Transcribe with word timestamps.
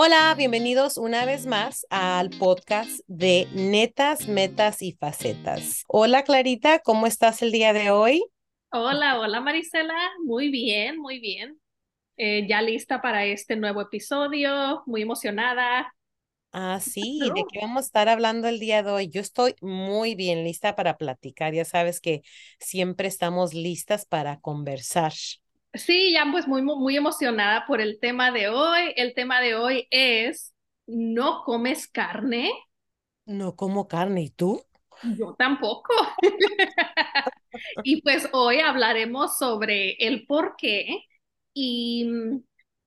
Hola, 0.00 0.32
bienvenidos 0.36 0.96
una 0.96 1.24
vez 1.24 1.46
más 1.46 1.84
al 1.90 2.30
podcast 2.30 3.00
de 3.08 3.48
Netas, 3.52 4.28
Metas 4.28 4.80
y 4.80 4.92
Facetas. 4.92 5.82
Hola 5.88 6.22
Clarita, 6.22 6.78
¿cómo 6.78 7.08
estás 7.08 7.42
el 7.42 7.50
día 7.50 7.72
de 7.72 7.90
hoy? 7.90 8.24
Hola, 8.70 9.18
hola 9.18 9.40
Marisela, 9.40 9.98
muy 10.24 10.50
bien, 10.50 11.00
muy 11.00 11.18
bien. 11.18 11.60
Eh, 12.16 12.46
ya 12.48 12.62
lista 12.62 13.02
para 13.02 13.24
este 13.24 13.56
nuevo 13.56 13.80
episodio, 13.80 14.84
muy 14.86 15.02
emocionada. 15.02 15.92
Ah, 16.52 16.78
sí, 16.80 17.18
¿de 17.20 17.42
qué 17.50 17.58
vamos 17.60 17.78
a 17.78 17.86
estar 17.86 18.08
hablando 18.08 18.46
el 18.46 18.60
día 18.60 18.84
de 18.84 18.92
hoy? 18.92 19.08
Yo 19.08 19.20
estoy 19.20 19.56
muy 19.60 20.14
bien 20.14 20.44
lista 20.44 20.76
para 20.76 20.96
platicar, 20.96 21.54
ya 21.54 21.64
sabes 21.64 22.00
que 22.00 22.22
siempre 22.60 23.08
estamos 23.08 23.52
listas 23.52 24.06
para 24.06 24.38
conversar. 24.38 25.12
Sí, 25.74 26.12
ya 26.12 26.26
pues 26.30 26.48
muy, 26.48 26.62
muy 26.62 26.96
emocionada 26.96 27.64
por 27.66 27.80
el 27.80 28.00
tema 28.00 28.30
de 28.30 28.48
hoy. 28.48 28.92
El 28.96 29.14
tema 29.14 29.40
de 29.40 29.54
hoy 29.54 29.86
es, 29.90 30.54
¿no 30.86 31.42
comes 31.44 31.86
carne? 31.88 32.50
No 33.26 33.54
como 33.54 33.86
carne, 33.86 34.22
¿y 34.22 34.30
tú? 34.30 34.62
Yo 35.16 35.34
tampoco. 35.38 35.92
y 37.84 38.02
pues 38.02 38.28
hoy 38.32 38.60
hablaremos 38.60 39.36
sobre 39.36 39.92
el 40.04 40.26
por 40.26 40.56
qué 40.56 41.04
y 41.52 42.04
mm, 42.06 42.42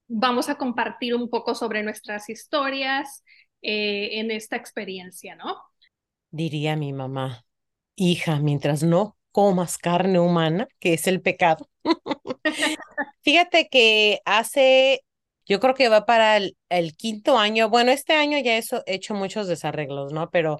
vamos 0.07 0.49
a 0.49 0.55
compartir 0.55 1.15
un 1.15 1.29
poco 1.29 1.55
sobre 1.55 1.83
nuestras 1.83 2.29
historias 2.29 3.23
eh, 3.61 4.19
en 4.19 4.31
esta 4.31 4.55
experiencia, 4.55 5.35
¿no? 5.35 5.57
Diría 6.31 6.75
mi 6.75 6.93
mamá, 6.93 7.45
hija, 7.95 8.39
mientras 8.39 8.83
no 8.83 9.17
comas 9.31 9.77
carne 9.77 10.19
humana, 10.19 10.67
que 10.79 10.93
es 10.93 11.07
el 11.07 11.21
pecado. 11.21 11.69
Fíjate 13.23 13.67
que 13.69 14.21
hace, 14.25 15.03
yo 15.45 15.59
creo 15.59 15.73
que 15.73 15.89
va 15.89 16.05
para 16.05 16.37
el, 16.37 16.55
quinto 16.97 17.37
año, 17.37 17.69
bueno, 17.69 17.91
este 17.91 18.13
año 18.13 18.37
ya 18.39 18.57
he 18.57 18.63
hecho 18.87 19.13
muchos 19.13 19.47
desarreglos, 19.47 20.13
¿no? 20.13 20.29
Pero 20.31 20.59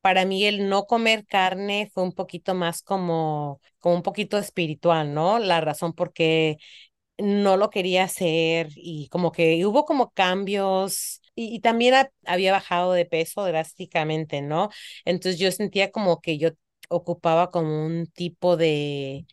para 0.00 0.24
mí 0.24 0.44
el 0.46 0.68
no 0.68 0.84
comer 0.86 1.26
carne 1.26 1.90
fue 1.94 2.02
un 2.04 2.12
poquito 2.12 2.54
más 2.54 2.82
como, 2.82 3.60
como 3.80 3.96
un 3.96 4.02
poquito 4.02 4.38
espiritual, 4.38 5.14
¿no? 5.14 5.38
La 5.38 5.60
razón 5.60 5.92
por 5.94 6.12
qué 6.12 6.58
no 7.18 7.56
lo 7.56 7.70
quería 7.70 8.04
hacer 8.04 8.68
y 8.76 9.08
como 9.08 9.32
que 9.32 9.64
hubo 9.66 9.84
como 9.84 10.10
cambios 10.12 11.20
y, 11.34 11.54
y 11.54 11.60
también 11.60 11.94
había 12.26 12.52
bajado 12.52 12.92
de 12.92 13.06
peso 13.06 13.44
drásticamente, 13.44 14.42
¿no? 14.42 14.70
Entonces 15.04 15.38
yo 15.40 15.52
sentía 15.52 15.90
como 15.92 16.20
que 16.20 16.38
yo 16.38 16.50
ocupaba 16.92 17.50
como 17.50 17.84
un 17.84 18.06
tipo 18.06 18.56
de, 18.56 19.26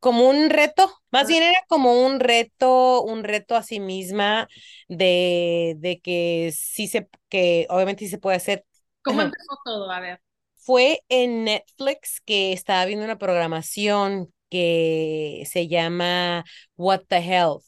como 0.00 0.28
un 0.28 0.50
reto, 0.50 0.90
más 1.10 1.28
bien 1.28 1.42
era 1.42 1.58
como 1.68 2.04
un 2.06 2.20
reto, 2.20 3.02
un 3.02 3.22
reto 3.24 3.56
a 3.56 3.62
sí 3.62 3.80
misma 3.80 4.48
de, 4.88 5.74
de 5.78 6.00
que 6.00 6.52
sí 6.56 6.88
se, 6.88 7.08
que 7.28 7.66
obviamente 7.68 8.04
sí 8.04 8.10
se 8.10 8.18
puede 8.18 8.38
hacer. 8.38 8.64
¿Cómo 9.02 9.22
empezó 9.22 9.58
todo? 9.64 9.90
A 9.90 10.00
ver. 10.00 10.20
Fue 10.56 11.02
en 11.08 11.44
Netflix 11.44 12.20
que 12.20 12.52
estaba 12.52 12.84
viendo 12.84 13.04
una 13.04 13.18
programación 13.18 14.32
que 14.50 15.44
se 15.50 15.68
llama 15.68 16.44
What 16.76 17.02
the 17.08 17.18
Health. 17.18 17.64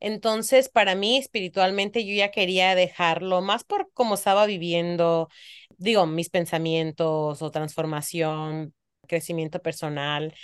Entonces, 0.00 0.68
para 0.68 0.94
mí, 0.94 1.16
espiritualmente, 1.18 2.06
yo 2.06 2.14
ya 2.14 2.30
quería 2.30 2.74
dejarlo 2.74 3.40
más 3.40 3.64
por 3.64 3.90
cómo 3.92 4.14
estaba 4.14 4.46
viviendo, 4.46 5.28
digo, 5.76 6.06
mis 6.06 6.30
pensamientos 6.30 7.42
o 7.42 7.50
transformación, 7.50 8.74
crecimiento 9.08 9.60
personal. 9.60 10.34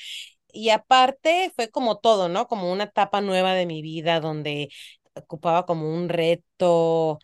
Y 0.53 0.71
aparte 0.71 1.53
fue 1.57 1.71
como 1.71 1.99
todo, 1.99 2.29
¿no? 2.29 2.47
Como 2.49 2.73
una 2.73 2.85
etapa 2.85 3.21
nueva 3.21 3.55
de 3.55 3.67
mi 3.67 3.83
vida 3.83 4.21
donde 4.21 4.71
ocupaba 5.15 5.67
como 5.67 5.93
un 5.95 6.09
reto, 6.09 7.19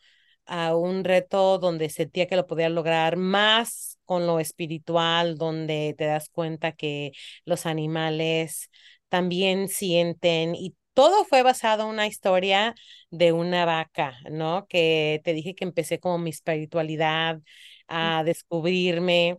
a 0.46 0.74
un 0.76 1.04
reto 1.04 1.58
donde 1.58 1.90
sentía 1.90 2.26
que 2.26 2.36
lo 2.36 2.46
podía 2.46 2.68
lograr 2.68 3.16
más 3.16 3.98
con 4.04 4.26
lo 4.26 4.40
espiritual, 4.40 5.38
donde 5.38 5.94
te 5.96 6.04
das 6.06 6.28
cuenta 6.30 6.72
que 6.72 7.12
los 7.44 7.66
animales 7.66 8.70
también 9.08 9.68
sienten 9.68 10.54
y 10.54 10.74
todo 10.94 11.24
fue 11.24 11.42
basado 11.42 11.84
en 11.84 11.90
una 11.90 12.06
historia 12.06 12.74
de 13.10 13.32
una 13.32 13.64
vaca, 13.64 14.18
¿no? 14.30 14.66
Que 14.68 15.20
te 15.24 15.32
dije 15.32 15.54
que 15.54 15.64
empecé 15.64 16.00
como 16.00 16.18
mi 16.18 16.30
espiritualidad 16.30 17.40
a 17.88 18.22
descubrirme 18.24 19.38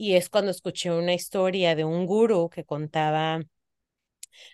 y 0.00 0.14
es 0.14 0.30
cuando 0.30 0.50
escuché 0.50 0.90
una 0.90 1.12
historia 1.12 1.74
de 1.76 1.84
un 1.84 2.06
gurú 2.06 2.48
que 2.48 2.64
contaba 2.64 3.42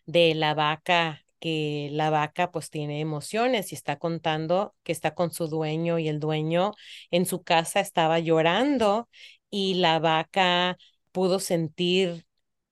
de 0.06 0.34
la 0.34 0.54
vaca, 0.54 1.22
que 1.40 1.88
la 1.92 2.10
vaca 2.10 2.50
pues 2.50 2.70
tiene 2.70 3.00
emociones 3.00 3.72
y 3.72 3.74
está 3.74 3.98
contando 3.98 4.74
que 4.82 4.92
está 4.92 5.14
con 5.14 5.32
su 5.32 5.48
dueño 5.48 5.98
y 5.98 6.08
el 6.08 6.20
dueño 6.20 6.72
en 7.10 7.26
su 7.26 7.42
casa 7.42 7.80
estaba 7.80 8.18
llorando 8.20 9.08
y 9.50 9.74
la 9.74 9.98
vaca 9.98 10.76
pudo 11.12 11.38
sentir 11.40 12.25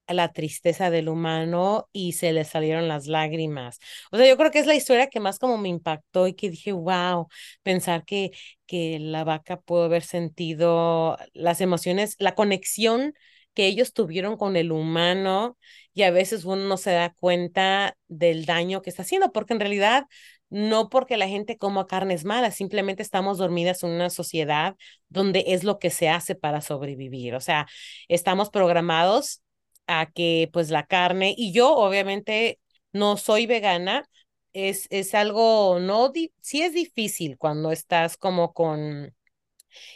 la 0.09 0.33
tristeza 0.33 0.91
del 0.91 1.09
humano 1.09 1.89
y 1.93 2.13
se 2.13 2.33
le 2.33 2.45
salieron 2.45 2.89
las 2.89 3.07
lágrimas. 3.07 3.79
O 4.13 4.17
sea, 4.17 4.29
yo 4.29 4.37
creo 4.37 4.51
que 4.51 4.59
es 4.59 4.67
la 4.67 4.75
historia 4.75 5.09
que 5.09 5.21
más 5.21 5.39
como 5.39 5.57
me 5.59 5.69
impactó 5.69 6.27
y 6.27 6.35
que 6.35 6.51
dije, 6.51 6.73
wow, 6.73 7.29
pensar 7.63 8.05
que, 8.05 8.33
que 8.67 8.99
la 8.99 9.25
vaca 9.25 9.61
pudo 9.61 9.85
haber 9.85 10.03
sentido 10.03 11.17
las 11.33 11.61
emociones, 11.61 12.17
la 12.19 12.35
conexión 12.35 13.15
que 13.55 13.67
ellos 13.67 13.93
tuvieron 13.93 14.37
con 14.37 14.57
el 14.57 14.73
humano 14.73 15.57
y 15.95 16.03
a 16.03 16.11
veces 16.11 16.45
uno 16.45 16.65
no 16.65 16.77
se 16.77 16.91
da 16.91 17.15
cuenta 17.15 17.97
del 18.09 18.47
daño 18.47 18.83
que 18.83 18.91
está 18.91 19.03
haciendo, 19.03 19.33
porque 19.33 19.53
en 19.55 19.61
realidad 19.61 20.07
no 20.51 20.89
porque 20.89 21.17
la 21.17 21.29
gente 21.29 21.57
coma 21.59 21.87
carnes 21.87 22.25
malas, 22.25 22.55
simplemente 22.57 23.03
estamos 23.03 23.39
dormidas 23.39 23.83
en 23.83 23.91
una 23.91 24.11
sociedad 24.11 24.77
donde 25.09 25.45
es 25.49 25.65
lo 25.65 25.79
que 25.79 25.91
se 25.91 26.09
hace 26.09 26.35
para 26.35 26.61
sobrevivir. 26.61 27.35
O 27.35 27.41
sea, 27.41 27.67
estamos 28.09 28.51
programados 28.51 29.43
a 29.87 30.07
que 30.13 30.49
pues 30.53 30.71
la 30.71 30.87
carne, 30.87 31.35
y 31.37 31.53
yo 31.53 31.75
obviamente 31.77 32.59
no 32.93 33.17
soy 33.17 33.47
vegana, 33.47 34.09
es, 34.53 34.87
es 34.91 35.15
algo, 35.15 35.79
no, 35.81 36.13
sí 36.41 36.63
es 36.63 36.73
difícil 36.75 37.37
cuando 37.39 37.73
estás 37.73 38.17
como 38.17 38.53
con 38.55 39.15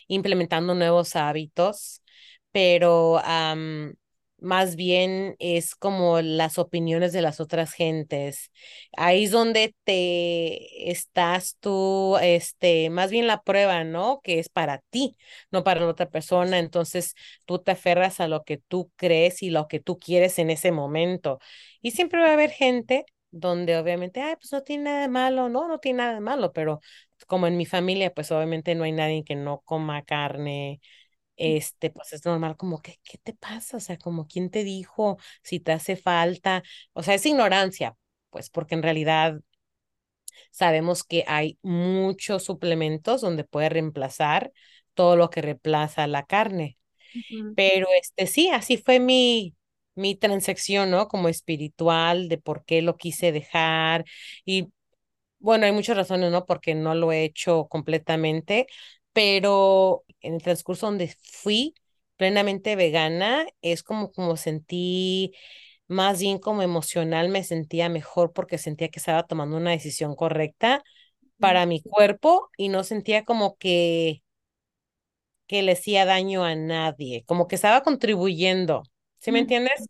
implementando 0.08 0.74
nuevos 0.74 1.16
hábitos, 1.16 2.02
pero 2.52 3.20
más 4.40 4.76
bien 4.76 5.36
es 5.38 5.74
como 5.74 6.20
las 6.20 6.58
opiniones 6.58 7.12
de 7.12 7.22
las 7.22 7.40
otras 7.40 7.72
gentes. 7.72 8.50
Ahí 8.96 9.24
es 9.24 9.30
donde 9.32 9.74
te 9.84 10.90
estás 10.90 11.56
tú, 11.60 12.16
este, 12.22 12.90
más 12.90 13.10
bien 13.10 13.26
la 13.26 13.42
prueba, 13.42 13.84
¿no? 13.84 14.20
Que 14.22 14.38
es 14.38 14.48
para 14.48 14.78
ti, 14.90 15.16
no 15.50 15.64
para 15.64 15.80
la 15.80 15.88
otra 15.88 16.08
persona. 16.10 16.58
Entonces 16.58 17.14
tú 17.44 17.58
te 17.60 17.72
aferras 17.72 18.20
a 18.20 18.28
lo 18.28 18.44
que 18.44 18.58
tú 18.58 18.90
crees 18.96 19.42
y 19.42 19.50
lo 19.50 19.68
que 19.68 19.80
tú 19.80 19.98
quieres 19.98 20.38
en 20.38 20.50
ese 20.50 20.72
momento. 20.72 21.38
Y 21.82 21.90
siempre 21.92 22.20
va 22.20 22.30
a 22.30 22.32
haber 22.34 22.50
gente 22.50 23.04
donde 23.30 23.76
obviamente, 23.76 24.20
ay, 24.22 24.36
pues 24.36 24.52
no 24.52 24.62
tiene 24.62 24.84
nada 24.84 25.00
de 25.02 25.08
malo, 25.08 25.48
no, 25.48 25.68
no 25.68 25.78
tiene 25.80 25.98
nada 25.98 26.14
de 26.14 26.20
malo, 26.20 26.52
pero 26.52 26.80
como 27.26 27.46
en 27.46 27.56
mi 27.56 27.66
familia, 27.66 28.12
pues 28.14 28.30
obviamente 28.32 28.74
no 28.74 28.84
hay 28.84 28.92
nadie 28.92 29.24
que 29.24 29.36
no 29.36 29.60
coma 29.60 30.02
carne, 30.04 30.80
este, 31.38 31.90
pues 31.90 32.12
es 32.12 32.24
normal 32.26 32.56
como 32.56 32.82
que, 32.82 32.96
¿qué 33.04 33.18
te 33.18 33.34
pasa? 33.34 33.78
O 33.78 33.80
sea, 33.80 33.98
como, 33.98 34.26
¿quién 34.28 34.50
te 34.50 34.64
dijo 34.64 35.18
si 35.42 35.60
te 35.60 35.72
hace 35.72 35.96
falta? 35.96 36.62
O 36.92 37.02
sea, 37.02 37.14
es 37.14 37.26
ignorancia, 37.26 37.96
pues 38.30 38.50
porque 38.50 38.74
en 38.74 38.82
realidad 38.82 39.40
sabemos 40.50 41.04
que 41.04 41.24
hay 41.26 41.58
muchos 41.62 42.44
suplementos 42.44 43.20
donde 43.20 43.44
puede 43.44 43.68
reemplazar 43.68 44.52
todo 44.94 45.16
lo 45.16 45.30
que 45.30 45.42
reemplaza 45.42 46.06
la 46.06 46.24
carne. 46.26 46.78
Pero 47.54 47.88
este 48.00 48.26
sí, 48.26 48.50
así 48.50 48.76
fue 48.78 49.00
mi, 49.00 49.56
mi 49.94 50.16
transacción, 50.16 50.90
¿no? 50.90 51.08
Como 51.08 51.28
espiritual 51.28 52.28
de 52.28 52.38
por 52.38 52.64
qué 52.64 52.82
lo 52.82 52.96
quise 52.96 53.32
dejar. 53.32 54.04
Y 54.44 54.68
bueno, 55.40 55.66
hay 55.66 55.72
muchas 55.72 55.96
razones, 55.96 56.32
¿no? 56.32 56.46
Porque 56.46 56.74
no 56.74 56.94
lo 56.94 57.12
he 57.12 57.24
hecho 57.24 57.68
completamente, 57.68 58.66
pero 59.12 60.04
en 60.20 60.34
el 60.34 60.42
transcurso 60.42 60.86
donde 60.86 61.14
fui 61.22 61.74
plenamente 62.16 62.76
vegana, 62.76 63.46
es 63.62 63.82
como, 63.82 64.12
como 64.12 64.36
sentí 64.36 65.32
más 65.88 66.20
bien 66.20 66.38
como 66.38 66.62
emocional, 66.62 67.28
me 67.30 67.44
sentía 67.44 67.88
mejor 67.88 68.32
porque 68.32 68.58
sentía 68.58 68.88
que 68.90 68.98
estaba 69.00 69.24
tomando 69.26 69.56
una 69.56 69.70
decisión 69.72 70.14
correcta 70.16 70.82
para 71.40 71.66
mi 71.66 71.82
cuerpo 71.82 72.50
y 72.58 72.68
no 72.70 72.84
sentía 72.84 73.24
como 73.24 73.56
que 73.58 74.22
que 75.46 75.62
le 75.62 75.72
hacía 75.72 76.04
daño 76.04 76.44
a 76.44 76.54
nadie, 76.54 77.24
como 77.26 77.48
que 77.48 77.54
estaba 77.56 77.82
contribuyendo, 77.82 78.82
¿sí 79.18 79.32
me 79.32 79.38
entiendes? 79.40 79.88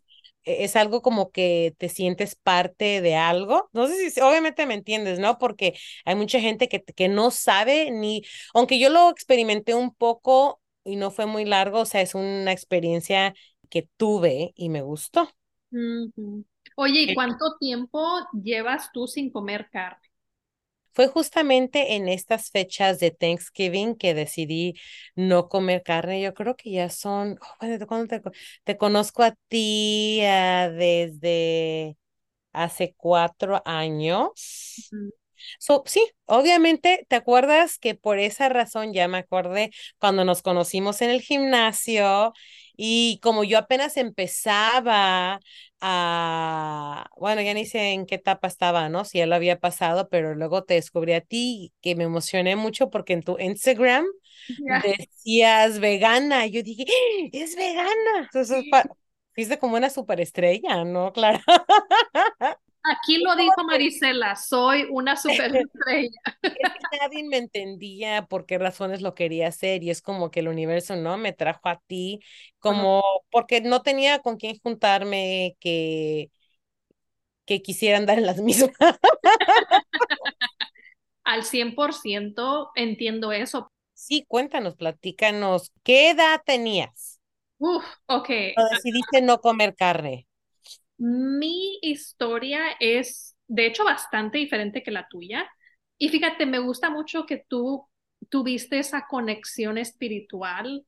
E-, 0.49 0.63
es 0.63 0.75
algo 0.75 1.01
como 1.01 1.31
que 1.31 1.75
te 1.77 1.89
sientes 1.89 2.35
parte 2.35 3.01
de 3.01 3.15
algo. 3.15 3.69
No 3.73 3.87
sé 3.87 4.09
si, 4.09 4.19
obviamente 4.21 4.65
me 4.65 4.73
entiendes, 4.75 5.19
¿no? 5.19 5.37
Porque 5.37 5.77
hay 6.05 6.15
mucha 6.15 6.39
gente 6.39 6.67
que, 6.69 6.83
que 6.83 7.07
no 7.09 7.31
sabe 7.31 7.91
ni, 7.91 8.23
aunque 8.53 8.79
yo 8.79 8.89
lo 8.89 9.09
experimenté 9.09 9.75
un 9.75 9.93
poco 9.93 10.61
y 10.83 10.95
no 10.95 11.11
fue 11.11 11.25
muy 11.25 11.45
largo, 11.45 11.81
o 11.81 11.85
sea, 11.85 12.01
es 12.01 12.15
una 12.15 12.51
experiencia 12.51 13.33
que 13.69 13.87
tuve 13.97 14.53
y 14.55 14.69
me 14.69 14.81
gustó. 14.81 15.29
Oye, 16.75 17.01
¿y 17.03 17.13
cuánto 17.13 17.57
tiempo 17.59 18.03
llevas 18.33 18.91
tú 18.91 19.05
sin 19.07 19.31
comer 19.31 19.69
carne? 19.71 20.08
Fue 20.99 21.07
justamente 21.07 21.95
en 21.95 22.09
estas 22.09 22.49
fechas 22.51 22.99
de 22.99 23.11
Thanksgiving 23.11 23.95
que 23.95 24.13
decidí 24.13 24.73
no 25.15 25.47
comer 25.47 25.81
carne. 25.81 26.21
Yo 26.21 26.33
creo 26.33 26.57
que 26.57 26.71
ya 26.71 26.89
son, 26.89 27.39
oh, 27.41 27.55
bueno, 27.61 27.87
¿cuándo 27.87 28.07
te, 28.07 28.21
te, 28.65 28.75
conozco 28.75 29.23
a 29.23 29.33
ti 29.47 30.19
uh, 30.21 30.69
desde 30.73 31.95
hace 32.51 32.95
cuatro 32.97 33.61
años. 33.63 34.91
So, 35.57 35.83
sí, 35.85 36.05
obviamente, 36.25 37.05
¿te 37.07 37.15
acuerdas 37.15 37.79
que 37.79 37.95
por 37.95 38.19
esa 38.19 38.49
razón 38.49 38.91
ya 38.91 39.07
me 39.07 39.19
acordé 39.19 39.71
cuando 39.99 40.25
nos 40.25 40.41
conocimos 40.41 41.01
en 41.01 41.11
el 41.11 41.21
gimnasio 41.21 42.33
y 42.81 43.19
como 43.21 43.43
yo 43.43 43.57
apenas 43.57 43.97
empezaba 43.97 45.41
a, 45.81 47.09
bueno, 47.17 47.41
ya 47.41 47.53
ni 47.53 47.65
sé 47.65 47.91
en 47.91 48.05
qué 48.05 48.15
etapa 48.15 48.47
estaba, 48.47 48.87
¿no? 48.87 49.03
Si 49.03 49.17
ya 49.17 49.25
lo 49.27 49.35
había 49.35 49.59
pasado, 49.59 50.07
pero 50.07 50.33
luego 50.33 50.63
te 50.63 50.75
descubrí 50.75 51.11
a 51.13 51.19
ti 51.21 51.73
que 51.81 51.95
me 51.95 52.05
emocioné 52.05 52.55
mucho 52.55 52.89
porque 52.89 53.11
en 53.13 53.23
tu 53.23 53.37
Instagram 53.37 54.05
decías 54.81 55.79
vegana. 55.79 56.45
Y 56.47 56.51
yo 56.51 56.63
dije, 56.63 56.85
¡Ah! 56.87 57.29
es 57.33 57.55
vegana. 57.57 57.89
Entonces, 58.23 58.63
fuiste 59.35 59.59
como 59.59 59.75
una 59.75 59.89
superestrella, 59.89 60.85
¿no? 60.85 61.11
Claro. 61.13 61.39
Aquí 62.83 63.17
lo 63.21 63.35
dijo 63.35 63.63
Marisela, 63.65 64.35
soy 64.35 64.87
una 64.89 65.15
superestrella. 65.15 66.09
Es 66.55 66.69
que 66.73 66.97
nadie 67.01 67.23
me 67.23 67.37
entendía 67.37 68.25
por 68.27 68.45
qué 68.45 68.57
razones 68.57 69.01
lo 69.01 69.15
quería 69.15 69.47
hacer 69.47 69.83
y 69.83 69.91
es 69.91 70.01
como 70.01 70.31
que 70.31 70.41
el 70.41 70.47
universo 70.49 70.95
no 70.95 71.17
me 71.17 71.31
trajo 71.33 71.69
a 71.69 71.79
ti, 71.87 72.19
como 72.59 73.01
porque 73.31 73.61
no 73.61 73.81
tenía 73.81 74.19
con 74.19 74.37
quién 74.37 74.59
juntarme 74.59 75.55
que, 75.59 76.31
que 77.45 77.61
quisiera 77.61 77.97
andar 77.97 78.17
en 78.19 78.25
las 78.25 78.37
mismas. 78.39 78.71
Al 81.23 81.45
100% 81.45 82.71
entiendo 82.75 83.31
eso. 83.31 83.69
Sí, 83.93 84.25
cuéntanos, 84.27 84.75
platícanos, 84.75 85.71
¿qué 85.83 86.09
edad 86.11 86.41
tenías? 86.45 87.19
Uf, 87.59 87.85
ok. 88.07 88.29
decidiste 88.71 89.21
no 89.21 89.41
comer 89.41 89.75
carne. 89.75 90.27
Mi 90.99 91.79
historia 91.81 92.61
es, 92.79 93.35
de 93.47 93.65
hecho, 93.65 93.85
bastante 93.85 94.37
diferente 94.37 94.83
que 94.83 94.91
la 94.91 95.07
tuya. 95.09 95.49
Y 95.97 96.09
fíjate, 96.09 96.45
me 96.45 96.59
gusta 96.59 96.89
mucho 96.89 97.25
que 97.25 97.43
tú 97.47 97.87
tuviste 98.29 98.79
esa 98.79 99.07
conexión 99.07 99.77
espiritual 99.77 100.85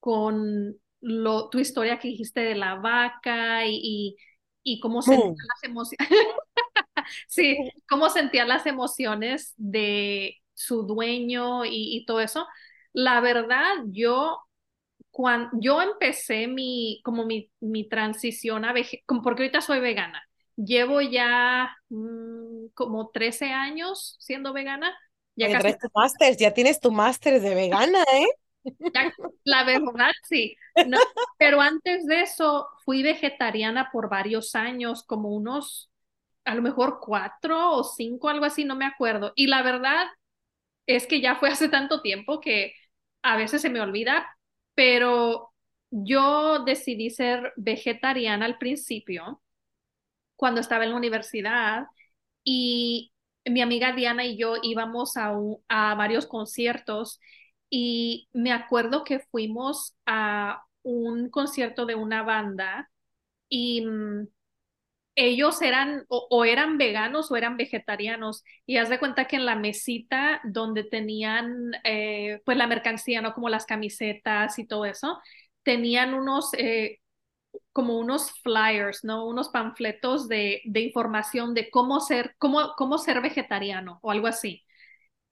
con 0.00 0.76
lo, 1.00 1.48
tu 1.50 1.58
historia 1.60 1.98
que 1.98 2.08
dijiste 2.08 2.40
de 2.40 2.56
la 2.56 2.74
vaca 2.74 3.64
y, 3.66 4.16
y, 4.64 4.80
cómo 4.80 5.02
sentías 5.02 5.36
las 5.36 5.62
emociones. 5.62 6.08
sí, 7.28 7.56
cómo 7.88 8.10
sentías 8.10 8.48
las 8.48 8.66
emociones 8.66 9.54
de 9.56 10.36
su 10.54 10.82
dueño 10.82 11.64
y, 11.64 11.96
y 11.96 12.04
todo 12.06 12.20
eso. 12.20 12.46
La 12.92 13.20
verdad, 13.20 13.74
yo 13.86 14.38
cuando 15.14 15.50
yo 15.60 15.80
empecé 15.80 16.48
mi, 16.48 17.00
como 17.04 17.24
mi, 17.24 17.48
mi 17.60 17.88
transición 17.88 18.64
a 18.64 18.72
vegetariana, 18.72 19.22
porque 19.22 19.44
ahorita 19.44 19.60
soy 19.60 19.78
vegana, 19.78 20.20
llevo 20.56 21.00
ya 21.00 21.70
mm, 21.88 22.70
como 22.74 23.10
13 23.10 23.52
años 23.52 24.16
siendo 24.18 24.52
vegana. 24.52 24.92
Ya, 25.36 25.52
casi... 25.52 25.78
tu 25.78 25.88
ya 26.36 26.52
tienes 26.52 26.80
tu 26.80 26.90
máster 26.90 27.40
de 27.40 27.54
vegana, 27.54 28.02
¿eh? 28.12 28.26
la 29.44 29.62
verdad, 29.62 30.10
sí. 30.28 30.56
pero 31.38 31.60
antes 31.60 32.06
de 32.06 32.22
eso, 32.22 32.66
fui 32.84 33.04
vegetariana 33.04 33.90
por 33.92 34.08
varios 34.08 34.56
años, 34.56 35.04
como 35.04 35.28
unos, 35.28 35.92
a 36.44 36.56
lo 36.56 36.62
mejor 36.62 36.98
cuatro 37.00 37.70
o 37.70 37.84
cinco, 37.84 38.28
algo 38.28 38.46
así, 38.46 38.64
no 38.64 38.74
me 38.74 38.84
acuerdo. 38.84 39.32
Y 39.36 39.46
la 39.46 39.62
verdad 39.62 40.08
es 40.86 41.06
que 41.06 41.20
ya 41.20 41.36
fue 41.36 41.50
hace 41.50 41.68
tanto 41.68 42.02
tiempo 42.02 42.40
que 42.40 42.74
a 43.22 43.36
veces 43.36 43.62
se 43.62 43.70
me 43.70 43.80
olvida, 43.80 44.26
pero 44.74 45.52
yo 45.90 46.64
decidí 46.64 47.10
ser 47.10 47.52
vegetariana 47.56 48.46
al 48.46 48.58
principio, 48.58 49.42
cuando 50.36 50.60
estaba 50.60 50.84
en 50.84 50.90
la 50.90 50.96
universidad, 50.96 51.86
y 52.44 53.12
mi 53.46 53.62
amiga 53.62 53.92
Diana 53.94 54.24
y 54.26 54.36
yo 54.38 54.56
íbamos 54.62 55.16
a, 55.16 55.34
a 55.68 55.94
varios 55.96 56.26
conciertos 56.26 57.20
y 57.70 58.28
me 58.32 58.52
acuerdo 58.52 59.04
que 59.04 59.20
fuimos 59.20 59.96
a 60.06 60.64
un 60.82 61.30
concierto 61.30 61.86
de 61.86 61.94
una 61.96 62.22
banda 62.22 62.90
y 63.48 63.86
mm, 63.86 64.28
ellos 65.16 65.62
eran 65.62 66.04
o, 66.08 66.44
eran 66.44 66.78
veganos 66.78 67.30
o 67.30 67.36
eran 67.36 67.56
vegetarianos 67.56 68.44
y 68.66 68.78
haz 68.78 68.88
de 68.88 68.98
cuenta 68.98 69.26
que 69.26 69.36
en 69.36 69.46
la 69.46 69.56
mesita 69.56 70.40
donde 70.44 70.84
tenían 70.84 71.72
eh, 71.84 72.40
pues 72.44 72.56
la 72.56 72.66
mercancía, 72.66 73.22
¿no? 73.22 73.34
Como 73.34 73.48
las 73.48 73.66
camisetas 73.66 74.58
y 74.58 74.66
todo 74.66 74.84
eso, 74.86 75.20
tenían 75.62 76.14
unos 76.14 76.50
eh, 76.54 77.00
como 77.72 77.98
unos 77.98 78.32
flyers, 78.42 79.04
¿no? 79.04 79.26
Unos 79.26 79.48
panfletos 79.50 80.28
de, 80.28 80.62
de 80.64 80.80
información 80.80 81.54
de 81.54 81.70
cómo 81.70 82.00
ser, 82.00 82.34
cómo, 82.38 82.74
cómo 82.76 82.98
ser 82.98 83.20
vegetariano 83.20 83.98
o 84.02 84.10
algo 84.10 84.26
así. 84.26 84.64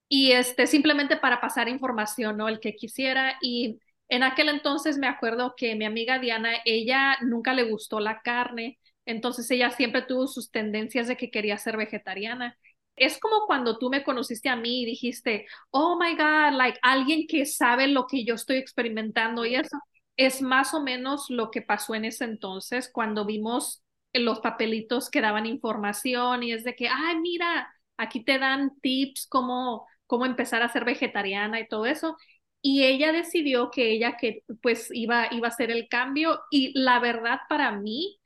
Y 0.09 0.33
este, 0.33 0.67
simplemente 0.67 1.17
para 1.17 1.41
pasar 1.41 1.69
información, 1.69 2.37
¿no? 2.37 2.49
El 2.49 2.61
que 2.61 2.75
quisiera. 2.77 3.39
Y 3.43 3.81
en 4.09 4.23
aquel 4.23 4.49
entonces 4.51 4.99
me 4.99 5.09
acuerdo 5.09 5.55
que 5.57 5.75
mi 5.77 5.85
amiga 5.87 6.19
Diana, 6.19 6.53
ella 6.65 7.17
nunca 7.23 7.55
le 7.55 7.65
gustó 7.65 8.01
la 8.01 8.21
carne 8.23 8.79
entonces 9.07 9.51
ella 9.51 9.71
siempre 9.71 10.03
tuvo 10.03 10.27
sus 10.27 10.51
tendencias 10.51 11.09
de 11.09 11.17
que 11.17 11.31
quería 11.31 11.59
ser 11.59 11.77
vegetariana. 11.77 12.57
Es 12.97 13.19
como 13.19 13.47
cuando 13.47 13.79
tú 13.79 13.89
me 13.91 14.05
conociste 14.05 14.49
a 14.49 14.57
mí 14.57 14.83
y 14.83 14.87
dijiste, 14.87 15.47
oh 15.71 15.99
my 15.99 16.15
God, 16.15 16.57
like 16.57 16.79
alguien 16.83 17.27
que 17.27 17.47
sabe 17.47 17.89
lo 17.89 18.07
que 18.07 18.25
yo 18.25 18.35
estoy 18.35 18.57
experimentando 18.59 19.45
y 19.47 19.55
eso 19.57 19.79
es 20.17 20.43
más 20.43 20.75
o 20.75 20.83
menos 20.83 21.27
lo 21.31 21.51
que 21.51 21.63
pasó 21.63 21.95
en 21.95 22.05
ese 22.05 22.25
entonces 22.25 22.91
cuando 22.93 23.25
vimos 23.25 23.83
los 24.13 24.41
papelitos 24.41 25.09
que 25.11 25.21
daban 25.23 25.47
información 25.47 26.43
y 26.43 26.53
es 26.53 26.65
de 26.65 26.75
que, 26.77 26.89
ay, 26.89 27.19
mira, 27.21 27.73
aquí 27.97 28.23
te 28.25 28.39
dan 28.39 28.79
tips 28.81 29.27
cómo, 29.29 29.87
cómo 30.07 30.27
empezar 30.27 30.63
a 30.63 30.69
ser 30.69 30.85
vegetariana 30.85 31.61
y 31.61 31.69
todo 31.69 31.87
eso. 31.87 32.17
Y 32.61 32.85
ella 32.85 33.11
decidió 33.13 33.71
que 33.71 33.91
ella 33.93 34.17
que 34.17 34.45
pues 34.63 34.89
iba, 34.93 35.29
iba 35.33 35.49
a 35.49 35.51
hacer 35.51 35.71
el 35.71 35.89
cambio 35.89 36.41
y 36.51 36.79
la 36.79 37.01
verdad 37.01 37.41
para 37.49 37.73
mí 37.73 38.19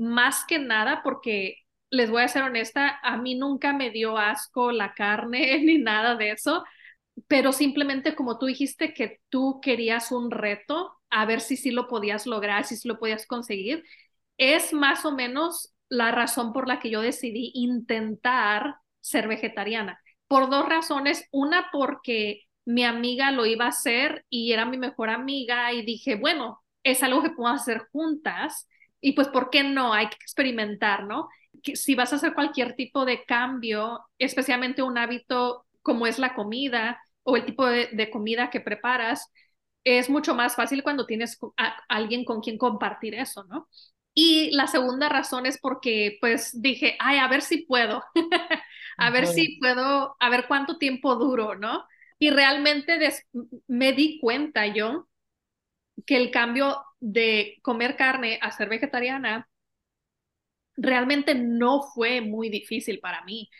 más 0.00 0.44
que 0.46 0.58
nada 0.58 1.02
porque 1.04 1.56
les 1.90 2.10
voy 2.10 2.22
a 2.22 2.28
ser 2.28 2.42
honesta, 2.42 2.98
a 3.02 3.16
mí 3.18 3.34
nunca 3.34 3.72
me 3.74 3.90
dio 3.90 4.16
asco 4.18 4.72
la 4.72 4.94
carne 4.94 5.58
ni 5.64 5.78
nada 5.78 6.16
de 6.16 6.32
eso, 6.32 6.64
pero 7.28 7.52
simplemente 7.52 8.14
como 8.14 8.38
tú 8.38 8.46
dijiste 8.46 8.94
que 8.94 9.20
tú 9.28 9.60
querías 9.62 10.12
un 10.12 10.30
reto, 10.30 10.92
a 11.10 11.26
ver 11.26 11.40
si 11.40 11.56
sí 11.56 11.70
lo 11.70 11.88
podías 11.88 12.26
lograr, 12.26 12.64
si 12.64 12.76
sí 12.76 12.88
lo 12.88 12.98
podías 12.98 13.26
conseguir, 13.26 13.84
es 14.38 14.72
más 14.72 15.04
o 15.04 15.12
menos 15.12 15.74
la 15.90 16.12
razón 16.12 16.52
por 16.52 16.68
la 16.68 16.80
que 16.80 16.90
yo 16.90 17.02
decidí 17.02 17.50
intentar 17.54 18.76
ser 19.00 19.28
vegetariana. 19.28 20.00
Por 20.28 20.48
dos 20.50 20.68
razones. 20.68 21.26
Una, 21.32 21.68
porque 21.72 22.44
mi 22.64 22.84
amiga 22.84 23.32
lo 23.32 23.44
iba 23.46 23.66
a 23.66 23.68
hacer 23.70 24.24
y 24.30 24.52
era 24.52 24.64
mi 24.64 24.78
mejor 24.78 25.10
amiga 25.10 25.72
y 25.72 25.84
dije, 25.84 26.14
bueno, 26.14 26.62
es 26.84 27.02
algo 27.02 27.22
que 27.22 27.30
podemos 27.30 27.60
hacer 27.60 27.82
juntas 27.92 28.68
y 29.00 29.12
pues, 29.12 29.28
¿por 29.28 29.50
qué 29.50 29.62
no? 29.62 29.92
Hay 29.92 30.08
que 30.08 30.16
experimentar, 30.16 31.04
¿no? 31.04 31.28
Si 31.74 31.94
vas 31.94 32.12
a 32.12 32.16
hacer 32.16 32.34
cualquier 32.34 32.74
tipo 32.74 33.04
de 33.04 33.24
cambio, 33.24 34.00
especialmente 34.18 34.82
un 34.82 34.98
hábito 34.98 35.66
como 35.82 36.06
es 36.06 36.18
la 36.18 36.34
comida 36.34 37.00
o 37.22 37.36
el 37.36 37.44
tipo 37.44 37.66
de, 37.66 38.10
comida 38.10 38.50
que 38.50 38.60
preparas, 38.60 39.30
es 39.84 40.10
mucho 40.10 40.34
más 40.34 40.56
fácil 40.56 40.82
cuando 40.82 41.06
tienes 41.06 41.38
a 41.56 41.76
alguien 41.88 42.24
con 42.24 42.40
quien 42.40 42.58
compartir 42.58 43.14
eso, 43.14 43.44
¿no? 43.44 43.68
Y 44.12 44.50
la 44.52 44.66
segunda 44.66 45.08
razón 45.08 45.46
es 45.46 45.58
porque 45.58 46.18
pues 46.20 46.60
dije, 46.60 46.96
ay, 46.98 47.18
a 47.18 47.28
ver 47.28 47.42
si 47.42 47.64
puedo, 47.64 48.02
a 48.98 49.10
ver 49.10 49.26
si 49.26 49.58
puedo, 49.58 50.16
a 50.18 50.28
ver 50.30 50.46
cuánto 50.48 50.78
tiempo 50.78 51.16
duro, 51.16 51.54
¿no? 51.54 51.84
Y 52.18 52.30
realmente 52.30 52.98
me 53.66 53.92
di 53.92 54.18
cuenta 54.20 54.66
yo 54.66 55.08
que 56.06 56.16
el 56.16 56.30
cambio 56.30 56.82
de 57.00 57.58
comer 57.62 57.96
carne 57.96 58.38
a 58.42 58.50
ser 58.50 58.68
vegetariana 58.68 59.48
realmente 60.76 61.34
no 61.34 61.82
fue 61.82 62.20
muy 62.20 62.48
difícil 62.48 63.00
para 63.00 63.24
mí. 63.24 63.50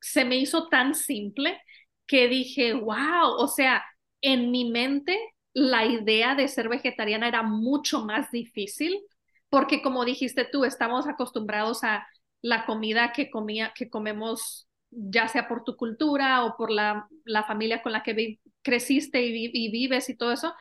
Se 0.00 0.24
me 0.24 0.36
hizo 0.36 0.68
tan 0.68 0.94
simple 0.94 1.60
que 2.06 2.28
dije, 2.28 2.72
wow, 2.74 3.34
o 3.38 3.48
sea, 3.48 3.84
en 4.20 4.50
mi 4.50 4.70
mente 4.70 5.18
la 5.52 5.84
idea 5.84 6.34
de 6.34 6.48
ser 6.48 6.68
vegetariana 6.68 7.28
era 7.28 7.42
mucho 7.42 8.04
más 8.04 8.30
difícil 8.30 9.00
porque 9.48 9.82
como 9.82 10.04
dijiste 10.04 10.44
tú, 10.44 10.64
estamos 10.64 11.08
acostumbrados 11.08 11.82
a 11.84 12.06
la 12.40 12.64
comida 12.66 13.12
que 13.12 13.30
comía 13.30 13.72
que 13.74 13.90
comemos 13.90 14.68
ya 14.90 15.28
sea 15.28 15.48
por 15.48 15.64
tu 15.64 15.76
cultura 15.76 16.44
o 16.44 16.56
por 16.56 16.70
la, 16.70 17.08
la 17.24 17.44
familia 17.44 17.82
con 17.82 17.92
la 17.92 18.02
que 18.02 18.38
creciste 18.62 19.22
y, 19.24 19.50
y, 19.52 19.70
vives 19.70 20.08
y 20.08 20.16
todo 20.16 20.32
eso, 20.32 20.54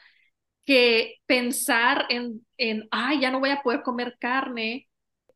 que 0.66 1.16
pensar 1.26 2.06
en, 2.10 2.46
en, 2.58 2.88
ay, 2.92 3.22
ya 3.22 3.32
no 3.32 3.40
voy 3.40 3.50
a 3.50 3.62
poder 3.62 3.82
comer 3.82 4.18
carne, 4.20 4.88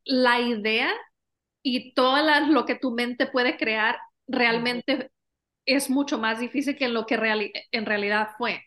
la 0.04 0.40
idea 0.40 0.92
y 1.62 1.94
todo 1.94 2.18
lo 2.48 2.66
que 2.66 2.74
tu 2.74 2.90
mente 2.90 3.26
puede 3.26 3.56
crear 3.56 3.98
realmente 4.26 5.10
es 5.66 5.90
mucho 5.90 6.18
más 6.18 6.38
difícil 6.38 6.76
que 6.76 6.88
lo 6.88 7.06
que 7.06 7.14
en 7.72 7.86
realidad 7.86 8.30
fue. 8.36 8.62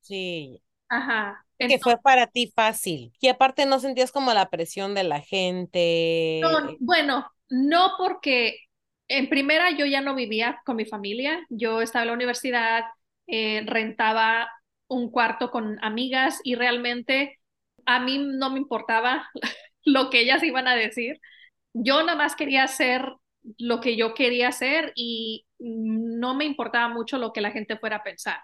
Sí. 0.00 0.62
Ajá. 0.88 1.44
que 1.58 1.78
fue 1.78 1.98
para 1.98 2.26
ti 2.26 2.52
fácil. 2.54 3.12
Y 3.20 3.28
aparte 3.28 3.66
no 3.66 3.78
sentías 3.78 4.12
como 4.12 4.32
la 4.32 4.48
presión 4.48 4.94
de 4.94 5.04
la 5.04 5.20
gente. 5.20 6.40
No, 6.42 6.76
bueno, 6.80 7.30
no 7.48 7.92
porque 7.98 8.56
en 9.08 9.28
primera 9.28 9.70
yo 9.76 9.86
ya 9.86 10.00
no 10.00 10.14
vivía 10.14 10.60
con 10.64 10.76
mi 10.76 10.84
familia, 10.84 11.44
yo 11.48 11.82
estaba 11.82 12.02
en 12.04 12.08
la 12.08 12.14
universidad, 12.14 12.84
eh, 13.26 13.62
rentaba 13.66 14.48
un 14.90 15.10
cuarto 15.10 15.50
con 15.50 15.82
amigas 15.82 16.40
y 16.44 16.56
realmente 16.56 17.38
a 17.86 18.00
mí 18.00 18.18
no 18.18 18.50
me 18.50 18.58
importaba 18.58 19.28
lo 19.84 20.10
que 20.10 20.20
ellas 20.20 20.42
iban 20.42 20.68
a 20.68 20.76
decir. 20.76 21.20
Yo 21.72 22.02
nada 22.02 22.16
más 22.16 22.36
quería 22.36 22.64
hacer 22.64 23.04
lo 23.58 23.80
que 23.80 23.96
yo 23.96 24.12
quería 24.14 24.48
hacer 24.48 24.92
y 24.94 25.46
no 25.58 26.34
me 26.34 26.44
importaba 26.44 26.88
mucho 26.88 27.18
lo 27.18 27.32
que 27.32 27.40
la 27.40 27.52
gente 27.52 27.78
fuera 27.78 27.96
a 27.96 28.02
pensar. 28.02 28.40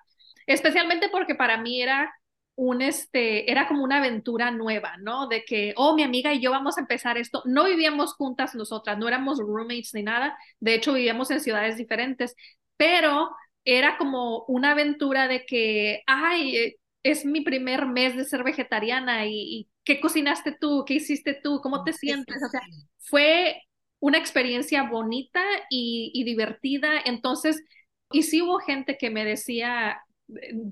Especialmente 0.46 1.08
porque 1.10 1.34
para 1.34 1.58
mí 1.58 1.82
era 1.82 2.14
un 2.54 2.80
este 2.80 3.50
era 3.50 3.68
como 3.68 3.84
una 3.84 3.98
aventura 3.98 4.50
nueva, 4.50 4.96
¿no? 4.98 5.26
De 5.28 5.44
que, 5.44 5.74
oh, 5.76 5.94
mi 5.94 6.02
amiga 6.04 6.32
y 6.32 6.40
yo 6.40 6.50
vamos 6.52 6.78
a 6.78 6.80
empezar 6.80 7.18
esto. 7.18 7.42
No 7.44 7.64
vivíamos 7.64 8.14
juntas 8.14 8.54
nosotras, 8.54 8.96
no 8.98 9.08
éramos 9.08 9.38
roommates 9.38 9.92
ni 9.94 10.02
nada. 10.04 10.38
De 10.60 10.74
hecho, 10.74 10.92
vivíamos 10.92 11.30
en 11.30 11.40
ciudades 11.40 11.76
diferentes, 11.76 12.34
pero 12.76 13.30
era 13.66 13.98
como 13.98 14.44
una 14.46 14.72
aventura 14.72 15.28
de 15.28 15.44
que, 15.44 16.02
ay, 16.06 16.56
eh, 16.56 16.76
es 17.02 17.26
mi 17.26 17.42
primer 17.42 17.86
mes 17.86 18.16
de 18.16 18.24
ser 18.24 18.44
vegetariana 18.44 19.26
y, 19.26 19.68
¿qué 19.84 20.00
cocinaste 20.00 20.56
tú? 20.58 20.84
¿Qué 20.86 20.94
hiciste 20.94 21.34
tú? 21.34 21.60
¿Cómo 21.62 21.84
te 21.84 21.92
sientes? 21.92 22.42
O 22.42 22.48
sea, 22.48 22.62
fue 22.98 23.62
una 24.00 24.18
experiencia 24.18 24.84
bonita 24.84 25.42
y, 25.70 26.10
y 26.14 26.24
divertida. 26.24 26.92
Entonces, 27.04 27.62
y 28.10 28.22
sí 28.22 28.42
hubo 28.42 28.58
gente 28.60 28.96
que 28.98 29.10
me 29.10 29.24
decía, 29.24 30.00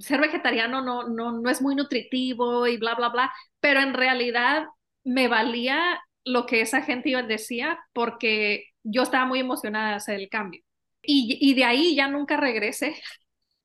ser 0.00 0.20
vegetariano 0.20 0.82
no, 0.82 1.08
no, 1.08 1.32
no 1.40 1.50
es 1.50 1.62
muy 1.62 1.74
nutritivo 1.74 2.66
y 2.66 2.76
bla, 2.76 2.94
bla, 2.94 3.08
bla, 3.10 3.32
pero 3.60 3.80
en 3.80 3.94
realidad 3.94 4.66
me 5.04 5.28
valía 5.28 6.00
lo 6.24 6.46
que 6.46 6.60
esa 6.60 6.82
gente 6.82 7.10
decía 7.24 7.78
porque 7.92 8.66
yo 8.82 9.02
estaba 9.02 9.26
muy 9.26 9.40
emocionada 9.40 9.90
de 9.90 9.96
hacer 9.96 10.16
el 10.16 10.28
cambio. 10.28 10.63
Y, 11.06 11.38
y 11.40 11.54
de 11.54 11.64
ahí 11.64 11.94
ya 11.94 12.08
nunca 12.08 12.36
regresé. 12.36 12.96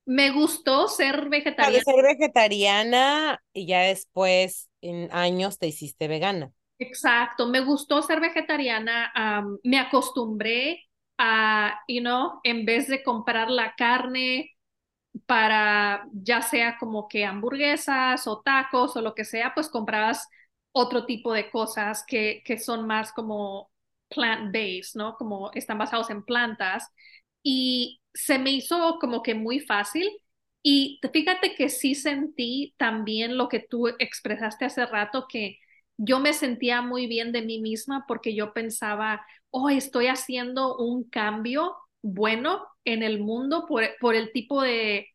Me 0.06 0.30
gustó 0.30 0.88
ser 0.88 1.28
vegetariana. 1.28 1.78
De 1.78 1.84
ser 1.84 2.02
vegetariana 2.02 3.42
y 3.52 3.66
ya 3.66 3.82
después 3.82 4.68
en 4.80 5.08
años 5.12 5.58
te 5.58 5.66
hiciste 5.68 6.08
vegana. 6.08 6.52
Exacto, 6.78 7.46
me 7.46 7.60
gustó 7.60 8.00
ser 8.00 8.20
vegetariana, 8.20 9.12
me 9.62 9.78
acostumbré 9.78 10.84
a, 11.18 11.78
you 11.86 12.00
know, 12.00 12.40
en 12.42 12.64
vez 12.64 12.88
de 12.88 13.02
comprar 13.02 13.50
la 13.50 13.74
carne 13.76 14.50
para 15.26 16.06
ya 16.12 16.42
sea 16.42 16.78
como 16.78 17.08
que 17.08 17.24
hamburguesas 17.24 18.26
o 18.26 18.40
tacos 18.40 18.96
o 18.96 19.02
lo 19.02 19.14
que 19.14 19.24
sea, 19.24 19.52
pues 19.54 19.68
comprabas 19.68 20.28
otro 20.72 21.04
tipo 21.06 21.32
de 21.32 21.50
cosas 21.50 22.04
que, 22.06 22.42
que 22.44 22.58
son 22.58 22.86
más 22.86 23.12
como 23.12 23.70
plant-based, 24.08 24.96
¿no? 24.96 25.16
Como 25.16 25.50
están 25.54 25.78
basados 25.78 26.10
en 26.10 26.24
plantas. 26.24 26.88
Y 27.42 28.00
se 28.14 28.38
me 28.38 28.50
hizo 28.52 28.98
como 29.00 29.22
que 29.22 29.34
muy 29.34 29.60
fácil. 29.60 30.08
Y 30.62 31.00
fíjate 31.12 31.54
que 31.54 31.68
sí 31.68 31.94
sentí 31.94 32.74
también 32.76 33.36
lo 33.38 33.48
que 33.48 33.60
tú 33.60 33.88
expresaste 33.98 34.66
hace 34.66 34.84
rato, 34.86 35.26
que 35.28 35.58
yo 35.96 36.20
me 36.20 36.32
sentía 36.34 36.82
muy 36.82 37.06
bien 37.06 37.32
de 37.32 37.42
mí 37.42 37.60
misma 37.60 38.04
porque 38.08 38.34
yo 38.34 38.52
pensaba, 38.52 39.24
oh, 39.50 39.70
estoy 39.70 40.06
haciendo 40.08 40.76
un 40.76 41.04
cambio 41.08 41.76
bueno 42.02 42.66
en 42.84 43.02
el 43.02 43.20
mundo 43.20 43.66
por, 43.66 43.84
por 44.00 44.14
el 44.14 44.32
tipo 44.32 44.62
de 44.62 45.08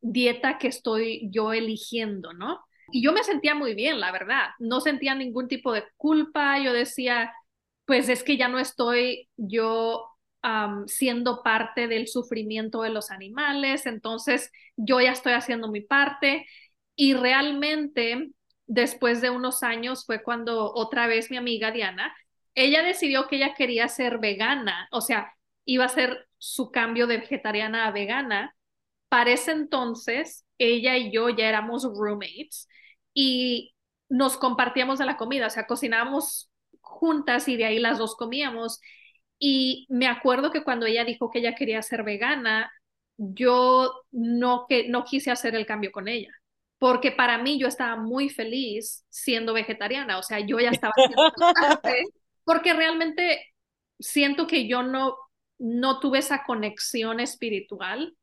dieta 0.00 0.58
que 0.58 0.68
estoy 0.68 1.28
yo 1.30 1.52
eligiendo, 1.52 2.32
¿no? 2.32 2.60
Y 2.90 3.02
yo 3.02 3.12
me 3.12 3.24
sentía 3.24 3.54
muy 3.54 3.74
bien, 3.74 4.00
la 4.00 4.12
verdad. 4.12 4.50
No 4.58 4.80
sentía 4.80 5.14
ningún 5.14 5.48
tipo 5.48 5.72
de 5.72 5.84
culpa. 5.96 6.58
Yo 6.58 6.72
decía, 6.72 7.32
pues 7.86 8.08
es 8.08 8.22
que 8.22 8.36
ya 8.36 8.48
no 8.48 8.58
estoy 8.58 9.28
yo 9.36 10.11
siendo 10.86 11.42
parte 11.42 11.88
del 11.88 12.08
sufrimiento 12.08 12.82
de 12.82 12.90
los 12.90 13.10
animales, 13.10 13.86
entonces 13.86 14.50
yo 14.76 15.00
ya 15.00 15.12
estoy 15.12 15.34
haciendo 15.34 15.70
mi 15.70 15.80
parte. 15.80 16.46
Y 16.96 17.14
realmente, 17.14 18.32
después 18.66 19.20
de 19.20 19.30
unos 19.30 19.62
años, 19.62 20.04
fue 20.04 20.22
cuando 20.22 20.72
otra 20.74 21.06
vez 21.06 21.30
mi 21.30 21.36
amiga 21.36 21.70
Diana, 21.70 22.14
ella 22.54 22.82
decidió 22.82 23.28
que 23.28 23.36
ella 23.36 23.54
quería 23.54 23.88
ser 23.88 24.18
vegana, 24.18 24.88
o 24.90 25.00
sea, 25.00 25.32
iba 25.64 25.84
a 25.84 25.88
ser 25.88 26.28
su 26.38 26.70
cambio 26.70 27.06
de 27.06 27.18
vegetariana 27.18 27.86
a 27.86 27.92
vegana. 27.92 28.56
Para 29.08 29.32
ese 29.32 29.52
entonces, 29.52 30.46
ella 30.58 30.96
y 30.96 31.12
yo 31.12 31.28
ya 31.28 31.48
éramos 31.48 31.84
roommates 31.84 32.68
y 33.14 33.74
nos 34.08 34.36
compartíamos 34.36 34.98
de 34.98 35.06
la 35.06 35.16
comida, 35.16 35.46
o 35.46 35.50
sea, 35.50 35.66
cocinábamos 35.66 36.50
juntas 36.80 37.48
y 37.48 37.56
de 37.56 37.64
ahí 37.64 37.78
las 37.78 37.98
dos 37.98 38.16
comíamos. 38.16 38.80
Y 39.44 39.86
me 39.88 40.06
acuerdo 40.06 40.52
que 40.52 40.62
cuando 40.62 40.86
ella 40.86 41.04
dijo 41.04 41.28
que 41.28 41.40
ella 41.40 41.56
quería 41.56 41.82
ser 41.82 42.04
vegana, 42.04 42.72
yo 43.16 43.92
no, 44.12 44.66
que, 44.68 44.88
no 44.88 45.02
quise 45.02 45.32
hacer 45.32 45.56
el 45.56 45.66
cambio 45.66 45.90
con 45.90 46.06
ella, 46.06 46.30
porque 46.78 47.10
para 47.10 47.38
mí 47.38 47.58
yo 47.58 47.66
estaba 47.66 47.96
muy 47.96 48.28
feliz 48.28 49.04
siendo 49.08 49.52
vegetariana, 49.52 50.18
o 50.18 50.22
sea, 50.22 50.38
yo 50.38 50.60
ya 50.60 50.70
estaba 50.70 50.92
porque 52.44 52.72
realmente 52.72 53.44
siento 53.98 54.46
que 54.46 54.68
yo 54.68 54.84
no, 54.84 55.16
no 55.58 55.98
tuve 55.98 56.20
esa 56.20 56.44
conexión 56.44 57.18
espiritual 57.18 58.14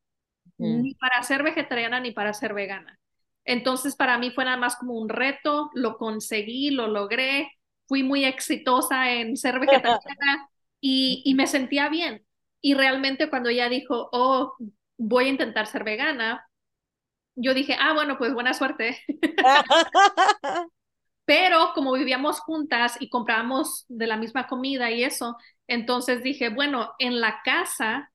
ni 0.57 0.95
para 0.95 1.21
ser 1.23 1.43
vegetariana 1.43 1.99
ni 1.99 2.11
para 2.11 2.33
ser 2.33 2.53
vegana. 2.53 2.97
Entonces 3.43 3.97
para 3.97 4.17
mí 4.17 4.31
fue 4.31 4.45
nada 4.45 4.55
más 4.55 4.77
como 4.77 4.93
un 4.93 5.09
reto, 5.09 5.69
lo 5.73 5.97
conseguí, 5.97 6.71
lo 6.71 6.88
logré, 6.88 7.51
fui 7.89 8.03
muy 8.03 8.23
exitosa 8.23 9.11
en 9.11 9.35
ser 9.35 9.59
vegetariana 9.59 10.49
y, 10.81 11.21
y 11.25 11.36
me 11.36 11.48
sentía 11.48 11.89
bien. 11.89 12.25
Y 12.62 12.74
realmente 12.75 13.29
cuando 13.29 13.50
ella 13.50 13.69
dijo, 13.69 14.09
oh, 14.12 14.55
voy 14.98 15.25
a 15.25 15.29
intentar 15.29 15.67
ser 15.67 15.83
vegana, 15.83 16.45
yo 17.36 17.53
dije, 17.53 17.75
ah, 17.79 17.93
bueno, 17.93 18.17
pues 18.17 18.33
buena 18.33 18.53
suerte. 18.53 19.00
Pero 21.25 21.71
como 21.75 21.93
vivíamos 21.93 22.39
juntas 22.39 22.98
y 23.00 23.09
comprábamos 23.09 23.86
de 23.88 24.07
la 24.07 24.17
misma 24.17 24.48
comida 24.48 24.89
y 24.91 25.03
eso, 25.03 25.38
entonces 25.67 26.24
dije, 26.24 26.50
bueno, 26.50 26.93
en 27.00 27.21
la 27.21 27.41
casa 27.43 28.12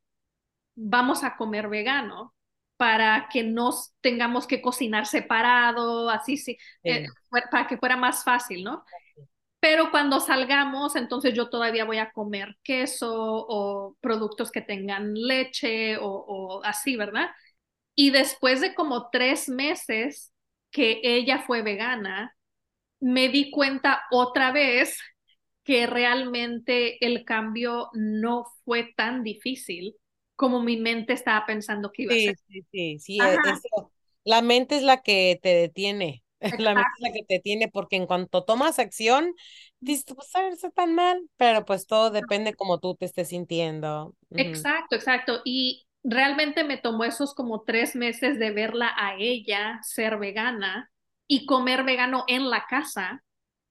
vamos 0.77 1.25
a 1.25 1.37
comer 1.37 1.69
vegano 1.69 2.35
para 2.77 3.29
que 3.33 3.45
no 3.45 3.71
tengamos 4.01 4.47
que 4.47 4.63
cocinar 4.63 5.07
separado, 5.07 6.11
así 6.11 6.37
sí, 6.37 6.59
eh, 6.85 7.05
para 7.51 7.67
que 7.69 7.79
fuera 7.79 7.97
más 7.97 8.25
fácil, 8.25 8.65
¿no? 8.65 8.85
Pero 9.65 9.91
cuando 9.91 10.21
salgamos, 10.21 10.95
entonces 10.95 11.33
yo 11.33 11.49
todavía 11.49 11.87
voy 11.87 11.97
a 11.97 12.13
comer 12.13 12.59
queso 12.63 13.11
o 13.17 13.97
productos 14.03 14.53
que 14.53 14.61
tengan 14.61 15.15
leche 15.15 15.97
o, 15.97 16.07
o 16.07 16.63
así, 16.65 16.97
¿verdad? 16.97 17.31
Y 17.95 18.11
después 18.11 18.61
de 18.61 18.75
como 18.75 19.11
tres 19.11 19.49
meses 19.49 20.33
que 20.71 21.01
ella 21.05 21.45
fue 21.47 21.63
vegana, 21.63 22.37
me 23.01 23.29
di 23.31 23.51
cuenta 23.51 24.03
otra 24.11 24.53
vez 24.53 24.99
que 25.65 25.87
realmente 25.87 27.05
el 27.07 27.25
cambio 27.25 27.91
no 27.95 28.47
fue 28.65 28.93
tan 28.97 29.25
difícil 29.25 29.97
como 30.37 30.63
mi 30.63 30.79
mente 30.79 31.15
estaba 31.15 31.47
pensando 31.47 31.93
que 31.93 32.05
iba 32.05 32.15
a 32.15 32.19
ser. 32.19 32.37
Sí, 32.49 32.67
sí, 32.73 32.99
sí, 32.99 33.21
la 34.25 34.43
mente 34.43 34.77
es 34.77 34.83
la 34.83 35.03
que 35.03 35.39
te 35.43 35.51
detiene. 35.55 36.24
La 36.41 36.75
mente 36.75 36.91
es 36.99 37.01
la 37.01 37.13
que 37.13 37.25
te 37.25 37.35
detiene 37.35 37.69
porque 37.69 37.97
en 37.97 38.07
cuanto 38.07 38.45
tomas 38.45 38.79
acción, 38.79 39.35
dices, 39.81 40.05
pues 40.15 40.35
a 40.35 40.43
verse 40.43 40.71
tan 40.71 40.95
mal, 40.95 41.21
pero 41.37 41.65
pues 41.65 41.87
todo 41.87 42.11
depende 42.11 42.55
como 42.55 42.79
tú 42.79 42.95
te 42.95 43.07
estés 43.07 43.29
sintiendo. 43.29 44.15
Exacto, 44.31 44.97
exacto. 44.97 45.41
Y 45.45 45.87
realmente 46.03 46.65
me 46.65 46.77
tomó 46.77 47.05
esos 47.05 47.35
como 47.35 47.63
tres 47.63 47.97
meses 47.97 48.39
de 48.39 48.51
verla 48.51 48.93
a 48.97 49.17
ella 49.19 49.81
ser 49.83 50.19
vegana 50.19 50.91
y 51.27 51.47
comer 51.47 51.85
vegano 51.85 52.25
en 52.29 52.51
la 52.51 52.67
casa 52.67 53.25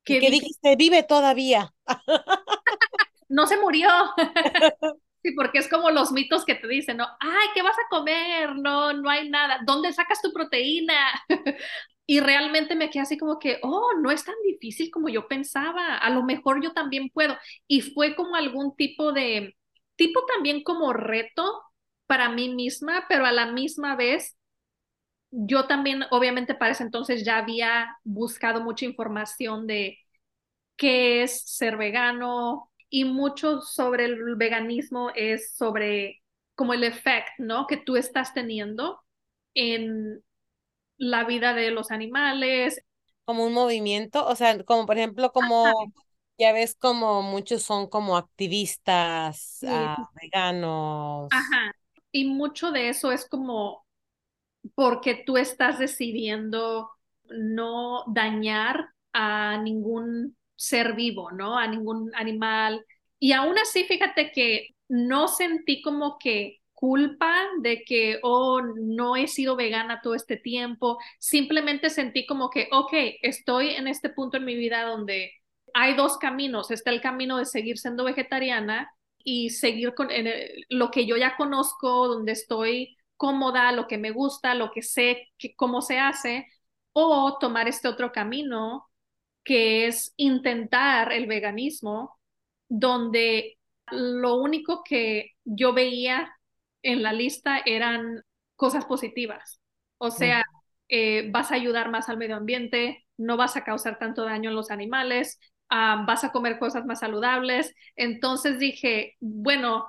¿Qué 0.04 0.20
dijiste? 0.20 0.76
Vive 0.76 1.04
todavía. 1.04 1.74
no 3.30 3.48
se 3.48 3.58
murió. 3.58 3.90
sí, 5.24 5.32
porque 5.34 5.60
es 5.60 5.70
como 5.70 5.90
los 5.92 6.12
mitos 6.12 6.46
que 6.46 6.56
te 6.56 6.68
dicen, 6.68 6.98
¿no? 6.98 7.08
Ay, 7.20 7.48
¿qué 7.56 7.62
vas 7.62 7.78
a 7.78 7.90
comer? 7.90 8.56
No, 8.58 8.94
no 8.94 9.10
hay 9.10 9.30
nada. 9.30 9.60
¿Dónde 9.66 9.94
sacas 9.94 10.22
tu 10.22 10.32
proteína? 10.34 10.94
y 12.06 12.20
realmente 12.20 12.76
me 12.76 12.90
quedé 12.90 13.04
así 13.04 13.18
como 13.18 13.40
que, 13.40 13.60
oh, 13.64 13.92
no 14.02 14.12
es 14.12 14.26
tan 14.26 14.36
difícil 14.46 14.92
como 14.92 15.10
yo 15.10 15.28
pensaba. 15.28 15.98
A 15.98 16.10
lo 16.10 16.24
mejor 16.24 16.62
yo 16.64 16.74
también 16.74 17.10
puedo. 17.10 17.38
Y 17.68 17.82
fue 17.82 18.16
como 18.16 18.36
algún 18.36 18.76
tipo 18.76 19.14
de, 19.14 19.56
tipo 19.96 20.26
también 20.26 20.64
como 20.64 20.94
reto 20.94 21.62
para 22.08 22.30
mí 22.30 22.50
misma, 22.54 23.06
pero 23.10 23.26
a 23.26 23.32
la 23.32 23.48
misma 23.52 23.96
vez 23.96 24.38
yo 25.32 25.68
también, 25.68 26.04
obviamente, 26.12 26.54
para 26.56 26.72
ese 26.74 26.84
entonces 26.84 27.26
ya 27.26 27.38
había 27.40 27.98
buscado 28.04 28.62
mucha 28.62 28.86
información 28.86 29.66
de 29.68 29.98
qué 30.78 31.24
es 31.24 31.44
ser 31.46 31.78
vegano 31.78 32.72
y 32.94 33.06
mucho 33.06 33.60
sobre 33.62 34.06
el 34.06 34.36
veganismo 34.36 35.10
es 35.16 35.56
sobre 35.56 36.22
como 36.54 36.76
el 36.76 36.84
efecto, 36.84 37.32
¿no? 37.40 37.66
Que 37.66 37.78
tú 37.78 37.96
estás 37.96 38.36
teniendo 38.36 39.02
en 39.56 40.24
la 40.98 41.24
vida 41.24 41.56
de 41.56 41.72
los 41.72 41.90
animales. 41.90 42.86
Como 43.26 43.48
un 43.48 43.54
movimiento, 43.54 44.28
o 44.28 44.36
sea, 44.36 44.64
como 44.64 44.86
por 44.86 44.96
ejemplo, 44.96 45.32
como 45.32 45.74
ya 46.38 46.54
ves 46.54 46.76
como 46.76 47.24
muchos 47.24 47.64
son 47.64 47.88
como 47.88 48.16
activistas 48.16 49.62
uh, 49.64 50.06
veganos. 50.22 51.30
Ajá. 51.32 51.76
Y 52.12 52.26
mucho 52.26 52.70
de 52.70 52.90
eso 52.90 53.12
es 53.12 53.28
como 53.28 53.88
porque 54.76 55.24
tú 55.26 55.38
estás 55.38 55.80
decidiendo 55.80 56.92
no 57.24 58.04
dañar 58.06 58.90
a 59.14 59.58
ningún 59.58 60.38
ser 60.56 60.94
vivo, 60.94 61.32
¿no? 61.32 61.58
A 61.58 61.68
ningún 61.68 62.12
animal. 62.16 62.86
Y 63.20 63.32
aún 63.34 63.58
así, 63.58 63.86
fíjate 63.86 64.32
que 64.32 64.70
no 64.88 65.28
sentí 65.28 65.82
como 65.82 66.18
que 66.20 66.60
culpa 66.74 67.34
de 67.62 67.84
que, 67.86 68.20
oh, 68.24 68.62
no 68.62 69.16
he 69.16 69.28
sido 69.28 69.56
vegana 69.56 70.02
todo 70.02 70.16
este 70.16 70.38
tiempo. 70.38 70.98
Simplemente 71.20 71.90
sentí 71.90 72.26
como 72.26 72.50
que, 72.50 72.68
ok, 72.72 72.94
estoy 73.22 73.70
en 73.70 73.88
este 73.88 74.10
punto 74.10 74.38
en 74.38 74.46
mi 74.46 74.56
vida 74.56 74.84
donde 74.84 75.32
hay 75.74 75.96
dos 75.96 76.18
caminos. 76.18 76.72
Está 76.72 76.92
el 76.92 77.02
camino 77.02 77.38
de 77.38 77.46
seguir 77.46 77.78
siendo 77.78 78.04
vegetariana 78.04 78.92
y 79.24 79.52
seguir 79.52 79.94
con 79.94 80.10
lo 80.70 80.92
que 80.92 81.06
yo 81.06 81.16
ya 81.18 81.38
conozco, 81.38 82.08
donde 82.08 82.34
estoy 82.34 82.98
cómoda, 83.16 83.72
lo 83.72 83.88
que 83.88 83.98
me 83.98 84.12
gusta, 84.12 84.54
lo 84.54 84.72
que 84.72 84.82
sé 84.82 85.30
que, 85.38 85.56
cómo 85.56 85.82
se 85.82 86.00
hace, 86.00 86.48
o 86.92 87.38
tomar 87.40 87.68
este 87.70 87.88
otro 87.88 88.12
camino 88.12 88.86
que 89.44 89.88
es 89.88 90.14
intentar 90.18 91.12
el 91.14 91.28
veganismo, 91.28 92.18
donde 92.70 93.58
lo 93.92 94.36
único 94.36 94.84
que 94.84 95.32
yo 95.46 95.74
veía 95.74 96.34
en 96.82 97.04
la 97.04 97.14
lista 97.14 97.62
eran 97.66 98.24
cosas 98.56 98.86
positivas. 98.86 99.60
O 99.98 100.12
sea, 100.12 100.44
eh, 100.90 101.30
vas 101.32 101.52
a 101.52 101.56
ayudar 101.56 101.90
más 101.90 102.10
al 102.10 102.18
medio 102.18 102.36
ambiente, 102.36 103.06
no 103.18 103.38
vas 103.38 103.56
a 103.58 103.64
causar 103.64 104.00
tanto 104.00 104.24
daño 104.26 104.50
en 104.50 104.56
los 104.56 104.72
animales, 104.72 105.40
ah, 105.70 106.04
vas 106.08 106.24
a 106.24 106.32
comer 106.32 106.60
cosas 106.60 106.86
más 106.86 107.00
saludables. 107.00 107.74
Entonces 107.96 108.60
dije, 108.60 109.16
bueno, 109.20 109.88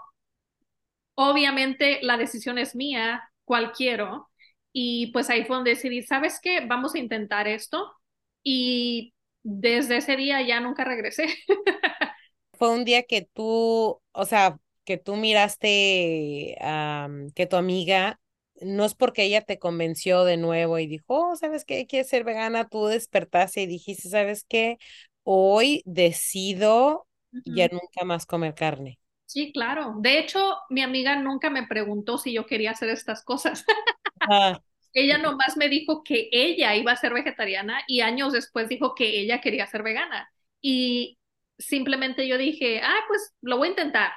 obviamente 1.14 1.98
la 2.02 2.16
decisión 2.16 2.58
es 2.58 2.74
mía, 2.74 3.22
cuál 3.44 3.72
quiero. 3.72 4.30
Y 4.72 5.12
pues 5.12 5.30
ahí 5.30 5.44
fue 5.44 5.56
donde 5.56 5.70
decidí, 5.70 6.02
¿sabes 6.02 6.40
qué? 6.42 6.66
Vamos 6.66 6.94
a 6.94 6.98
intentar 6.98 7.46
esto. 7.48 7.92
Y 8.42 9.13
desde 9.44 9.98
ese 9.98 10.16
día 10.16 10.42
ya 10.42 10.60
nunca 10.60 10.84
regresé. 10.84 11.26
fue 12.52 12.70
un 12.70 12.84
día 12.84 13.02
que 13.04 13.22
tú, 13.32 14.00
o 14.12 14.24
sea, 14.26 14.58
que 14.84 14.96
tú 14.98 15.16
miraste 15.16 16.56
que 17.34 17.46
tu 17.48 17.56
amiga, 17.56 18.20
no 18.60 18.84
es 18.84 18.94
porque 18.94 19.24
ella 19.24 19.42
te 19.42 19.58
convenció 19.58 20.24
de 20.24 20.36
nuevo 20.36 20.78
y 20.78 20.86
dijo, 20.86 21.04
oh, 21.08 21.36
¿sabes 21.36 21.64
qué? 21.64 21.86
Quieres 21.86 22.08
ser 22.08 22.24
vegana, 22.24 22.68
tú 22.68 22.86
despertaste 22.86 23.62
y 23.62 23.66
dijiste, 23.66 24.08
¿sabes 24.08 24.44
qué? 24.48 24.78
Hoy 25.22 25.82
decido 25.86 27.06
ya 27.44 27.68
nunca 27.68 28.04
más 28.04 28.26
comer 28.26 28.54
carne. 28.54 28.98
Sí, 29.26 29.52
claro. 29.52 29.96
De 29.98 30.18
hecho, 30.18 30.38
mi 30.70 30.82
amiga 30.82 31.16
nunca 31.16 31.50
me 31.50 31.66
preguntó 31.66 32.18
si 32.18 32.32
yo 32.32 32.46
quería 32.46 32.70
hacer 32.72 32.90
estas 32.90 33.24
cosas. 33.24 33.64
Ella 34.94 35.18
nomás 35.18 35.56
me 35.56 35.68
dijo 35.68 36.04
que 36.04 36.28
ella 36.30 36.74
iba 36.76 36.92
a 36.92 36.96
ser 36.96 37.12
vegetariana 37.12 37.82
y 37.88 38.00
años 38.00 38.32
después 38.32 38.68
dijo 38.68 38.94
que 38.94 39.20
ella 39.20 39.40
quería 39.40 39.66
ser 39.66 39.82
vegana. 39.82 40.32
Y 40.60 41.18
simplemente 41.58 42.26
yo 42.28 42.38
dije, 42.38 42.80
ah, 42.80 43.00
pues 43.08 43.34
lo 43.42 43.58
voy 43.58 43.68
a 43.68 43.70
intentar. 43.72 44.12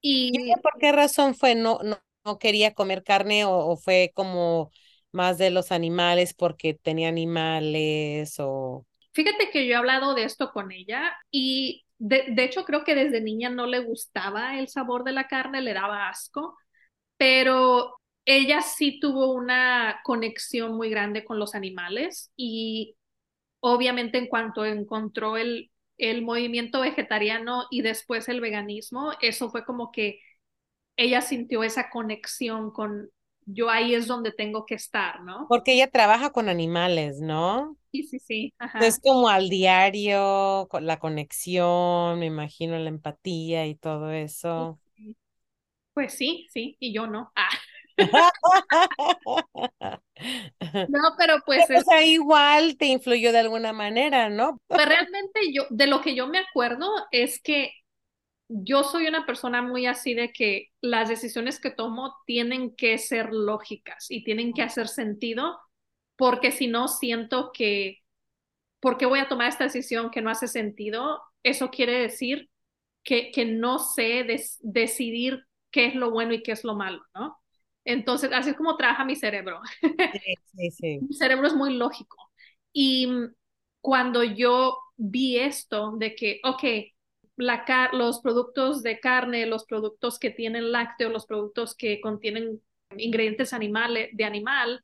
Y, 0.00 0.32
por 0.62 0.78
qué 0.78 0.92
razón 0.92 1.34
fue? 1.34 1.56
¿No, 1.56 1.80
no, 1.82 1.98
no 2.24 2.38
quería 2.38 2.72
comer 2.72 3.02
carne 3.02 3.44
o, 3.44 3.76
fue 3.76 4.12
como 4.14 4.70
más 5.10 5.38
de 5.38 5.50
los 5.50 5.72
animales 5.72 6.34
porque 6.34 6.74
tenía 6.74 7.08
animales 7.08 8.36
o... 8.38 8.86
Fíjate 9.12 9.50
que 9.50 9.66
yo 9.66 9.72
he 9.72 9.76
hablado 9.76 10.14
de 10.14 10.24
esto 10.24 10.52
con 10.52 10.70
ella 10.70 11.16
y 11.30 11.84
de, 11.98 12.26
de, 12.28 12.44
hecho 12.44 12.64
creo 12.64 12.84
que 12.84 12.94
desde 12.94 13.22
niña 13.22 13.48
no 13.48 13.66
le 13.66 13.80
gustaba 13.80 14.58
el 14.58 14.68
sabor 14.68 15.04
de 15.04 15.12
la 15.12 15.26
carne, 15.26 15.62
le 15.62 15.72
daba 15.72 16.10
asco, 16.10 16.56
pero 17.16 17.96
ella 18.26 18.62
sí 18.62 19.00
tuvo 19.00 19.32
una 19.34 20.00
conexión 20.04 20.76
muy 20.76 20.90
grande 20.90 21.24
con 21.24 21.40
los 21.40 21.56
animales 21.56 22.32
y 22.36 22.96
obviamente 23.60 24.18
en 24.18 24.28
cuanto 24.28 24.64
encontró 24.66 25.36
el, 25.38 25.70
el 25.98 26.22
movimiento 26.22 26.80
vegetariano 26.82 27.64
y 27.70 27.82
después 27.82 28.28
el 28.28 28.40
veganismo, 28.40 29.12
eso 29.22 29.50
fue 29.50 29.64
como 29.64 29.92
que 29.92 30.20
ella 30.96 31.20
sintió 31.22 31.62
esa 31.64 31.90
conexión 31.90 32.70
con 32.72 33.10
yo 33.46 33.70
ahí 33.70 33.94
es 33.94 34.06
donde 34.08 34.32
tengo 34.32 34.66
que 34.66 34.74
estar, 34.76 35.22
¿no? 35.22 35.48
Porque 35.48 35.72
ella 35.74 35.90
trabaja 35.90 36.30
con 36.30 36.48
animales, 36.48 37.20
¿no? 37.20 37.76
Sí, 37.92 38.02
sí, 38.04 38.18
sí. 38.18 38.54
Es 38.78 38.98
como 39.00 39.28
al 39.28 39.48
diario, 39.48 40.66
con 40.70 40.86
la 40.86 40.98
conexión, 40.98 42.18
me 42.20 42.26
imagino 42.26 42.78
la 42.78 42.88
empatía 42.90 43.66
y 43.66 43.74
todo 43.76 44.10
eso. 44.12 44.80
Pues 45.94 46.14
sí, 46.14 46.46
sí, 46.52 46.76
y 46.78 46.92
yo 46.94 47.06
no. 47.06 47.32
Ah. 47.34 47.48
No, 50.88 51.00
pero 51.18 51.36
pues... 51.46 51.64
o 51.70 51.80
sea, 51.80 52.02
igual 52.04 52.76
te 52.76 52.86
influyó 52.86 53.32
de 53.32 53.38
alguna 53.38 53.72
manera, 53.72 54.28
¿no? 54.28 54.58
Pues 54.66 54.86
realmente 54.86 55.52
yo, 55.52 55.64
de 55.70 55.86
lo 55.86 56.00
que 56.00 56.14
yo 56.14 56.26
me 56.26 56.38
acuerdo 56.38 56.90
es 57.10 57.40
que 57.42 57.72
yo 58.48 58.84
soy 58.84 59.06
una 59.06 59.26
persona 59.26 59.62
muy 59.62 59.86
así 59.86 60.14
de 60.14 60.32
que 60.32 60.68
las 60.80 61.08
decisiones 61.08 61.60
que 61.60 61.70
tomo 61.70 62.14
tienen 62.26 62.74
que 62.76 62.98
ser 62.98 63.32
lógicas 63.32 64.06
y 64.08 64.22
tienen 64.24 64.52
que 64.52 64.62
hacer 64.62 64.88
sentido, 64.88 65.58
porque 66.16 66.52
si 66.52 66.68
no 66.68 66.88
siento 66.88 67.50
que, 67.52 67.98
¿por 68.80 68.98
qué 68.98 69.06
voy 69.06 69.18
a 69.18 69.28
tomar 69.28 69.48
esta 69.48 69.64
decisión 69.64 70.10
que 70.10 70.22
no 70.22 70.30
hace 70.30 70.46
sentido? 70.48 71.20
Eso 71.42 71.70
quiere 71.70 72.00
decir 72.00 72.48
que, 73.02 73.30
que 73.32 73.44
no 73.44 73.78
sé 73.78 74.24
decidir 74.60 75.44
qué 75.70 75.86
es 75.86 75.94
lo 75.94 76.10
bueno 76.10 76.32
y 76.32 76.42
qué 76.42 76.52
es 76.52 76.64
lo 76.64 76.74
malo, 76.74 77.02
¿no? 77.14 77.36
Entonces, 77.86 78.30
así 78.32 78.50
es 78.50 78.56
como 78.56 78.76
trabaja 78.76 79.04
mi 79.04 79.16
cerebro. 79.16 79.60
Sí, 80.56 80.70
sí, 80.70 80.98
mi 81.00 81.14
cerebro 81.14 81.46
es 81.46 81.54
muy 81.54 81.74
lógico. 81.74 82.16
Y 82.72 83.08
cuando 83.80 84.24
yo 84.24 84.76
vi 84.96 85.38
esto 85.38 85.92
de 85.96 86.14
que, 86.14 86.40
ok, 86.44 86.64
la 87.36 87.90
los 87.92 88.20
productos 88.20 88.82
de 88.82 88.98
carne, 88.98 89.46
los 89.46 89.64
productos 89.66 90.18
que 90.18 90.30
tienen 90.30 90.72
lácteo, 90.72 91.10
los 91.10 91.26
productos 91.26 91.74
que 91.76 92.00
contienen 92.00 92.60
ingredientes 92.96 93.52
animales, 93.52 94.10
de 94.12 94.24
animal, 94.24 94.82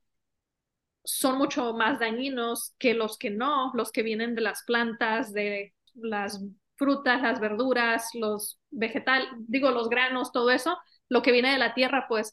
son 1.04 1.38
mucho 1.38 1.74
más 1.74 1.98
dañinos 1.98 2.74
que 2.78 2.94
los 2.94 3.18
que 3.18 3.30
no, 3.30 3.72
los 3.74 3.90
que 3.90 4.02
vienen 4.02 4.34
de 4.34 4.42
las 4.42 4.62
plantas, 4.64 5.32
de 5.32 5.74
las 5.94 6.40
frutas, 6.76 7.22
las 7.22 7.40
verduras, 7.40 8.08
los 8.14 8.58
vegetales, 8.70 9.28
digo, 9.48 9.70
los 9.70 9.88
granos, 9.88 10.32
todo 10.32 10.50
eso, 10.50 10.78
lo 11.08 11.22
que 11.22 11.32
viene 11.32 11.52
de 11.52 11.58
la 11.58 11.74
tierra, 11.74 12.06
pues 12.08 12.32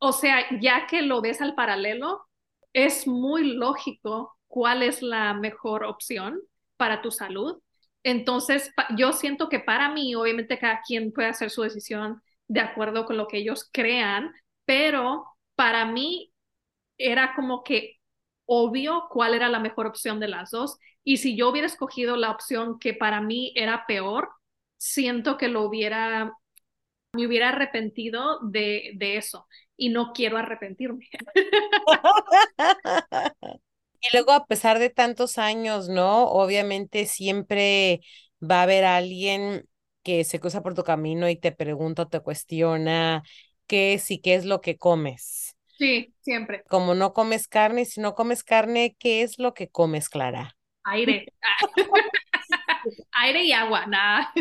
o 0.00 0.12
sea, 0.12 0.46
ya 0.60 0.86
que 0.86 1.02
lo 1.02 1.20
ves 1.20 1.40
al 1.42 1.54
paralelo, 1.54 2.22
es 2.72 3.06
muy 3.06 3.44
lógico 3.54 4.36
cuál 4.48 4.82
es 4.82 5.02
la 5.02 5.34
mejor 5.34 5.84
opción 5.84 6.40
para 6.76 7.02
tu 7.02 7.10
salud. 7.10 7.60
Entonces, 8.02 8.72
yo 8.96 9.12
siento 9.12 9.48
que 9.50 9.60
para 9.60 9.90
mí, 9.92 10.14
obviamente 10.14 10.58
cada 10.58 10.80
quien 10.86 11.12
puede 11.12 11.28
hacer 11.28 11.50
su 11.50 11.62
decisión 11.62 12.22
de 12.48 12.60
acuerdo 12.60 13.04
con 13.04 13.16
lo 13.18 13.28
que 13.28 13.38
ellos 13.38 13.68
crean, 13.72 14.32
pero 14.64 15.26
para 15.54 15.84
mí 15.84 16.32
era 16.98 17.34
como 17.36 17.62
que 17.62 17.98
obvio 18.46 19.04
cuál 19.10 19.34
era 19.34 19.48
la 19.48 19.60
mejor 19.60 19.86
opción 19.86 20.18
de 20.20 20.28
las 20.28 20.50
dos. 20.50 20.78
Y 21.04 21.18
si 21.18 21.36
yo 21.36 21.50
hubiera 21.50 21.66
escogido 21.66 22.16
la 22.16 22.30
opción 22.30 22.78
que 22.78 22.94
para 22.94 23.20
mí 23.20 23.52
era 23.56 23.86
peor, 23.86 24.30
siento 24.78 25.36
que 25.36 25.48
lo 25.48 25.62
hubiera, 25.62 26.32
me 27.12 27.26
hubiera 27.26 27.50
arrepentido 27.50 28.40
de, 28.42 28.92
de 28.96 29.16
eso 29.18 29.46
y 29.80 29.88
no 29.88 30.12
quiero 30.12 30.36
arrepentirme. 30.36 31.08
Y 34.02 34.08
luego, 34.14 34.32
a 34.32 34.46
pesar 34.46 34.78
de 34.78 34.90
tantos 34.90 35.38
años, 35.38 35.88
¿no? 35.88 36.24
Obviamente 36.24 37.06
siempre 37.06 38.00
va 38.42 38.60
a 38.60 38.62
haber 38.62 38.84
alguien 38.84 39.68
que 40.02 40.24
se 40.24 40.40
cruza 40.40 40.62
por 40.62 40.74
tu 40.74 40.84
camino 40.84 41.28
y 41.28 41.36
te 41.36 41.52
pregunta 41.52 42.02
o 42.02 42.08
te 42.08 42.20
cuestiona 42.20 43.22
qué 43.66 43.94
es 43.94 44.10
y 44.10 44.20
qué 44.20 44.36
es 44.36 44.46
lo 44.46 44.62
que 44.62 44.78
comes. 44.78 45.54
Sí, 45.78 46.14
siempre. 46.20 46.64
Como 46.68 46.94
no 46.94 47.12
comes 47.12 47.46
carne, 47.46 47.84
si 47.84 48.00
no 48.00 48.14
comes 48.14 48.42
carne, 48.42 48.96
¿qué 48.98 49.22
es 49.22 49.38
lo 49.38 49.52
que 49.52 49.68
comes, 49.68 50.08
Clara? 50.08 50.56
Aire. 50.84 51.26
Aire 53.12 53.44
y 53.44 53.52
agua, 53.52 53.86
nada. 53.86 54.32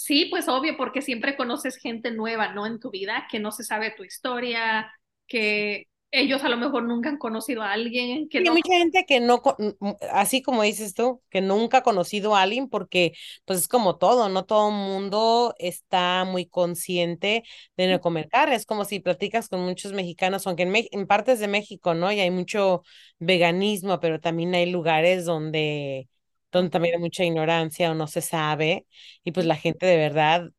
Sí, 0.00 0.26
pues 0.30 0.48
obvio, 0.48 0.76
porque 0.76 1.02
siempre 1.02 1.36
conoces 1.36 1.76
gente 1.76 2.12
nueva, 2.12 2.52
¿no? 2.54 2.66
En 2.66 2.78
tu 2.78 2.90
vida, 2.90 3.26
que 3.30 3.40
no 3.40 3.50
se 3.52 3.64
sabe 3.64 3.90
tu 3.96 4.04
historia, 4.04 4.92
que 5.26 5.86
ellos 6.12 6.44
a 6.44 6.48
lo 6.48 6.56
mejor 6.56 6.84
nunca 6.84 7.08
han 7.08 7.18
conocido 7.18 7.62
a 7.62 7.72
alguien 7.72 8.28
que 8.28 8.40
Hay 8.44 8.50
no. 8.50 8.54
mucha 8.54 8.72
gente 8.78 9.04
que 9.04 9.18
no, 9.20 9.42
co- 9.42 9.56
n- 9.58 9.74
m- 9.80 9.96
así 10.12 10.42
como 10.42 10.62
dices 10.62 10.94
tú, 10.94 11.22
que 11.28 11.40
nunca 11.40 11.78
ha 11.78 11.82
conocido 11.82 12.36
a 12.36 12.42
alguien 12.42 12.68
porque 12.68 13.12
pues 13.44 13.58
es 13.60 13.68
como 13.68 13.96
todo, 13.98 14.28
no 14.28 14.44
todo 14.46 14.68
el 14.68 14.74
mundo 14.76 15.54
está 15.58 16.24
muy 16.24 16.46
consciente 16.46 17.42
de 17.76 17.88
no 17.88 18.00
comer 18.00 18.28
carne. 18.28 18.54
Es 18.54 18.64
como 18.64 18.84
si 18.84 19.00
platicas 19.00 19.48
con 19.48 19.60
muchos 19.60 19.92
mexicanos, 19.92 20.46
aunque 20.46 20.62
en, 20.62 20.72
en 20.92 21.06
partes 21.08 21.40
de 21.40 21.48
México, 21.48 21.94
¿no? 21.94 22.12
Y 22.12 22.20
hay 22.20 22.30
mucho 22.30 22.82
veganismo, 23.18 23.98
pero 24.00 24.20
también 24.20 24.54
hay 24.54 24.70
lugares 24.70 25.24
donde, 25.24 26.08
donde 26.52 26.70
también 26.70 26.94
hay 26.94 27.00
mucha 27.00 27.24
ignorancia 27.24 27.90
o 27.90 27.94
no 27.94 28.06
se 28.06 28.20
sabe. 28.20 28.86
Y 29.24 29.32
pues 29.32 29.46
la 29.46 29.56
gente 29.56 29.86
de 29.86 29.96
verdad, 29.96 30.50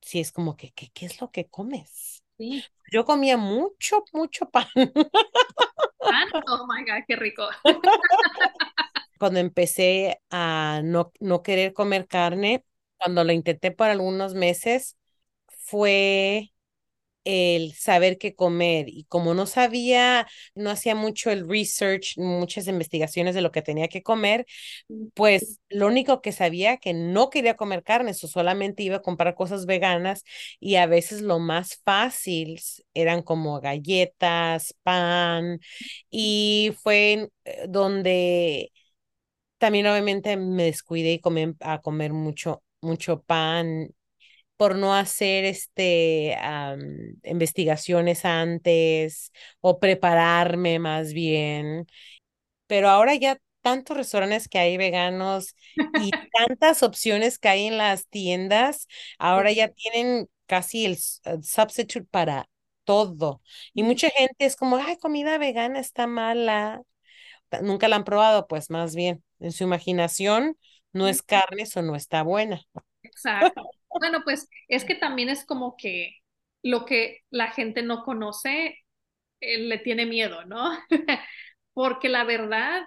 sí 0.00 0.20
es 0.20 0.32
como 0.32 0.56
que, 0.56 0.72
¿qué, 0.72 0.90
qué 0.92 1.06
es 1.06 1.20
lo 1.20 1.30
que 1.30 1.46
comes? 1.48 2.22
Sí. 2.38 2.64
Yo 2.92 3.04
comía 3.04 3.36
mucho, 3.36 4.04
mucho 4.12 4.50
pan. 4.50 4.66
Ah, 6.06 6.26
oh 6.48 6.66
my 6.66 6.84
God, 6.84 7.04
qué 7.08 7.16
rico. 7.16 7.48
cuando 9.18 9.40
empecé 9.40 10.20
a 10.30 10.80
no, 10.84 11.12
no 11.20 11.42
querer 11.42 11.72
comer 11.72 12.06
carne, 12.06 12.64
cuando 12.98 13.24
lo 13.24 13.32
intenté 13.32 13.70
por 13.70 13.88
algunos 13.88 14.34
meses, 14.34 14.96
fue 15.48 16.53
el 17.24 17.72
saber 17.74 18.18
qué 18.18 18.34
comer. 18.34 18.86
Y 18.88 19.04
como 19.04 19.34
no 19.34 19.46
sabía, 19.46 20.26
no 20.54 20.70
hacía 20.70 20.94
mucho 20.94 21.30
el 21.30 21.48
research, 21.48 22.16
muchas 22.18 22.66
investigaciones 22.68 23.34
de 23.34 23.42
lo 23.42 23.52
que 23.52 23.62
tenía 23.62 23.88
que 23.88 24.02
comer, 24.02 24.46
pues 25.14 25.60
lo 25.68 25.86
único 25.86 26.20
que 26.22 26.32
sabía 26.32 26.76
que 26.78 26.92
no 26.94 27.30
quería 27.30 27.56
comer 27.56 27.82
carne, 27.82 28.10
eso 28.12 28.28
solamente 28.28 28.82
iba 28.82 28.96
a 28.96 29.02
comprar 29.02 29.34
cosas 29.34 29.66
veganas 29.66 30.24
y 30.60 30.76
a 30.76 30.86
veces 30.86 31.22
lo 31.22 31.38
más 31.38 31.76
fácil 31.84 32.60
eran 32.94 33.22
como 33.22 33.60
galletas, 33.60 34.74
pan 34.82 35.60
y 36.10 36.72
fue 36.82 37.30
eh, 37.44 37.64
donde 37.68 38.72
también 39.58 39.86
obviamente 39.86 40.36
me 40.36 40.64
descuidé 40.64 41.14
y 41.14 41.20
comí 41.20 41.54
a 41.60 41.80
comer 41.80 42.12
mucho, 42.12 42.62
mucho 42.80 43.22
pan 43.22 43.88
por 44.56 44.76
no 44.76 44.94
hacer 44.94 45.44
este 45.44 46.36
am, 46.40 47.16
investigaciones 47.24 48.24
antes 48.24 49.32
o 49.60 49.78
prepararme 49.80 50.78
más 50.78 51.12
bien. 51.12 51.86
Pero 52.66 52.88
ahora 52.90 53.14
ya 53.14 53.38
tantos 53.62 53.96
restaurantes 53.96 54.48
que 54.48 54.58
hay 54.58 54.76
veganos 54.76 55.54
y 55.94 56.10
tantas 56.32 56.82
opciones 56.82 57.38
que 57.38 57.48
hay 57.48 57.66
en 57.66 57.78
las 57.78 58.08
tiendas, 58.08 58.88
ahora 59.18 59.52
ya 59.52 59.68
tienen 59.68 60.28
casi 60.46 60.84
el 60.86 60.98
el 61.24 61.44
substitute 61.44 62.06
para 62.10 62.48
todo. 62.84 63.42
Y 63.74 63.82
mucha 63.82 64.10
gente 64.10 64.44
es 64.44 64.56
como, 64.56 64.76
ay, 64.76 64.98
comida 64.98 65.38
vegana 65.38 65.80
está 65.80 66.06
mala 66.06 66.82
nunca 67.62 67.88
la 67.88 67.96
han 67.96 68.04
probado, 68.04 68.46
pues 68.46 68.70
más 68.70 68.94
bien, 68.94 69.22
en 69.40 69.52
su 69.52 69.64
imaginación 69.64 70.56
no 70.92 71.08
es 71.08 71.22
carne, 71.22 71.62
eso 71.62 71.82
no 71.82 71.96
está 71.96 72.22
buena. 72.22 72.62
Exacto. 73.02 73.62
Bueno, 74.00 74.22
pues 74.24 74.48
es 74.68 74.84
que 74.84 74.94
también 74.94 75.28
es 75.28 75.44
como 75.46 75.76
que 75.76 76.16
lo 76.62 76.84
que 76.84 77.20
la 77.30 77.50
gente 77.52 77.82
no 77.82 78.02
conoce, 78.04 78.78
eh, 79.40 79.58
le 79.58 79.78
tiene 79.78 80.06
miedo, 80.06 80.44
¿no? 80.46 80.72
Porque 81.74 82.08
la 82.08 82.24
verdad, 82.24 82.84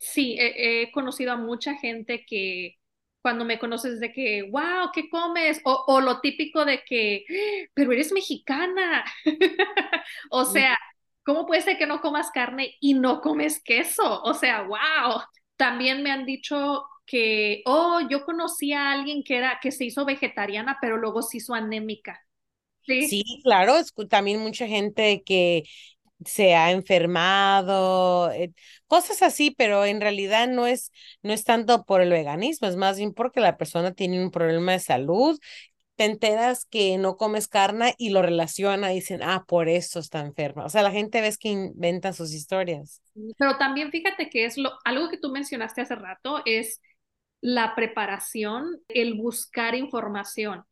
sí, 0.00 0.36
he, 0.40 0.82
he 0.84 0.92
conocido 0.92 1.32
a 1.32 1.36
mucha 1.36 1.74
gente 1.76 2.24
que 2.26 2.76
cuando 3.22 3.44
me 3.44 3.58
conoces 3.58 4.00
de 4.00 4.12
que, 4.12 4.42
wow, 4.50 4.90
¿qué 4.94 5.08
comes? 5.10 5.60
O, 5.64 5.84
o 5.88 6.00
lo 6.00 6.20
típico 6.20 6.64
de 6.64 6.82
que, 6.84 7.24
"Ah, 7.30 7.70
pero 7.74 7.92
eres 7.92 8.12
mexicana. 8.12 9.04
O 10.30 10.44
sea, 10.44 10.76
¿cómo 11.24 11.46
puede 11.46 11.62
ser 11.62 11.78
que 11.78 11.86
no 11.86 12.00
comas 12.00 12.30
carne 12.30 12.76
y 12.80 12.94
no 12.94 13.20
comes 13.20 13.62
queso? 13.62 14.22
O 14.22 14.34
sea, 14.34 14.62
wow. 14.62 15.22
También 15.56 16.02
me 16.02 16.10
han 16.10 16.26
dicho 16.26 16.84
que, 17.06 17.62
oh, 17.66 18.00
yo 18.10 18.24
conocí 18.24 18.72
a 18.72 18.92
alguien 18.92 19.22
que 19.24 19.36
era, 19.38 19.58
que 19.60 19.72
se 19.72 19.84
hizo 19.84 20.04
vegetariana, 20.04 20.78
pero 20.80 20.96
luego 20.96 21.22
se 21.22 21.38
hizo 21.38 21.54
anémica. 21.54 22.20
Sí, 22.86 23.08
Sí, 23.08 23.24
claro, 23.42 23.76
es 23.78 23.92
también 24.08 24.40
mucha 24.40 24.66
gente 24.66 25.22
que 25.24 25.64
se 26.24 26.54
ha 26.54 26.70
enfermado, 26.70 28.30
eh, 28.32 28.52
cosas 28.86 29.22
así, 29.22 29.50
pero 29.50 29.84
en 29.84 30.00
realidad 30.00 30.48
no 30.48 30.66
es, 30.66 30.92
no 31.22 31.32
es 31.32 31.44
tanto 31.44 31.84
por 31.84 32.00
el 32.00 32.10
veganismo, 32.10 32.68
es 32.68 32.76
más 32.76 32.96
bien 32.98 33.12
porque 33.12 33.40
la 33.40 33.56
persona 33.56 33.92
tiene 33.92 34.22
un 34.22 34.30
problema 34.30 34.72
de 34.72 34.78
salud. 34.80 35.38
Te 35.96 36.06
enteras 36.06 36.64
que 36.64 36.98
no 36.98 37.16
comes 37.16 37.46
carne 37.48 37.94
y 37.98 38.10
lo 38.10 38.22
relaciona 38.22 38.92
y 38.92 38.96
dicen, 38.96 39.22
ah, 39.22 39.44
por 39.46 39.68
eso 39.68 40.00
está 40.00 40.20
enferma. 40.20 40.64
O 40.64 40.68
sea, 40.68 40.82
la 40.82 40.90
gente 40.90 41.20
ves 41.20 41.38
que 41.38 41.50
inventan 41.50 42.14
sus 42.14 42.32
historias. 42.32 43.00
pero 43.38 43.56
también 43.58 43.90
fíjate 43.90 44.28
que 44.28 44.44
es 44.44 44.58
lo, 44.58 44.72
algo 44.84 45.08
que 45.08 45.18
tú 45.18 45.30
mencionaste 45.30 45.82
hace 45.82 45.94
rato, 45.94 46.42
es 46.46 46.80
la 47.44 47.74
preparación, 47.74 48.80
el 48.88 49.14
buscar 49.14 49.74
información. 49.74 50.64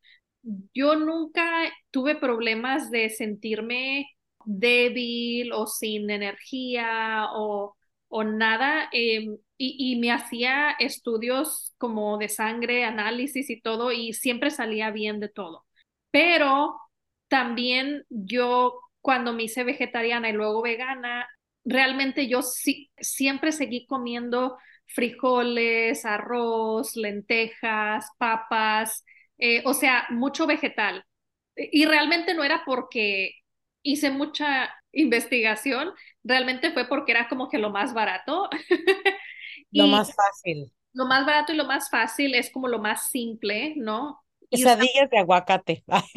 Yo 0.73 0.95
nunca 0.95 1.71
tuve 1.91 2.15
problemas 2.15 2.89
de 2.89 3.09
sentirme 3.11 4.07
débil 4.45 5.53
o 5.53 5.67
sin 5.67 6.09
energía 6.09 7.27
o, 7.33 7.75
o 8.07 8.23
nada. 8.23 8.89
eh, 8.91 9.27
y, 9.57 9.93
y 9.93 9.99
me 9.99 10.11
hacía 10.11 10.71
estudios 10.79 11.73
como 11.77 12.17
de 12.17 12.27
sangre, 12.27 12.85
análisis 12.85 13.51
y 13.51 13.61
todo, 13.61 13.91
y 13.91 14.13
siempre 14.13 14.49
salía 14.49 14.89
bien 14.89 15.19
de 15.19 15.29
todo. 15.29 15.65
Pero 16.11 16.75
también 17.27 18.03
yo, 18.09 18.79
cuando 19.01 19.31
me 19.33 19.43
hice 19.43 19.63
vegetariana 19.63 20.29
y 20.29 20.33
luego 20.33 20.63
vegana, 20.63 21.27
realmente 21.63 22.27
yo 22.27 22.41
sí, 22.41 22.91
siempre 22.97 23.51
seguí 23.51 23.85
comiendo 23.85 24.57
frijoles, 24.93 26.05
arroz, 26.05 26.95
lentejas, 26.95 28.07
papas, 28.17 29.03
eh, 29.37 29.61
o 29.65 29.73
sea, 29.73 30.05
mucho 30.11 30.47
vegetal. 30.47 31.05
Y 31.55 31.85
realmente 31.85 32.33
no 32.33 32.43
era 32.43 32.63
porque 32.65 33.31
hice 33.83 34.11
mucha 34.11 34.73
investigación, 34.91 35.91
realmente 36.23 36.71
fue 36.73 36.87
porque 36.87 37.11
era 37.13 37.27
como 37.29 37.49
que 37.49 37.57
lo 37.59 37.69
más 37.71 37.93
barato. 37.93 38.49
Lo 39.71 39.87
Y 39.87 39.87
más 39.87 40.13
fácil. 40.15 40.71
lo 40.93 41.05
más 41.05 41.25
barato 41.25 41.53
y 41.53 41.55
lo 41.57 41.65
más 41.65 41.89
fácil 41.89 42.35
es 42.35 42.51
como 42.51 42.67
lo 42.67 42.79
más 42.79 43.09
simple, 43.09 43.73
¿no? 43.77 44.23
Quesadillas 44.49 45.09
de 45.09 45.17
aguacate. 45.19 45.83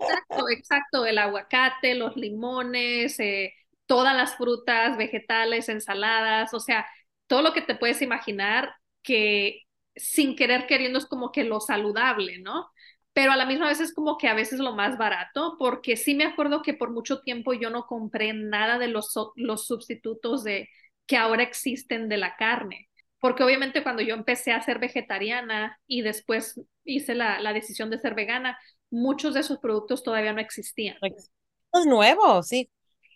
Exacto, 0.00 0.48
exacto, 0.48 1.06
el 1.06 1.18
aguacate, 1.18 1.94
los 1.94 2.16
limones, 2.16 3.18
eh, 3.20 3.52
todas 3.86 4.16
las 4.16 4.36
frutas, 4.36 4.96
vegetales, 4.96 5.68
ensaladas, 5.68 6.54
o 6.54 6.60
sea, 6.60 6.86
todo 7.28 7.42
lo 7.42 7.52
que 7.52 7.62
te 7.62 7.76
puedes 7.76 8.02
imaginar 8.02 8.74
que 9.04 9.62
sin 9.94 10.36
querer 10.36 10.66
queriendo 10.66 10.98
es 10.98 11.06
como 11.06 11.30
que 11.32 11.44
lo 11.44 11.60
saludable, 11.60 12.40
¿no? 12.40 12.68
Pero 13.12 13.32
a 13.32 13.36
la 13.36 13.46
misma 13.46 13.68
vez 13.68 13.80
es 13.80 13.94
como 13.94 14.18
que 14.18 14.28
a 14.28 14.34
veces 14.34 14.60
lo 14.60 14.74
más 14.74 14.98
barato, 14.98 15.56
porque 15.58 15.96
sí 15.96 16.14
me 16.14 16.24
acuerdo 16.24 16.62
que 16.62 16.74
por 16.74 16.90
mucho 16.90 17.20
tiempo 17.20 17.52
yo 17.52 17.70
no 17.70 17.86
compré 17.86 18.32
nada 18.32 18.78
de 18.78 18.88
los, 18.88 19.12
los 19.36 19.66
sustitutos 19.66 20.44
de 20.44 20.68
que 21.06 21.16
ahora 21.16 21.42
existen 21.42 22.08
de 22.08 22.16
la 22.16 22.36
carne. 22.36 22.88
Porque 23.20 23.42
obviamente 23.42 23.82
cuando 23.82 24.02
yo 24.02 24.14
empecé 24.14 24.52
a 24.52 24.62
ser 24.62 24.78
vegetariana 24.78 25.78
y 25.86 26.02
después 26.02 26.60
hice 26.84 27.14
la, 27.14 27.40
la 27.40 27.52
decisión 27.52 27.90
de 27.90 27.98
ser 27.98 28.14
vegana, 28.14 28.58
muchos 28.90 29.34
de 29.34 29.40
esos 29.40 29.58
productos 29.58 30.02
todavía 30.02 30.32
no 30.32 30.40
existían. 30.40 30.96
Es 31.02 31.86
nuevo, 31.86 32.42
sí. 32.42 32.70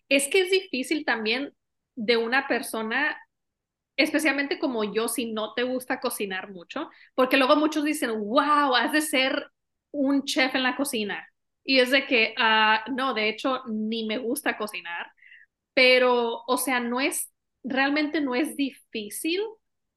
Es 0.09 0.29
que 0.29 0.42
es 0.42 0.51
difícil 0.51 1.05
también 1.05 1.53
de 1.94 2.16
una 2.16 2.48
persona, 2.48 3.16
especialmente 3.96 4.59
como 4.59 4.85
yo, 4.85 5.09
si 5.09 5.33
no 5.33 5.55
te 5.55 5.62
gusta 5.64 6.00
cocinar 6.00 6.50
mucho, 6.50 6.90
porque 7.14 7.37
luego 7.37 7.57
muchos 7.57 7.85
dicen, 7.85 8.11
wow, 8.18 8.74
has 8.74 8.92
de 8.92 9.00
ser 9.02 9.50
un 9.90 10.24
chef 10.24 10.55
en 10.55 10.62
la 10.62 10.76
cocina. 10.76 11.26
Y 11.64 11.78
es 11.78 11.90
de 11.90 12.07
que, 12.07 12.35
ah, 12.38 12.85
no, 12.92 13.14
de 13.14 13.28
hecho, 13.28 13.62
ni 13.68 14.07
me 14.07 14.18
gusta 14.18 14.57
cocinar, 14.59 15.12
pero, 15.74 16.42
o 16.46 16.57
sea, 16.59 16.81
no 16.81 17.00
es, 17.00 17.31
realmente 17.64 18.20
no 18.20 18.35
es 18.35 18.57
difícil, 18.57 19.40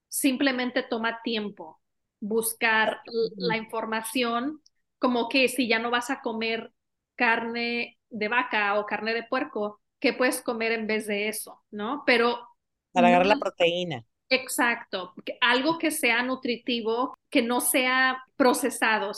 simplemente 0.08 0.84
toma 0.84 1.21
tiempo 1.23 1.81
buscar 2.19 3.01
la 3.36 3.58
información, 3.58 4.62
como 4.99 5.29
que 5.29 5.47
si 5.49 5.67
ya 5.67 5.79
no 5.79 5.91
vas 5.91 6.10
a 6.10 6.21
comer 6.21 6.71
carne 7.15 7.99
de 8.10 8.27
vaca 8.27 8.79
o 8.79 8.86
carne 8.86 9.13
de 9.13 9.23
puerco, 9.23 9.81
¿qué 9.99 10.13
puedes 10.13 10.41
comer 10.41 10.71
en 10.71 10.88
vez 10.88 11.08
de 11.08 11.27
eso? 11.27 11.63
¿No? 11.71 12.03
Pero 12.05 12.47
Para 12.95 13.10
agarrar 13.10 13.27
la 13.27 13.38
proteína. 13.38 14.05
exacto, 14.29 15.13
algo 15.41 15.77
que 15.77 15.91
sea 15.91 16.23
nutritivo, 16.23 17.17
que 17.29 17.41
no 17.41 17.62
sea 17.62 18.23
procesado. 18.36 19.12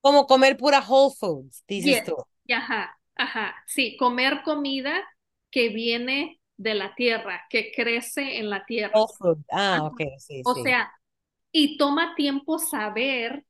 Como 0.00 0.26
comer 0.28 0.56
pura 0.56 0.80
Whole 0.88 1.14
Foods, 1.18 1.64
dices 1.66 2.00
Yes. 2.00 2.04
tú. 2.04 2.14
Ajá, 2.50 2.98
ajá, 3.16 3.54
sí, 3.66 3.96
comer 3.96 4.42
comida 4.44 5.02
que 5.50 5.68
viene 5.70 6.40
de 6.56 6.74
la 6.74 6.94
tierra, 6.94 7.42
que 7.50 7.72
crece 7.72 8.38
en 8.38 8.50
la 8.50 8.64
tierra. 8.66 8.94
Whole 8.94 9.12
Food. 9.18 9.44
Ah, 9.50 9.82
Ajá. 9.82 9.88
ok, 9.90 10.00
sí, 10.18 10.42
O 10.44 10.54
sí. 10.54 10.60
sea, 10.62 10.92
y 11.52 11.78
toma 11.78 12.14
tiempo 12.16 12.58
saber 12.58 13.44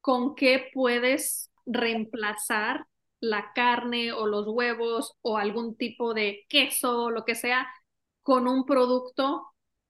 con 0.00 0.34
qué 0.34 0.70
puedes 0.72 1.50
reemplazar 1.66 2.86
la 3.20 3.52
carne 3.54 4.12
o 4.12 4.26
los 4.26 4.46
huevos 4.48 5.14
o 5.22 5.36
algún 5.36 5.76
tipo 5.76 6.14
de 6.14 6.44
queso, 6.48 7.10
lo 7.10 7.24
que 7.24 7.34
sea, 7.34 7.68
con 8.30 8.46
un 8.46 8.64
producto 8.64 9.44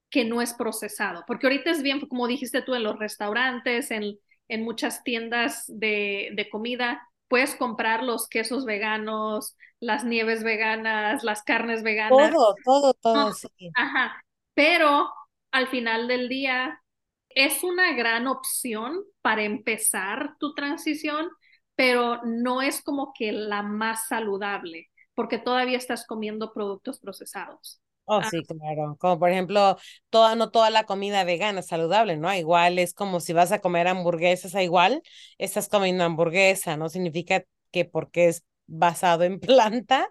que 0.09 0.24
no 0.24 0.40
es 0.40 0.55
procesado. 0.55 1.24
Porque 1.26 1.46
ahorita 1.46 1.72
es 1.72 1.83
bien, 1.83 2.00
como 2.09 2.26
dijiste 2.26 2.62
tú, 2.62 2.74
en 2.74 2.85
los 2.85 2.98
restaurantes, 2.98 3.90
en, 3.90 4.18
en 4.48 4.64
muchas 4.64 5.05
tiendas 5.05 5.64
de, 5.68 6.31
de 6.33 6.48
comida, 6.48 7.07
puedes 7.29 7.55
comprar 7.55 8.03
los 8.03 8.29
quesos 8.29 8.64
veganos, 8.64 9.59
las 9.79 10.05
nieves 10.05 10.42
veganas, 10.42 11.22
las 11.22 11.42
carnes 11.42 11.83
veganas. 11.83 12.33
Todo, 12.33 12.55
todo, 12.64 12.94
todo, 12.94 13.33
sí. 13.35 13.70
Ajá. 13.74 14.24
Pero 14.55 15.12
al 15.50 15.68
final 15.68 16.09
del 16.09 16.31
día 16.31 16.83
es 17.29 17.62
una 17.62 17.92
gran 17.92 18.26
opción 18.26 19.05
para 19.20 19.42
empezar 19.42 20.37
tu 20.38 20.55
transición, 20.55 21.29
pero 21.74 22.22
no 22.24 22.62
es 22.62 22.81
como 22.81 23.12
que 23.12 23.33
la 23.33 23.61
más 23.61 24.09
saludable, 24.09 24.88
porque 25.14 25.37
todavía 25.37 25.76
estás 25.76 26.07
comiendo 26.07 26.55
productos 26.55 27.00
procesados. 27.00 27.83
Oh, 28.12 28.23
Ah, 28.23 28.29
sí, 28.29 28.42
claro. 28.44 28.96
Como 28.99 29.20
por 29.20 29.31
ejemplo, 29.31 29.77
toda, 30.11 30.35
no 30.35 30.51
toda 30.51 30.70
la 30.70 30.85
comida 30.85 31.23
vegana 31.23 31.61
es 31.61 31.66
saludable, 31.68 32.16
¿no? 32.16 32.35
Igual 32.35 32.79
es 32.81 32.92
como 32.92 33.20
si 33.20 33.33
vas 33.33 33.53
a 33.53 33.61
comer 33.61 33.87
hamburguesas, 33.87 34.55
a 34.57 34.62
igual 34.64 35.03
estás 35.38 35.68
comiendo 35.68 36.03
hamburguesa, 36.05 36.77
no 36.77 36.88
significa 36.88 37.44
que 37.70 37.85
porque 37.85 38.27
es 38.29 38.44
basado 38.66 39.23
en 39.23 39.38
planta, 39.40 40.09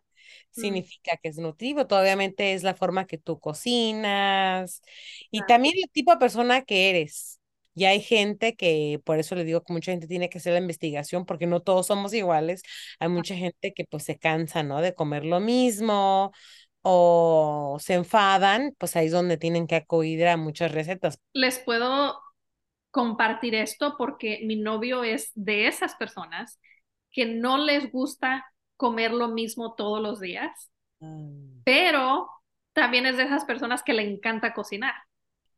mm, 0.55 0.61
significa 0.61 1.17
que 1.21 1.27
es 1.29 1.37
nutritivo. 1.39 1.87
Todo, 1.87 1.99
Obviamente 2.01 2.53
es 2.53 2.63
la 2.63 2.73
forma 2.73 3.05
que 3.05 3.17
tú 3.17 3.37
cocinas 3.39 4.81
y 5.29 5.39
claro. 5.39 5.47
también 5.47 5.73
el 5.83 5.89
tipo 5.91 6.11
de 6.13 6.17
persona 6.19 6.61
que 6.63 6.89
eres. 6.89 7.35
Y 7.75 7.85
hay 7.85 8.01
gente 8.01 8.55
que, 8.55 8.99
por 9.05 9.19
eso 9.19 9.35
le 9.35 9.43
digo 9.45 9.63
que 9.63 9.71
mucha 9.73 9.91
gente 9.91 10.07
tiene 10.07 10.29
que 10.29 10.37
hacer 10.39 10.53
la 10.53 10.59
investigación, 10.59 11.25
porque 11.25 11.47
no 11.47 11.61
todos 11.61 11.87
somos 11.87 12.13
iguales. 12.13 12.61
Hay 12.99 13.07
mucha 13.09 13.35
gente 13.35 13.73
que 13.73 13.85
pues 13.85 14.03
se 14.03 14.17
cansa, 14.17 14.63
¿no? 14.63 14.81
De 14.81 14.93
comer 14.95 15.23
lo 15.25 15.39
mismo 15.39 16.31
o 16.81 17.77
se 17.79 17.93
enfadan, 17.95 18.73
pues 18.77 18.95
ahí 18.95 19.07
es 19.07 19.11
donde 19.11 19.37
tienen 19.37 19.67
que 19.67 19.75
acudir 19.75 20.27
a 20.27 20.37
muchas 20.37 20.71
recetas. 20.71 21.19
Les 21.33 21.59
puedo 21.59 22.19
compartir 22.91 23.55
esto 23.55 23.95
porque 23.97 24.41
mi 24.45 24.55
novio 24.55 25.03
es 25.03 25.31
de 25.35 25.67
esas 25.67 25.95
personas 25.95 26.59
que 27.11 27.25
no 27.25 27.57
les 27.57 27.91
gusta 27.91 28.45
comer 28.77 29.11
lo 29.11 29.27
mismo 29.29 29.75
todos 29.75 30.01
los 30.01 30.19
días, 30.19 30.71
Mm. 31.01 31.61
pero 31.63 32.29
también 32.73 33.05
es 33.05 33.17
de 33.17 33.23
esas 33.23 33.45
personas 33.45 33.83
que 33.83 33.93
le 33.93 34.03
encanta 34.03 34.53
cocinar. 34.53 34.93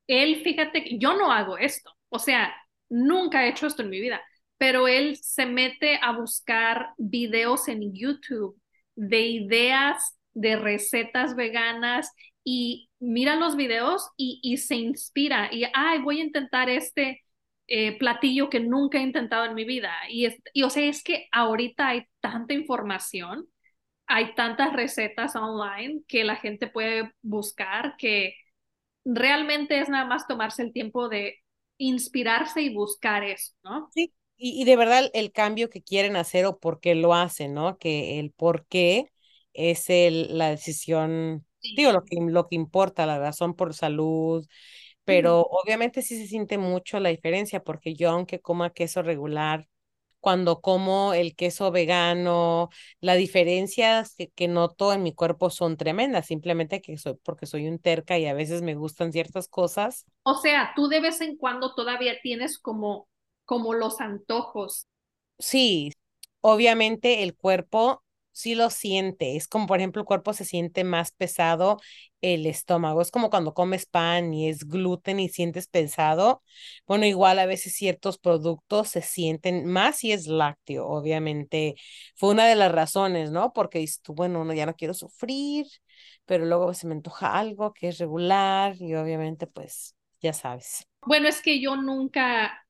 Él, 0.07 0.41
fíjate, 0.43 0.97
yo 0.99 1.13
no 1.17 1.31
hago 1.31 1.57
esto, 1.57 1.91
o 2.09 2.19
sea, 2.19 2.53
nunca 2.89 3.45
he 3.45 3.49
hecho 3.49 3.67
esto 3.67 3.81
en 3.83 3.89
mi 3.89 3.99
vida, 3.99 4.21
pero 4.57 4.87
él 4.87 5.17
se 5.17 5.45
mete 5.45 5.99
a 6.01 6.11
buscar 6.13 6.93
videos 6.97 7.67
en 7.67 7.93
YouTube 7.93 8.59
de 8.95 9.21
ideas 9.21 10.17
de 10.33 10.55
recetas 10.55 11.35
veganas 11.35 12.11
y 12.43 12.89
mira 12.99 13.35
los 13.35 13.55
videos 13.55 14.09
y, 14.17 14.57
se 14.57 14.75
inspira 14.75 15.49
y, 15.51 15.63
ay, 15.73 15.99
voy 15.99 16.19
a 16.19 16.23
intentar 16.23 16.69
este 16.69 17.21
eh, 17.67 17.97
platillo 17.97 18.49
que 18.49 18.59
nunca 18.59 18.97
he 18.97 19.01
intentado 19.01 19.45
en 19.45 19.55
mi 19.55 19.65
vida. 19.65 19.93
Y, 20.09 20.25
es, 20.25 20.35
y 20.53 20.63
o 20.63 20.69
sea, 20.69 20.87
es 20.87 21.03
que 21.03 21.27
ahorita 21.31 21.89
hay 21.89 22.05
tanta 22.19 22.53
información, 22.53 23.47
hay 24.07 24.33
tantas 24.35 24.73
recetas 24.73 25.35
online 25.35 26.01
que 26.07 26.23
la 26.23 26.35
gente 26.35 26.67
puede 26.67 27.11
buscar 27.21 27.95
que 27.97 28.35
realmente 29.05 29.79
es 29.79 29.89
nada 29.89 30.05
más 30.05 30.27
tomarse 30.27 30.63
el 30.63 30.73
tiempo 30.73 31.09
de 31.09 31.37
inspirarse 31.77 32.61
y 32.61 32.73
buscar 32.73 33.23
eso, 33.23 33.53
¿no? 33.63 33.89
Sí, 33.93 34.13
y, 34.37 34.61
y 34.61 34.65
de 34.65 34.75
verdad 34.75 35.09
el 35.13 35.31
cambio 35.31 35.69
que 35.69 35.81
quieren 35.81 36.15
hacer 36.15 36.45
o 36.45 36.59
por 36.59 36.79
qué 36.79 36.93
lo 36.93 37.13
hacen, 37.13 37.53
¿no? 37.53 37.77
Que 37.77 38.19
el 38.19 38.31
por 38.31 38.67
qué 38.67 39.11
es 39.53 39.89
el, 39.89 40.37
la 40.37 40.49
decisión, 40.49 41.45
digo, 41.75 41.91
Sí. 41.91 41.93
lo 41.93 42.03
que, 42.05 42.17
lo 42.21 42.47
que 42.47 42.55
importa, 42.55 43.05
la 43.05 43.19
razón 43.19 43.55
por 43.55 43.73
salud, 43.73 44.45
pero 45.05 45.41
obviamente 45.43 46.01
sí 46.01 46.17
se 46.17 46.27
siente 46.27 46.57
mucho 46.57 46.99
la 46.99 47.09
diferencia 47.09 47.63
porque 47.63 47.95
yo 47.95 48.09
aunque 48.11 48.39
coma 48.41 48.71
queso 48.71 49.01
regular, 49.03 49.67
cuando 50.19 50.61
como 50.61 51.13
el 51.13 51.35
queso 51.35 51.71
vegano, 51.71 52.69
las 53.01 53.17
diferencias 53.17 54.15
que, 54.15 54.29
que 54.31 54.47
noto 54.47 54.93
en 54.93 55.03
mi 55.03 55.13
cuerpo 55.15 55.49
son 55.49 55.77
tremendas, 55.77 56.27
simplemente 56.27 56.81
que 56.81 56.97
soy 56.97 57.15
porque 57.23 57.45
soy 57.47 57.67
un 57.67 57.79
terca 57.79 58.17
y 58.19 58.27
a 58.27 58.33
veces 58.35 58.61
me 58.61 58.75
gustan 58.75 59.11
ciertas 59.13 59.47
cosas 59.47 60.05
O 60.23 60.33
sea, 60.35 60.73
tú 60.75 60.87
de 60.87 60.99
vez 60.99 61.21
en 61.21 61.37
cuando 61.37 61.75
todavía 61.75 62.19
tienes 62.23 62.57
como, 62.57 63.07
como 63.45 63.73
los 63.75 64.01
antojos. 64.01 64.87
Sí, 65.39 65.91
obviamente 66.41 67.23
el 67.23 67.35
cuerpo 67.35 68.03
sí 68.31 68.55
lo 68.55 68.69
siente. 68.69 69.35
Es 69.35 69.47
como, 69.47 69.67
por 69.67 69.77
ejemplo, 69.79 70.01
el 70.01 70.05
cuerpo 70.07 70.33
se 70.33 70.45
siente 70.45 70.83
más 70.83 71.11
pesado, 71.11 71.79
el 72.21 72.45
estómago. 72.45 73.01
Es 73.01 73.11
como 73.11 73.29
cuando 73.29 73.53
comes 73.53 73.85
pan 73.85 74.33
y 74.33 74.49
es 74.49 74.67
gluten 74.67 75.19
y 75.19 75.29
sientes 75.29 75.67
pesado. 75.67 76.43
Bueno, 76.87 77.05
igual 77.05 77.39
a 77.39 77.45
veces 77.45 77.73
ciertos 77.75 78.17
productos 78.17 78.89
se 78.89 79.01
sienten 79.01 79.65
más 79.65 79.97
si 79.97 80.11
es 80.11 80.27
lácteo, 80.27 80.87
obviamente. 80.87 81.75
Fue 82.15 82.29
una 82.29 82.47
de 82.47 82.55
las 82.55 82.71
razones, 82.71 83.31
¿no? 83.31 83.53
Porque 83.53 83.79
dices 83.79 84.01
bueno, 84.07 84.43
no, 84.45 84.53
ya 84.53 84.65
no 84.65 84.75
quiero 84.75 84.93
sufrir, 84.93 85.65
pero 86.25 86.45
luego 86.45 86.73
se 86.73 86.87
me 86.87 86.93
antoja 86.93 87.37
algo 87.37 87.73
que 87.73 87.89
es 87.89 87.97
regular 87.97 88.75
y 88.79 88.93
obviamente, 88.95 89.47
pues, 89.47 89.95
ya 90.21 90.33
sabes. 90.33 90.87
Bueno, 91.05 91.27
es 91.27 91.41
que 91.41 91.59
yo 91.61 91.75
nunca, 91.75 92.65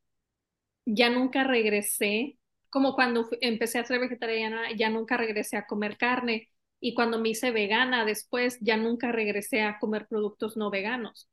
ya 0.85 1.09
nunca 1.09 1.43
regresé, 1.43 2.37
como 2.71 2.95
cuando 2.95 3.29
empecé 3.41 3.79
a 3.79 3.85
ser 3.85 3.99
vegetariana, 4.01 4.73
ya 4.77 4.89
nunca 4.91 5.17
regresé 5.17 5.57
a 5.57 5.67
comer 5.67 5.97
carne. 5.97 6.49
Y 6.81 6.95
cuando 6.95 7.19
me 7.19 7.29
hice 7.31 7.51
vegana 7.51 8.05
después, 8.05 8.59
ya 8.61 8.77
nunca 8.77 9.13
regresé 9.13 9.63
a 9.63 9.79
comer 9.79 10.07
productos 10.07 10.57
no 10.57 10.71
veganos. 10.71 11.29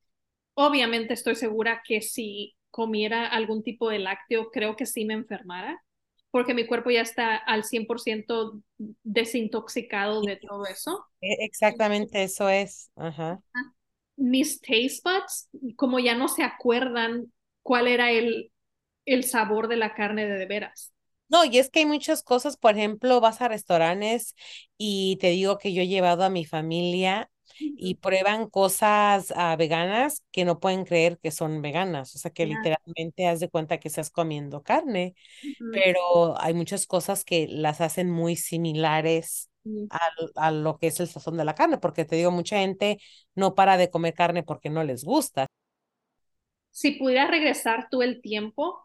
Obviamente 0.55 1.15
estoy 1.15 1.37
segura 1.37 1.83
que 1.87 2.03
si 2.03 2.57
comiera 2.71 3.27
algún 3.29 3.63
tipo 3.63 3.91
de 3.91 3.99
lácteo, 4.01 4.51
creo 4.51 4.77
que 4.77 4.87
sí 4.87 5.05
me 5.05 5.15
enfermara, 5.15 5.83
porque 6.31 6.55
mi 6.55 6.67
cuerpo 6.67 6.91
ya 6.91 7.03
está 7.03 7.37
al 7.37 7.65
100% 7.65 8.63
desintoxicado 9.05 10.23
de 10.23 10.37
todo 10.37 10.67
eso. 10.67 11.07
E- 11.21 11.45
Exactamente 11.45 12.23
eso 12.25 12.49
es. 12.49 12.91
Ajá. 12.97 13.41
Mis 14.17 14.61
taste 14.61 15.01
buds, 15.05 15.49
como 15.77 15.99
ya 16.01 16.15
no 16.17 16.29
se 16.29 16.43
acuerdan 16.43 17.33
cuál 17.63 17.87
era 17.89 18.11
el, 18.11 18.53
el 19.07 19.25
sabor 19.25 19.69
de 19.69 19.77
la 19.77 19.95
carne 19.95 20.27
de, 20.27 20.39
de 20.39 20.47
veras. 20.47 20.93
No, 21.29 21.45
y 21.45 21.59
es 21.59 21.71
que 21.71 21.81
hay 21.81 21.87
muchas 21.87 22.23
cosas, 22.23 22.57
por 22.57 22.73
ejemplo, 22.77 23.21
vas 23.21 23.41
a 23.43 23.49
restaurantes 23.49 24.35
y 24.79 25.17
te 25.21 25.29
digo 25.31 25.59
que 25.59 25.73
yo 25.75 25.83
he 25.83 25.89
llevado 25.89 26.25
a 26.25 26.31
mi 26.31 26.45
familia 26.47 27.31
y 27.77 27.97
prueban 27.97 28.49
cosas 28.49 29.33
ah, 29.37 29.55
veganas 29.57 30.23
que 30.33 30.45
no 30.45 30.59
pueden 30.61 30.85
creer 30.85 31.19
que 31.19 31.31
son 31.31 31.61
veganas, 31.63 32.15
o 32.15 32.19
sea 32.19 32.31
que 32.33 32.47
literalmente 32.47 33.27
haz 33.27 33.41
de 33.41 33.49
cuenta 33.51 33.79
que 33.79 33.89
estás 33.89 34.11
comiendo 34.11 34.63
carne, 34.63 35.15
pero 35.71 36.41
hay 36.41 36.55
muchas 36.55 36.87
cosas 36.87 37.25
que 37.25 37.47
las 37.49 37.81
hacen 37.81 38.11
muy 38.11 38.37
similares 38.37 39.51
a, 39.91 40.01
a 40.37 40.51
lo 40.53 40.79
que 40.79 40.89
es 40.89 41.01
el 41.01 41.09
sazón 41.09 41.37
de 41.37 41.45
la 41.45 41.55
carne, 41.55 41.79
porque 41.79 42.05
te 42.05 42.17
digo, 42.17 42.31
mucha 42.31 42.59
gente 42.59 42.99
no 43.35 43.55
para 43.55 43.77
de 43.77 43.91
comer 43.91 44.15
carne 44.15 44.43
porque 44.45 44.71
no 44.71 44.85
les 44.85 45.05
gusta. 45.05 45.47
Si 46.71 46.93
pudieras 46.93 47.31
regresar 47.31 47.89
tú 47.91 48.03
el 48.03 48.21
tiempo 48.23 48.81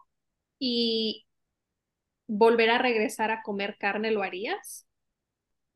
y 0.58 1.23
volver 2.26 2.70
a 2.70 2.78
regresar 2.78 3.30
a 3.30 3.42
comer 3.42 3.76
carne, 3.78 4.10
¿lo 4.10 4.22
harías? 4.22 4.86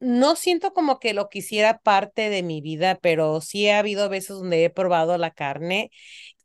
No 0.01 0.37
siento 0.37 0.73
como 0.73 1.01
que 1.01 1.13
lo 1.13 1.29
quisiera 1.29 1.79
parte 1.81 2.31
de 2.31 2.43
mi 2.45 2.61
vida, 2.61 2.99
pero 3.03 3.41
sí 3.41 3.69
ha 3.69 3.81
habido 3.81 4.09
veces 4.09 4.37
donde 4.39 4.65
he 4.65 4.71
probado 4.71 5.19
la 5.19 5.33
carne. 5.33 5.91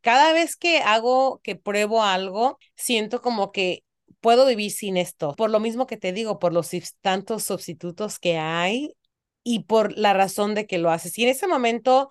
Cada 0.02 0.34
vez 0.34 0.56
que 0.56 0.80
hago, 0.80 1.40
que 1.44 1.56
pruebo 1.56 2.04
algo, 2.04 2.58
siento 2.76 3.22
como 3.22 3.52
que 3.52 3.84
puedo 4.22 4.46
vivir 4.48 4.72
sin 4.72 4.98
esto. 4.98 5.34
Por 5.36 5.52
lo 5.52 5.60
mismo 5.60 5.86
que 5.86 5.98
te 5.98 6.14
digo, 6.14 6.40
por 6.40 6.54
los 6.54 6.72
tantos 7.02 7.44
sustitutos 7.44 8.20
que 8.20 8.38
hay 8.38 8.96
y 9.44 9.66
por 9.66 9.98
la 9.98 10.14
razón 10.14 10.56
de 10.56 10.66
que 10.66 10.80
lo 10.80 10.90
haces. 10.90 11.18
Y 11.20 11.24
en 11.24 11.30
ese 11.30 11.48
momento 11.48 12.10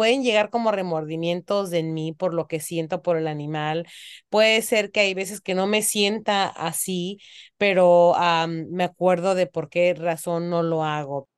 pueden 0.00 0.22
llegar 0.22 0.48
como 0.48 0.72
remordimientos 0.72 1.74
en 1.74 1.92
mí 1.92 2.14
por 2.14 2.32
lo 2.32 2.46
que 2.48 2.58
siento 2.58 3.02
por 3.02 3.18
el 3.18 3.26
animal. 3.28 3.86
Puede 4.30 4.62
ser 4.62 4.90
que 4.92 5.00
hay 5.00 5.12
veces 5.12 5.42
que 5.42 5.54
no 5.54 5.66
me 5.66 5.82
sienta 5.82 6.46
así 6.48 7.18
pero 7.58 8.14
am, 8.16 8.66
me 8.70 8.84
acuerdo 8.84 9.34
de 9.34 9.46
por 9.46 9.68
qué 9.68 9.92
razón 9.92 10.48
no 10.48 10.62
lo 10.62 10.84
hago. 10.84 11.28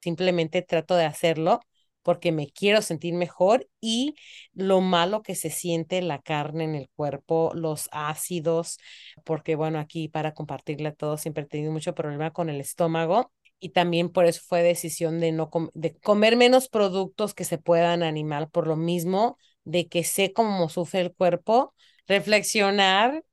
Simplemente 0.00 0.62
trato 0.62 0.94
de 0.94 1.04
hacerlo 1.04 1.58
porque 2.02 2.30
me 2.30 2.48
quiero 2.48 2.80
sentir 2.80 3.14
mejor 3.14 3.68
y 3.80 4.14
lo 4.54 4.80
malo 4.80 5.22
que 5.22 5.34
se 5.34 5.50
siente 5.50 6.00
la 6.00 6.20
carne 6.22 6.62
en 6.64 6.76
el 6.76 6.88
cuerpo, 6.94 7.50
los 7.56 7.88
ácidos, 7.90 8.78
porque 9.24 9.56
bueno, 9.56 9.80
aquí 9.80 10.06
para 10.08 10.32
compartirle 10.32 10.90
a 10.90 10.94
todos 10.94 11.20
siempre 11.20 11.42
he 11.44 11.46
tenido 11.48 11.72
mucho 11.72 11.92
problema 11.94 12.30
con 12.32 12.48
el 12.50 12.60
estómago 12.60 13.32
y 13.62 13.70
también 13.70 14.10
por 14.10 14.26
eso 14.26 14.42
fue 14.46 14.62
decisión 14.64 15.20
de 15.20 15.32
no 15.32 15.50
com- 15.50 15.70
de 15.74 15.96
comer 16.00 16.36
menos 16.36 16.68
productos 16.68 17.34
que 17.34 17.44
se 17.44 17.58
puedan 17.58 18.02
animar 18.04 18.50
por 18.50 18.66
lo 18.68 18.76
mismo 18.76 19.38
de 19.64 19.88
que 19.88 20.04
sé 20.04 20.32
cómo 20.34 20.68
sufre 20.70 21.00
el 21.02 21.14
cuerpo, 21.14 21.74
reflexionar 22.08 23.24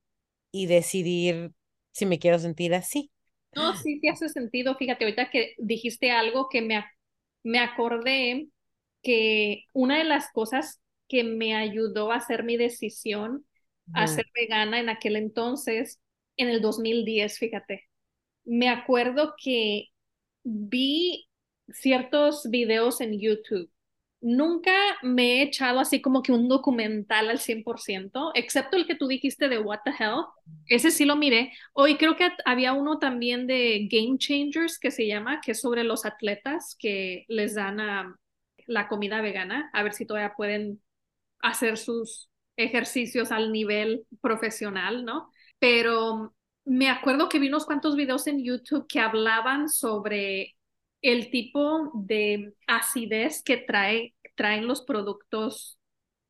y 0.51 0.67
decidir 0.67 1.53
si 1.91 2.05
me 2.07 2.19
quiero 2.19 2.39
sentir 2.39 2.75
así. 2.75 3.11
No, 3.55 3.75
sí, 3.75 3.99
sí 3.99 4.07
hace 4.07 4.29
sentido. 4.29 4.75
Fíjate, 4.75 5.05
ahorita 5.05 5.29
que 5.31 5.55
dijiste 5.57 6.11
algo 6.11 6.49
que 6.49 6.61
me, 6.61 6.83
me 7.43 7.59
acordé 7.59 8.49
que 9.01 9.65
una 9.73 9.97
de 9.97 10.03
las 10.05 10.31
cosas 10.31 10.81
que 11.07 11.23
me 11.23 11.55
ayudó 11.55 12.11
a 12.11 12.17
hacer 12.17 12.43
mi 12.43 12.57
decisión 12.57 13.45
a 13.93 14.07
ser 14.07 14.25
vegana 14.35 14.79
en 14.79 14.89
aquel 14.89 15.15
entonces, 15.15 15.99
en 16.37 16.49
el 16.49 16.61
2010, 16.61 17.39
fíjate, 17.39 17.89
me 18.45 18.69
acuerdo 18.69 19.35
que 19.43 19.87
vi 20.43 21.27
ciertos 21.69 22.49
videos 22.49 23.01
en 23.01 23.19
YouTube 23.19 23.71
Nunca 24.21 24.73
me 25.01 25.39
he 25.39 25.41
echado 25.43 25.79
así 25.79 26.01
como 26.01 26.21
que 26.21 26.33
un 26.33 26.49
documental 26.49 27.29
al 27.29 27.39
100%, 27.39 28.31
excepto 28.35 28.75
el 28.75 28.85
que 28.85 28.95
tú 28.95 29.07
dijiste 29.07 29.47
de 29.47 29.59
What 29.59 29.79
the 29.85 29.91
Hell. 29.91 30.25
Ese 30.67 30.91
sí 30.91 31.05
lo 31.05 31.15
miré. 31.15 31.53
Hoy 31.71 31.95
creo 31.95 32.17
que 32.17 32.29
había 32.43 32.73
uno 32.73 32.99
también 32.99 33.47
de 33.47 33.87
Game 33.89 34.17
Changers 34.17 34.77
que 34.77 34.91
se 34.91 35.07
llama, 35.07 35.39
que 35.39 35.51
es 35.51 35.61
sobre 35.61 35.85
los 35.85 36.05
atletas 36.05 36.75
que 36.77 37.23
les 37.29 37.55
dan 37.55 37.77
la 38.67 38.87
comida 38.89 39.21
vegana, 39.21 39.69
a 39.73 39.83
ver 39.83 39.93
si 39.93 40.05
todavía 40.05 40.33
pueden 40.35 40.81
hacer 41.39 41.77
sus 41.77 42.29
ejercicios 42.57 43.31
al 43.31 43.53
nivel 43.53 44.05
profesional, 44.19 45.05
¿no? 45.05 45.31
Pero 45.59 46.35
me 46.69 46.87
acuerdo 46.89 47.29
que 47.29 47.39
vi 47.39 47.47
unos 47.47 47.65
cuantos 47.65 47.95
videos 47.95 48.27
en 48.27 48.43
YouTube 48.43 48.85
que 48.87 48.99
hablaban 48.99 49.69
sobre 49.69 50.55
el 51.01 51.31
tipo 51.31 51.91
de 51.95 52.53
acidez 52.67 53.41
que 53.43 53.57
trae, 53.57 54.13
traen 54.35 54.67
los 54.67 54.83
productos 54.83 55.79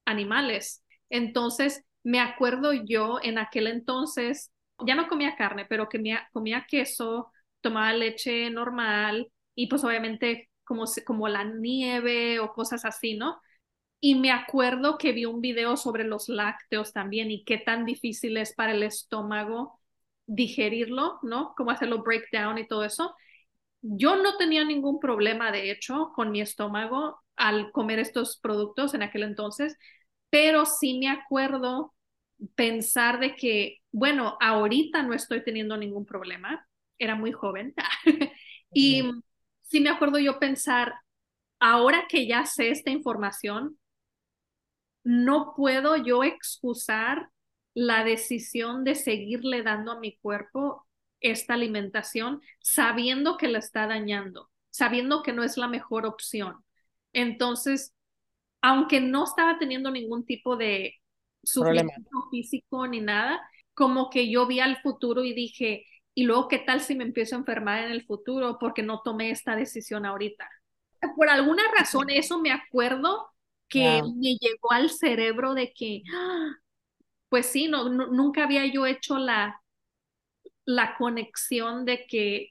animales. 0.05 0.81
Entonces, 1.09 1.83
me 2.03 2.21
acuerdo 2.21 2.71
yo 2.71 3.19
en 3.21 3.37
aquel 3.37 3.67
entonces, 3.67 4.53
ya 4.85 4.95
no 4.95 5.09
comía 5.09 5.35
carne, 5.35 5.65
pero 5.67 5.89
comía, 5.89 6.29
comía 6.31 6.65
queso, 6.69 7.33
tomaba 7.59 7.91
leche 7.91 8.49
normal 8.49 9.29
y 9.55 9.67
pues 9.67 9.83
obviamente 9.83 10.49
como, 10.63 10.85
como 11.05 11.27
la 11.27 11.43
nieve 11.43 12.39
o 12.39 12.53
cosas 12.53 12.85
así, 12.85 13.17
¿no? 13.17 13.41
Y 13.99 14.15
me 14.15 14.31
acuerdo 14.31 14.97
que 14.97 15.11
vi 15.11 15.25
un 15.25 15.41
video 15.41 15.75
sobre 15.75 16.05
los 16.05 16.29
lácteos 16.29 16.93
también 16.93 17.29
y 17.29 17.43
qué 17.43 17.57
tan 17.57 17.83
difícil 17.83 18.37
es 18.37 18.55
para 18.55 18.71
el 18.71 18.83
estómago 18.83 19.78
digerirlo, 20.29 21.19
¿no? 21.23 21.53
Cómo 21.57 21.71
hacerlo 21.71 22.03
breakdown 22.03 22.59
y 22.59 22.67
todo 22.67 22.83
eso. 22.83 23.15
Yo 23.81 24.15
no 24.15 24.37
tenía 24.37 24.63
ningún 24.63 24.99
problema, 24.99 25.51
de 25.51 25.71
hecho, 25.71 26.11
con 26.15 26.31
mi 26.31 26.41
estómago 26.41 27.19
al 27.35 27.71
comer 27.71 27.99
estos 27.99 28.37
productos 28.39 28.93
en 28.93 29.01
aquel 29.01 29.23
entonces, 29.23 29.77
pero 30.29 30.65
sí 30.65 30.99
me 30.99 31.09
acuerdo 31.09 31.93
pensar 32.55 33.19
de 33.19 33.35
que, 33.35 33.77
bueno, 33.91 34.37
ahorita 34.39 35.01
no 35.03 35.13
estoy 35.13 35.43
teniendo 35.43 35.77
ningún 35.77 36.05
problema, 36.05 36.67
era 36.99 37.15
muy 37.15 37.31
joven, 37.31 37.73
y 38.73 39.09
sí 39.63 39.79
me 39.79 39.89
acuerdo 39.89 40.19
yo 40.19 40.37
pensar, 40.37 40.93
ahora 41.59 42.05
que 42.07 42.27
ya 42.27 42.45
sé 42.45 42.69
esta 42.69 42.91
información, 42.91 43.79
no 45.03 45.53
puedo 45.55 45.95
yo 45.95 46.23
excusar 46.23 47.29
la 47.79 48.03
decisión 48.03 48.83
de 48.83 48.93
seguirle 48.93 49.63
dando 49.63 49.93
a 49.93 49.99
mi 50.01 50.17
cuerpo 50.17 50.85
esta 51.21 51.53
alimentación 51.53 52.41
sabiendo 52.59 53.37
que 53.37 53.47
la 53.47 53.59
está 53.59 53.87
dañando, 53.87 54.49
sabiendo 54.69 55.23
que 55.23 55.31
no 55.31 55.43
es 55.43 55.55
la 55.55 55.69
mejor 55.69 56.05
opción. 56.05 56.57
Entonces, 57.13 57.93
aunque 58.61 58.99
no 58.99 59.23
estaba 59.23 59.57
teniendo 59.59 59.91
ningún 59.91 60.25
tipo 60.25 60.57
de 60.57 60.95
sufrimiento 61.41 62.27
físico 62.29 62.85
ni 62.85 62.99
nada, 62.99 63.39
como 63.73 64.09
que 64.09 64.29
yo 64.29 64.45
vi 64.45 64.59
al 64.59 64.81
futuro 64.81 65.23
y 65.23 65.33
dije, 65.33 65.85
y 66.13 66.23
luego, 66.23 66.49
¿qué 66.49 66.59
tal 66.59 66.81
si 66.81 66.95
me 66.95 67.05
empiezo 67.05 67.35
a 67.35 67.39
enfermar 67.39 67.85
en 67.85 67.91
el 67.91 68.05
futuro 68.05 68.57
porque 68.59 68.83
no 68.83 69.01
tomé 69.05 69.31
esta 69.31 69.55
decisión 69.55 70.05
ahorita? 70.05 70.49
Por 71.15 71.29
alguna 71.29 71.63
razón, 71.77 72.09
eso 72.09 72.39
me 72.39 72.51
acuerdo 72.51 73.29
que 73.69 74.01
me 74.17 74.35
llegó 74.35 74.73
al 74.73 74.89
cerebro 74.89 75.53
de 75.53 75.71
que, 75.71 76.03
¡ah! 76.13 76.57
Pues 77.29 77.47
sí, 77.47 77.67
no, 77.67 77.89
nunca 77.89 78.43
había 78.43 78.65
yo 78.65 78.85
hecho 78.85 79.17
la, 79.17 79.61
la 80.65 80.95
conexión 80.97 81.85
de 81.85 82.05
que 82.07 82.49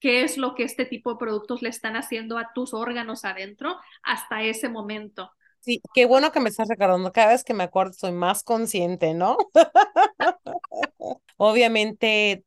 qué 0.00 0.22
es 0.22 0.38
lo 0.38 0.54
que 0.54 0.62
este 0.64 0.84
tipo 0.86 1.12
de 1.12 1.18
productos 1.18 1.62
le 1.62 1.68
están 1.68 1.96
haciendo 1.96 2.38
a 2.38 2.52
tus 2.54 2.74
órganos 2.74 3.24
adentro 3.24 3.76
hasta 4.02 4.42
ese 4.42 4.68
momento. 4.68 5.30
Sí, 5.60 5.82
qué 5.94 6.06
bueno 6.06 6.30
que 6.30 6.38
me 6.40 6.48
estás 6.48 6.68
recordando. 6.68 7.12
Cada 7.12 7.28
vez 7.32 7.42
que 7.42 7.52
me 7.54 7.64
acuerdo 7.64 7.92
soy 7.92 8.12
más 8.12 8.44
consciente, 8.44 9.14
¿no? 9.14 9.36
Obviamente 11.36 12.44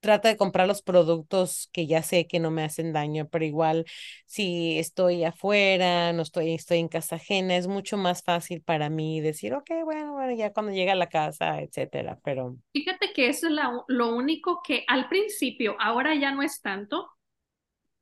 trato 0.00 0.28
de 0.28 0.36
comprar 0.36 0.68
los 0.68 0.82
productos 0.82 1.68
que 1.72 1.86
ya 1.86 2.02
sé 2.02 2.26
que 2.26 2.38
no 2.38 2.50
me 2.50 2.62
hacen 2.62 2.92
daño, 2.92 3.28
pero 3.28 3.44
igual 3.44 3.84
si 4.26 4.78
estoy 4.78 5.24
afuera, 5.24 6.12
no 6.12 6.22
estoy, 6.22 6.54
estoy 6.54 6.78
en 6.78 6.88
casa 6.88 7.16
ajena, 7.16 7.56
es 7.56 7.66
mucho 7.66 7.96
más 7.96 8.22
fácil 8.22 8.62
para 8.62 8.90
mí 8.90 9.20
decir, 9.20 9.54
ok, 9.54 9.70
bueno, 9.84 10.12
bueno, 10.12 10.34
ya 10.36 10.52
cuando 10.52 10.72
llega 10.72 10.92
a 10.92 10.96
la 10.96 11.08
casa, 11.08 11.60
etcétera, 11.60 12.18
pero... 12.22 12.56
Fíjate 12.72 13.12
que 13.12 13.28
eso 13.28 13.48
es 13.48 13.54
lo 13.88 14.14
único 14.14 14.60
que 14.62 14.84
al 14.86 15.08
principio, 15.08 15.76
ahora 15.80 16.14
ya 16.14 16.30
no 16.30 16.42
es 16.42 16.60
tanto, 16.60 17.10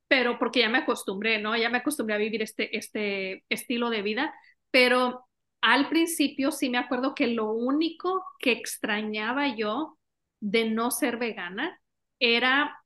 pero 0.08 0.38
porque 0.38 0.60
ya 0.60 0.68
me 0.68 0.78
acostumbré, 0.78 1.40
¿no? 1.40 1.56
Ya 1.56 1.70
me 1.70 1.78
acostumbré 1.78 2.14
a 2.14 2.18
vivir 2.18 2.42
este, 2.42 2.76
este 2.76 3.44
estilo 3.48 3.90
de 3.90 4.02
vida, 4.02 4.34
pero 4.70 5.26
al 5.60 5.88
principio 5.88 6.50
sí 6.52 6.68
me 6.68 6.78
acuerdo 6.78 7.14
que 7.14 7.28
lo 7.28 7.50
único 7.52 8.22
que 8.38 8.52
extrañaba 8.52 9.56
yo 9.56 9.98
de 10.40 10.68
no 10.68 10.90
ser 10.90 11.16
vegana 11.16 11.80
era 12.24 12.84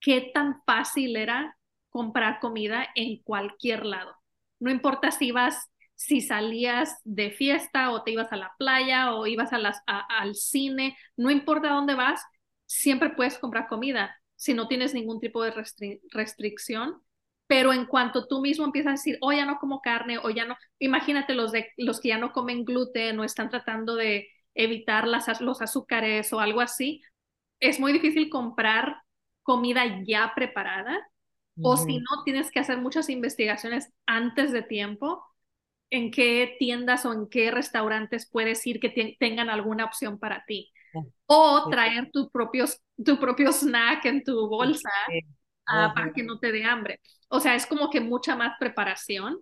qué 0.00 0.30
tan 0.34 0.62
fácil 0.64 1.16
era 1.16 1.56
comprar 1.88 2.40
comida 2.40 2.88
en 2.94 3.22
cualquier 3.22 3.84
lado. 3.86 4.14
No 4.60 4.70
importa 4.70 5.10
si 5.10 5.28
ibas, 5.28 5.70
si 5.94 6.20
salías 6.20 7.00
de 7.04 7.30
fiesta 7.30 7.90
o 7.90 8.02
te 8.02 8.12
ibas 8.12 8.32
a 8.32 8.36
la 8.36 8.52
playa 8.58 9.14
o 9.14 9.26
ibas 9.26 9.52
a 9.52 9.58
las, 9.58 9.80
al 9.86 10.34
cine, 10.34 10.96
no 11.16 11.30
importa 11.30 11.70
dónde 11.70 11.94
vas, 11.94 12.22
siempre 12.66 13.10
puedes 13.10 13.38
comprar 13.38 13.68
comida 13.68 14.16
si 14.36 14.54
no 14.54 14.68
tienes 14.68 14.94
ningún 14.94 15.20
tipo 15.20 15.42
de 15.42 15.52
restricción. 16.12 17.02
Pero 17.46 17.72
en 17.72 17.86
cuanto 17.86 18.26
tú 18.28 18.40
mismo 18.42 18.66
empiezas 18.66 18.88
a 18.90 18.92
decir, 18.92 19.16
oh, 19.22 19.32
ya 19.32 19.46
no 19.46 19.58
como 19.58 19.80
carne, 19.80 20.18
o 20.18 20.28
ya 20.28 20.44
no, 20.44 20.54
imagínate 20.78 21.34
los, 21.34 21.52
los 21.78 22.00
que 22.00 22.08
ya 22.08 22.18
no 22.18 22.32
comen 22.32 22.64
gluten 22.64 23.18
o 23.18 23.24
están 23.24 23.48
tratando 23.48 23.94
de 23.96 24.28
evitar 24.54 25.08
las, 25.08 25.40
los 25.40 25.62
azúcares 25.62 26.30
o 26.34 26.40
algo 26.40 26.60
así, 26.60 27.00
es 27.60 27.80
muy 27.80 27.92
difícil 27.92 28.28
comprar 28.28 29.02
comida 29.42 29.82
ya 30.04 30.32
preparada 30.34 30.98
o 31.60 31.76
si 31.76 31.98
no, 31.98 32.22
tienes 32.24 32.50
que 32.50 32.60
hacer 32.60 32.78
muchas 32.78 33.08
investigaciones 33.08 33.90
antes 34.06 34.52
de 34.52 34.62
tiempo 34.62 35.24
en 35.90 36.10
qué 36.10 36.56
tiendas 36.58 37.04
o 37.04 37.12
en 37.12 37.28
qué 37.28 37.50
restaurantes 37.50 38.28
puedes 38.30 38.64
ir 38.66 38.78
que 38.78 39.16
tengan 39.18 39.50
alguna 39.50 39.84
opción 39.84 40.18
para 40.18 40.44
ti. 40.46 40.70
Ah, 40.94 41.00
o 41.26 41.68
traer 41.68 42.10
tu 42.12 42.30
propio, 42.30 42.66
tu 43.04 43.18
propio 43.18 43.52
snack 43.52 44.04
en 44.04 44.22
tu 44.22 44.48
bolsa 44.48 44.90
ah, 45.66 45.92
para 45.94 46.12
que 46.12 46.22
no 46.22 46.38
te 46.38 46.52
dé 46.52 46.64
hambre. 46.64 47.00
O 47.28 47.40
sea, 47.40 47.54
es 47.54 47.66
como 47.66 47.90
que 47.90 48.00
mucha 48.00 48.36
más 48.36 48.56
preparación. 48.60 49.38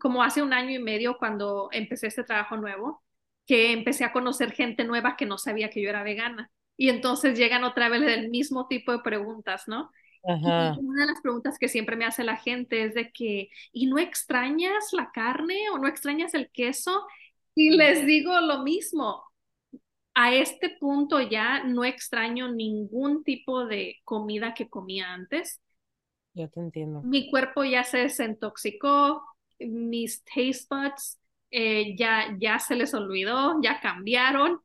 Como 0.00 0.22
hace 0.22 0.42
un 0.42 0.52
año 0.52 0.70
y 0.70 0.82
medio 0.82 1.18
cuando 1.18 1.68
empecé 1.72 2.08
este 2.08 2.24
trabajo 2.24 2.56
nuevo, 2.56 3.02
que 3.46 3.72
empecé 3.72 4.04
a 4.04 4.12
conocer 4.12 4.52
gente 4.52 4.84
nueva 4.84 5.16
que 5.16 5.26
no 5.26 5.38
sabía 5.38 5.70
que 5.70 5.82
yo 5.82 5.88
era 5.88 6.02
vegana 6.02 6.50
y 6.78 6.88
entonces 6.90 7.36
llegan 7.36 7.64
otra 7.64 7.90
vez 7.90 8.00
el 8.02 8.30
mismo 8.30 8.68
tipo 8.68 8.92
de 8.92 9.00
preguntas, 9.00 9.64
¿no? 9.66 9.90
Y 10.24 10.46
una 10.46 11.02
de 11.02 11.12
las 11.12 11.20
preguntas 11.20 11.58
que 11.58 11.68
siempre 11.68 11.96
me 11.96 12.04
hace 12.04 12.22
la 12.22 12.36
gente 12.36 12.84
es 12.84 12.94
de 12.94 13.10
que, 13.10 13.50
¿y 13.72 13.86
no 13.86 13.98
extrañas 13.98 14.92
la 14.92 15.10
carne 15.12 15.70
o 15.70 15.78
no 15.78 15.88
extrañas 15.88 16.34
el 16.34 16.50
queso? 16.50 17.04
Y 17.54 17.70
les 17.70 18.06
digo 18.06 18.40
lo 18.40 18.62
mismo, 18.62 19.24
a 20.14 20.34
este 20.34 20.70
punto 20.78 21.20
ya 21.20 21.64
no 21.64 21.84
extraño 21.84 22.52
ningún 22.52 23.24
tipo 23.24 23.66
de 23.66 23.96
comida 24.04 24.54
que 24.54 24.68
comía 24.68 25.12
antes. 25.12 25.60
Ya 26.34 26.46
te 26.46 26.60
entiendo. 26.60 27.02
Mi 27.02 27.28
cuerpo 27.30 27.64
ya 27.64 27.82
se 27.82 27.98
desintoxicó, 27.98 29.24
mis 29.58 30.22
taste 30.22 30.66
buds 30.70 31.18
eh, 31.50 31.96
ya, 31.96 32.36
ya 32.38 32.60
se 32.60 32.76
les 32.76 32.94
olvidó, 32.94 33.60
ya 33.62 33.80
cambiaron, 33.80 34.60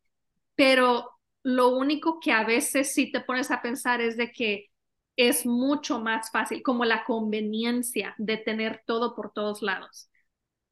pero 0.56 1.13
lo 1.44 1.78
único 1.78 2.20
que 2.20 2.32
a 2.32 2.46
veces 2.46 2.94
sí 2.94 3.12
te 3.12 3.22
pones 3.22 3.52
a 3.52 3.62
pensar 3.62 4.02
es 4.02 4.18
de 4.18 4.32
que 4.32 4.70
es 5.16 5.46
mucho 5.46 6.00
más 6.00 6.32
fácil, 6.32 6.64
como 6.64 6.86
la 6.86 7.04
conveniencia 7.04 8.16
de 8.18 8.38
tener 8.38 8.82
todo 8.86 9.16
por 9.16 9.32
todos 9.32 9.62
lados. 9.62 10.10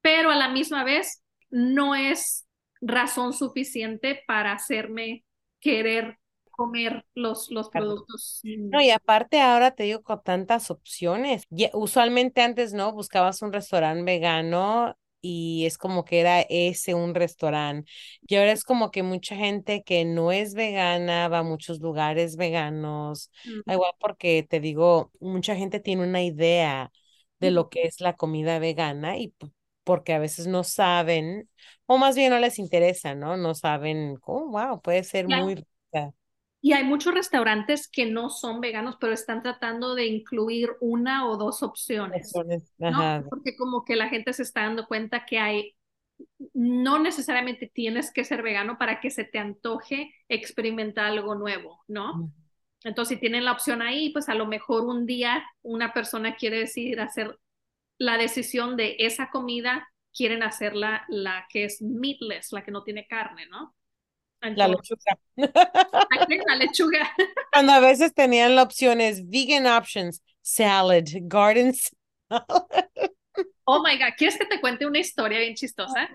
Pero 0.02 0.32
a 0.32 0.36
la 0.36 0.50
misma 0.50 0.84
vez, 0.84 1.24
no 1.52 1.94
es 1.94 2.48
razón 2.82 3.34
suficiente 3.34 4.24
para 4.26 4.54
hacerme 4.54 5.26
querer 5.60 6.18
comer 6.50 7.06
los, 7.14 7.52
los 7.52 7.70
productos. 7.70 8.42
No, 8.44 8.82
y 8.82 8.90
aparte 8.90 9.42
ahora 9.42 9.72
te 9.72 9.84
digo 9.84 10.02
con 10.02 10.24
tantas 10.24 10.72
opciones. 10.72 11.46
usualmente 11.74 12.42
antes, 12.42 12.74
¿no? 12.74 12.94
Buscabas 12.94 13.42
un 13.42 13.54
restaurante 13.54 14.04
vegano 14.04 14.98
y 15.22 15.66
es 15.66 15.78
como 15.78 16.04
que 16.06 16.20
era 16.20 16.42
ese 16.42 16.94
un 16.94 17.16
restaurante. 17.16 17.90
Y 18.28 18.36
ahora 18.36 18.52
es 18.52 18.64
como 18.64 18.92
que 18.92 19.04
mucha 19.04 19.36
gente 19.36 19.84
que 19.84 20.06
no 20.06 20.32
es 20.32 20.54
vegana 20.54 21.28
va 21.28 21.40
a 21.40 21.44
muchos 21.44 21.80
lugares 21.80 22.36
veganos. 22.36 23.32
Mm. 23.46 23.72
Igual 23.72 23.92
porque 24.00 24.46
te 24.48 24.60
digo, 24.60 25.12
mucha 25.20 25.56
gente 25.56 25.80
tiene 25.80 26.04
una 26.08 26.24
idea 26.24 26.92
de 27.40 27.52
lo 27.52 27.70
que 27.70 27.84
es 27.84 28.02
la 28.02 28.16
comida 28.16 28.60
vegana 28.60 29.18
y 29.18 29.34
porque 29.84 30.14
a 30.14 30.20
veces 30.20 30.48
no 30.48 30.64
saben, 30.64 31.50
o 31.88 31.98
más 31.98 32.16
bien 32.16 32.30
no 32.30 32.40
les 32.40 32.60
interesa, 32.60 33.16
¿no? 33.16 33.36
No 33.38 33.56
saben, 33.56 34.18
oh, 34.24 34.50
wow, 34.50 34.82
puede 34.82 35.04
ser 35.04 35.28
muy 35.28 35.56
rica. 35.56 36.14
Y 36.64 36.74
hay 36.74 36.84
muchos 36.84 37.14
restaurantes 37.14 37.90
que 37.90 38.06
no 38.06 38.30
son 38.30 38.62
veganos, 38.62 38.98
pero 39.00 39.14
están 39.14 39.42
tratando 39.42 39.96
de 39.96 40.06
incluir 40.06 40.70
una 40.80 41.28
o 41.28 41.36
dos 41.36 41.64
opciones. 41.64 42.32
¿no? 42.78 43.26
Porque 43.30 43.56
como 43.56 43.84
que 43.84 43.96
la 43.96 44.10
gente 44.10 44.32
se 44.32 44.44
está 44.44 44.62
dando 44.62 44.86
cuenta 44.86 45.26
que 45.26 45.40
hay, 45.40 45.76
no 46.54 47.00
necesariamente 47.00 47.72
tienes 47.74 48.14
que 48.14 48.24
ser 48.24 48.44
vegano 48.44 48.78
para 48.78 49.00
que 49.00 49.10
se 49.10 49.24
te 49.24 49.40
antoje 49.40 50.14
experimentar 50.30 51.06
algo 51.06 51.34
nuevo, 51.34 51.84
¿no? 51.88 52.32
Entonces, 52.84 53.16
si 53.16 53.20
tienen 53.20 53.46
la 53.46 53.54
opción 53.54 53.82
ahí, 53.82 54.12
pues 54.12 54.30
a 54.30 54.36
lo 54.36 54.46
mejor 54.46 54.86
un 54.86 55.06
día 55.08 55.44
una 55.64 55.94
persona 55.94 56.36
quiere 56.36 56.60
decidir 56.60 57.00
hacer 57.00 57.40
la 57.98 58.18
decisión 58.18 58.78
de 58.78 58.98
esa 59.00 59.30
comida, 59.30 59.88
quieren 60.14 60.44
hacerla 60.44 61.06
la 61.08 61.46
que 61.50 61.66
es 61.66 61.82
meatless, 61.82 62.52
la 62.52 62.64
que 62.64 62.72
no 62.72 62.84
tiene 62.84 63.08
carne, 63.08 63.46
¿no? 63.48 63.76
La 64.42 64.68
lechuga. 64.68 65.20
La 65.36 66.56
lechuga. 66.56 67.14
Cuando 67.52 67.74
a 67.74 67.80
veces 67.80 68.14
tenían 68.14 68.56
la 68.56 68.64
opción 68.64 69.02
es 69.02 69.30
vegan 69.30 69.68
options, 69.68 70.22
salad, 70.42 71.06
gardens. 71.24 71.96
Oh 73.64 73.82
my 73.82 73.98
God, 73.98 74.16
¿quieres 74.18 74.38
que 74.38 74.46
te 74.46 74.60
cuente 74.60 74.86
una 74.86 75.00
historia 75.00 75.40
bien 75.40 75.56
chistosa? 75.56 76.10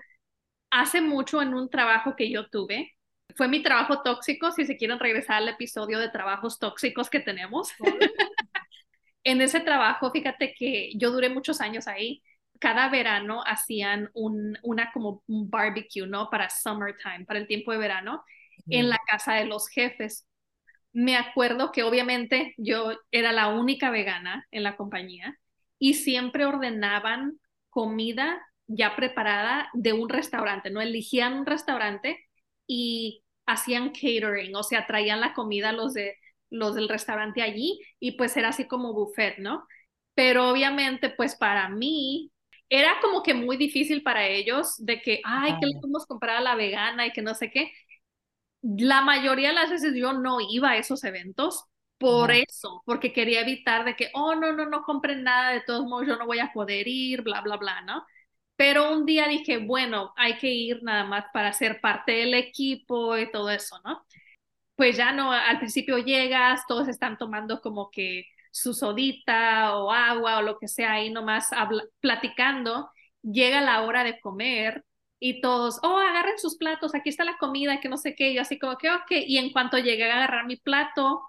Hace 0.69 1.01
mucho 1.01 1.41
en 1.41 1.55
un 1.55 1.69
trabajo 1.69 2.15
que 2.15 2.29
yo 2.29 2.47
tuve, 2.49 2.97
fue 3.35 3.47
mi 3.47 3.63
trabajo 3.63 4.01
tóxico, 4.03 4.51
si 4.51 4.65
se 4.65 4.77
quieren 4.77 4.99
regresar 4.99 5.37
al 5.37 5.49
episodio 5.49 5.97
de 5.99 6.09
trabajos 6.09 6.59
tóxicos 6.59 7.09
que 7.09 7.19
tenemos. 7.19 7.69
en 9.23 9.41
ese 9.41 9.59
trabajo, 9.59 10.11
fíjate 10.11 10.53
que 10.53 10.91
yo 10.95 11.11
duré 11.11 11.29
muchos 11.29 11.61
años 11.61 11.87
ahí. 11.87 12.21
Cada 12.59 12.89
verano 12.89 13.41
hacían 13.45 14.09
un, 14.13 14.57
una 14.63 14.91
como 14.91 15.23
un 15.27 15.49
barbecue, 15.49 16.07
¿no? 16.07 16.29
Para 16.29 16.49
summertime, 16.49 17.25
para 17.25 17.39
el 17.39 17.47
tiempo 17.47 17.71
de 17.71 17.77
verano, 17.77 18.23
en 18.69 18.89
la 18.89 18.99
casa 19.07 19.35
de 19.35 19.45
los 19.45 19.67
jefes. 19.69 20.27
Me 20.93 21.15
acuerdo 21.15 21.71
que 21.71 21.83
obviamente 21.83 22.53
yo 22.57 22.91
era 23.11 23.31
la 23.31 23.49
única 23.49 23.91
vegana 23.91 24.45
en 24.51 24.63
la 24.63 24.75
compañía 24.75 25.37
y 25.79 25.93
siempre 25.95 26.45
ordenaban 26.45 27.39
comida 27.69 28.41
ya 28.67 28.95
preparada 28.95 29.69
de 29.73 29.93
un 29.93 30.09
restaurante, 30.09 30.69
¿no? 30.69 30.81
Eligían 30.81 31.33
un 31.33 31.45
restaurante 31.45 32.17
y 32.67 33.23
hacían 33.45 33.89
catering, 33.91 34.55
o 34.55 34.63
sea, 34.63 34.85
traían 34.87 35.21
la 35.21 35.33
comida 35.33 35.71
los 35.71 35.93
de 35.93 36.15
los 36.49 36.75
del 36.75 36.89
restaurante 36.89 37.41
allí 37.41 37.79
y 37.99 38.13
pues 38.13 38.35
era 38.37 38.49
así 38.49 38.67
como 38.67 38.93
buffet, 38.93 39.37
¿no? 39.39 39.67
Pero 40.15 40.49
obviamente 40.49 41.09
pues 41.09 41.35
para 41.35 41.69
mí 41.69 42.31
era 42.69 42.99
como 43.01 43.23
que 43.23 43.33
muy 43.33 43.57
difícil 43.57 44.03
para 44.03 44.27
ellos 44.27 44.75
de 44.77 45.01
que, 45.01 45.21
ay, 45.23 45.57
que 45.59 45.67
le 45.67 45.79
podemos 45.79 46.05
comprar 46.05 46.37
a 46.37 46.41
la 46.41 46.55
vegana 46.55 47.05
y 47.07 47.11
que 47.11 47.21
no 47.21 47.33
sé 47.35 47.49
qué. 47.51 47.71
La 48.61 49.01
mayoría 49.01 49.49
de 49.49 49.55
las 49.55 49.69
veces 49.69 49.93
yo 49.95 50.13
no 50.13 50.37
iba 50.41 50.71
a 50.71 50.77
esos 50.77 51.03
eventos 51.03 51.65
por 51.97 52.31
eso, 52.31 52.83
porque 52.85 53.11
quería 53.13 53.41
evitar 53.41 53.83
de 53.85 53.95
que, 53.95 54.09
oh, 54.13 54.35
no, 54.35 54.53
no, 54.53 54.65
no 54.67 54.83
compren 54.83 55.23
nada, 55.23 55.51
de 55.51 55.61
todos 55.61 55.85
modos 55.85 56.07
yo 56.07 56.15
no 56.17 56.27
voy 56.27 56.39
a 56.39 56.51
poder 56.53 56.87
ir, 56.87 57.23
bla, 57.23 57.41
bla, 57.41 57.57
bla, 57.57 57.81
¿no? 57.81 58.05
Pero 58.55 58.91
un 58.91 59.05
día 59.05 59.27
dije, 59.27 59.57
bueno, 59.59 60.13
hay 60.17 60.37
que 60.37 60.49
ir 60.49 60.83
nada 60.83 61.05
más 61.05 61.25
para 61.33 61.53
ser 61.53 61.81
parte 61.81 62.11
del 62.13 62.33
equipo 62.33 63.17
y 63.17 63.31
todo 63.31 63.49
eso, 63.49 63.79
¿no? 63.85 64.05
Pues 64.75 64.97
ya 64.97 65.11
no, 65.11 65.31
al 65.31 65.59
principio 65.59 65.97
llegas, 65.99 66.61
todos 66.67 66.87
están 66.87 67.17
tomando 67.17 67.61
como 67.61 67.89
que 67.91 68.25
su 68.57 68.73
sodita 68.73 69.77
o 69.77 69.91
agua 69.91 70.39
o 70.39 70.41
lo 70.41 70.57
que 70.57 70.67
sea 70.67 70.93
ahí 70.93 71.11
nomás 71.11 71.51
platicando, 71.99 72.89
llega 73.21 73.61
la 73.61 73.83
hora 73.83 74.03
de 74.03 74.19
comer 74.19 74.83
y 75.19 75.41
todos, 75.41 75.79
oh, 75.83 75.97
agarren 75.97 76.39
sus 76.39 76.57
platos, 76.57 76.95
aquí 76.95 77.09
está 77.09 77.23
la 77.23 77.37
comida, 77.37 77.79
que 77.79 77.89
no 77.89 77.97
sé 77.97 78.15
qué, 78.15 78.33
yo 78.33 78.41
así 78.41 78.57
como 78.57 78.77
que, 78.77 78.89
ok, 78.89 79.11
y 79.11 79.37
en 79.37 79.51
cuanto 79.51 79.77
llegué 79.77 80.09
a 80.09 80.15
agarrar 80.15 80.45
mi 80.45 80.57
plato, 80.57 81.21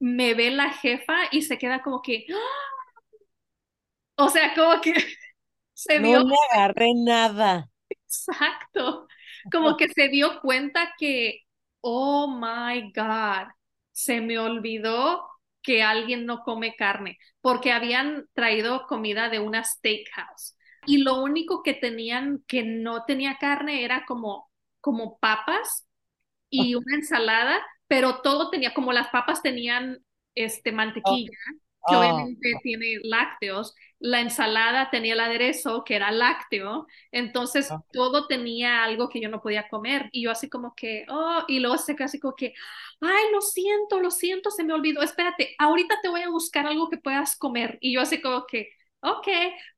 me 0.00 0.34
ve 0.34 0.50
la 0.50 0.70
jefa 0.70 1.16
y 1.30 1.42
se 1.42 1.58
queda 1.58 1.82
como 1.82 2.02
que, 2.02 2.26
¡Ah! 2.30 4.24
o 4.24 4.28
sea, 4.28 4.52
como 4.54 4.80
que 4.80 4.94
se 5.74 6.00
dio... 6.00 6.20
No 6.20 6.26
me 6.26 6.36
agarré 6.52 6.88
nada. 6.94 7.68
Exacto, 7.88 9.06
como 9.50 9.76
que 9.76 9.88
se 9.88 10.08
dio 10.08 10.40
cuenta 10.40 10.92
que, 10.98 11.42
oh 11.80 12.26
my 12.28 12.92
God, 12.92 13.48
se 13.92 14.20
me 14.20 14.38
olvidó 14.38 15.35
que 15.66 15.82
alguien 15.82 16.24
no 16.24 16.44
come 16.44 16.76
carne, 16.76 17.18
porque 17.40 17.72
habían 17.72 18.26
traído 18.32 18.86
comida 18.86 19.28
de 19.28 19.40
una 19.40 19.64
steakhouse. 19.64 20.56
Y 20.86 20.98
lo 20.98 21.20
único 21.20 21.64
que 21.64 21.74
tenían 21.74 22.44
que 22.46 22.62
no 22.62 23.04
tenía 23.04 23.36
carne 23.38 23.84
era 23.84 24.04
como, 24.06 24.48
como 24.80 25.18
papas 25.18 25.88
y 26.48 26.76
una 26.76 26.94
ensalada 26.94 27.60
pero 27.88 28.20
todo 28.20 28.50
tenía, 28.50 28.74
como 28.74 28.92
las 28.92 29.08
papas 29.08 29.42
tenían 29.42 30.00
este, 30.34 30.72
mantequilla, 30.72 31.30
que 31.86 31.94
ah. 31.94 31.98
obviamente 31.98 32.54
tiene 32.62 32.98
lácteos, 33.02 33.74
la 33.98 34.20
ensalada 34.20 34.90
tenía 34.90 35.14
el 35.14 35.20
aderezo, 35.20 35.84
que 35.84 35.96
era 35.96 36.10
lácteo, 36.10 36.86
entonces 37.12 37.70
ah. 37.70 37.80
todo 37.92 38.26
tenía 38.26 38.84
algo 38.84 39.08
que 39.08 39.20
yo 39.20 39.28
no 39.28 39.40
podía 39.40 39.68
comer, 39.68 40.08
y 40.12 40.24
yo 40.24 40.30
así 40.30 40.48
como 40.48 40.74
que, 40.74 41.06
oh, 41.08 41.44
y 41.48 41.60
luego 41.60 41.78
se 41.78 41.96
casi 41.96 42.20
como 42.20 42.34
que, 42.34 42.54
ay, 43.00 43.24
lo 43.32 43.40
siento, 43.40 44.00
lo 44.00 44.10
siento, 44.10 44.50
se 44.50 44.64
me 44.64 44.74
olvidó, 44.74 45.02
espérate, 45.02 45.54
ahorita 45.58 46.00
te 46.02 46.08
voy 46.08 46.22
a 46.22 46.30
buscar 46.30 46.66
algo 46.66 46.88
que 46.90 46.98
puedas 46.98 47.36
comer, 47.36 47.78
y 47.80 47.94
yo 47.94 48.00
así 48.00 48.20
como 48.20 48.46
que, 48.46 48.70
ok, 49.00 49.28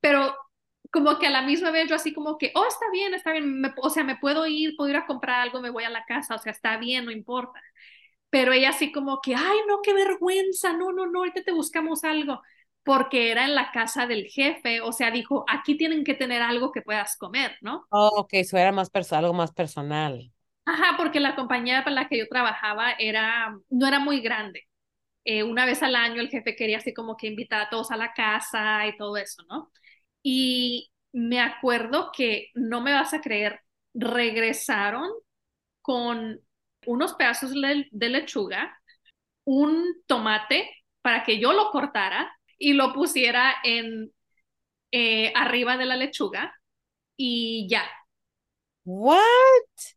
pero 0.01 0.35
como 0.91 1.19
que 1.19 1.27
a 1.27 1.31
la 1.31 1.43
misma 1.43 1.71
vez 1.71 1.89
yo 1.89 1.97
así 1.97 2.15
como 2.15 2.39
que, 2.39 2.51
oh, 2.55 2.65
está 2.67 2.87
bien, 2.91 3.15
está 3.15 3.33
bien, 3.33 3.63
o 3.77 3.91
sea, 3.91 4.05
me 4.05 4.17
puedo 4.17 4.47
ir, 4.47 4.75
puedo 4.77 4.91
ir 4.91 4.97
a 4.97 5.07
comprar 5.07 5.41
algo, 5.41 5.61
me 5.61 5.71
voy 5.71 5.85
a 5.85 5.91
la 5.91 6.05
casa, 6.07 6.35
o 6.35 6.39
sea, 6.39 6.53
está 6.53 6.79
bien, 6.79 7.05
no 7.05 7.11
importa 7.11 7.61
pero 8.31 8.53
ella 8.53 8.71
así 8.71 8.93
como 8.93 9.21
que, 9.21 9.35
ay, 9.35 9.59
no, 9.67 9.81
qué 9.83 9.93
vergüenza, 9.95 10.73
no, 10.73 10.93
no, 10.93 11.07
no, 11.07 11.21
ahorita 11.21 11.43
te 11.43 11.53
buscamos 11.53 12.05
algo, 12.05 12.43
porque 12.83 13.31
era 13.31 13.45
en 13.45 13.55
la 13.55 13.71
casa 13.73 14.07
del 14.07 14.27
jefe, 14.27 14.81
o 14.81 14.93
sea, 14.93 15.11
dijo, 15.11 15.45
aquí 15.49 15.77
tienen 15.77 16.05
que 16.05 16.15
tener 16.15 16.43
algo 16.43 16.73
que 16.73 16.83
puedas 16.83 17.17
comer, 17.17 17.57
¿no? 17.61 17.87
Oh, 17.91 18.11
ok, 18.17 18.31
eso 18.35 18.57
era 18.57 18.73
más 18.73 18.91
algo 19.13 19.33
más 19.33 19.53
personal. 19.53 20.33
Ajá, 20.65 20.97
porque 20.99 21.21
la 21.21 21.35
compañía 21.35 21.83
para 21.83 21.95
la 21.95 22.09
que 22.09 22.19
yo 22.19 22.29
trabajaba 22.29 22.93
era, 22.93 23.57
no 23.71 23.87
era 23.87 24.01
muy 24.01 24.21
grande. 24.21 24.69
Eh, 25.25 25.43
una 25.43 25.67
vez 25.67 25.83
al 25.83 25.97
año 25.97 26.21
el 26.21 26.31
jefe 26.31 26.57
quería 26.57 26.79
así 26.79 26.95
como 26.95 27.17
que 27.17 27.27
invitar 27.27 27.61
a 27.61 27.71
todos 27.71 27.91
a 27.91 27.97
la 27.97 28.13
casa 28.13 28.87
y 28.87 28.97
todo 28.97 29.17
eso, 29.17 29.43
¿no? 29.49 29.71
Y 30.23 30.91
me 31.13 31.41
acuerdo 31.41 32.11
que, 32.15 32.49
no 32.55 32.81
me 32.83 32.93
vas 32.93 33.15
a 33.15 33.21
creer, 33.21 33.61
regresaron 33.95 35.11
con 35.83 36.41
unos 36.89 37.15
pedazos 37.15 37.53
de 37.53 38.09
lechuga, 38.09 38.77
un 39.45 39.85
tomate 40.07 40.69
para 41.03 41.23
que 41.23 41.39
yo 41.39 41.53
lo 41.53 41.71
cortara 41.71 42.33
y 42.59 42.73
lo 42.73 42.93
pusiera 42.93 43.55
en 43.63 44.11
eh, 44.91 45.33
arriba 45.37 45.77
de 45.77 45.85
la 45.85 45.97
lechuga 45.97 46.55
y 47.17 47.69
ya. 47.69 47.85
What? 48.85 49.19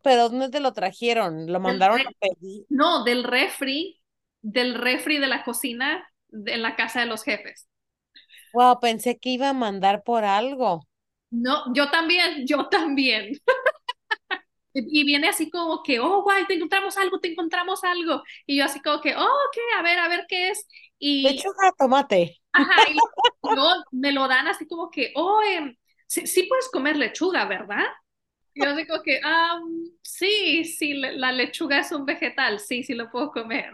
¿Pero 0.04 0.28
dónde 0.30 0.50
te 0.50 0.60
lo 0.60 0.74
trajeron? 0.74 1.52
¿Lo 1.52 1.62
mandaron 1.62 2.02
a 2.02 2.12
pedir? 2.20 2.66
No, 2.70 3.06
del 3.06 3.24
refri, 3.24 4.02
del 4.42 4.76
refri 4.76 5.18
de 5.18 5.28
la 5.28 5.46
cocina 5.46 6.06
en 6.32 6.62
la 6.62 6.76
casa 6.76 7.00
de 7.00 7.06
los 7.06 7.24
jefes. 7.24 7.70
Wow, 8.54 8.82
pensé 8.82 9.18
que 9.18 9.30
iba 9.30 9.48
a 9.48 9.54
mandar 9.54 10.04
por 10.04 10.26
algo. 10.26 10.86
No, 11.30 11.74
yo 11.74 11.90
también, 11.90 12.46
yo 12.46 12.68
también. 12.68 13.32
Y 14.74 15.04
viene 15.04 15.28
así 15.28 15.50
como 15.50 15.84
que, 15.84 16.00
oh, 16.00 16.24
guay, 16.24 16.46
te 16.48 16.54
encontramos 16.54 16.98
algo, 16.98 17.20
te 17.20 17.30
encontramos 17.30 17.84
algo. 17.84 18.24
Y 18.46 18.58
yo 18.58 18.66
así 18.66 18.82
como 18.82 19.02
que, 19.02 19.16
oh, 19.16 19.22
ok, 19.22 19.58
a 19.78 19.82
ver, 19.82 20.00
a 20.00 20.08
ver 20.08 20.26
qué 20.28 20.50
es. 20.50 20.68
Y, 20.98 21.24
Lechuga, 21.24 21.72
tomate. 21.78 22.42
Ajá, 22.54 22.74
y 22.90 22.98
luego 23.56 23.72
me 23.92 24.12
lo 24.12 24.28
dan 24.28 24.48
así 24.48 24.68
como 24.68 24.90
que, 24.90 25.12
oh, 25.16 25.42
em, 25.42 25.76
sí, 26.08 26.44
puedes 26.44 26.70
comer 26.70 26.98
lechuga, 26.98 27.46
¿verdad? 27.46 27.86
Y 28.54 28.64
yo 28.64 28.76
digo 28.76 29.02
que, 29.04 29.20
ah, 29.24 29.60
sí, 30.02 30.66
sí, 30.66 30.94
la 30.94 31.32
lechuga 31.32 31.80
es 31.80 31.92
un 31.92 32.06
vegetal, 32.06 32.60
sí, 32.60 32.84
sí 32.84 32.94
lo 32.94 33.10
puedo 33.10 33.32
comer. 33.32 33.72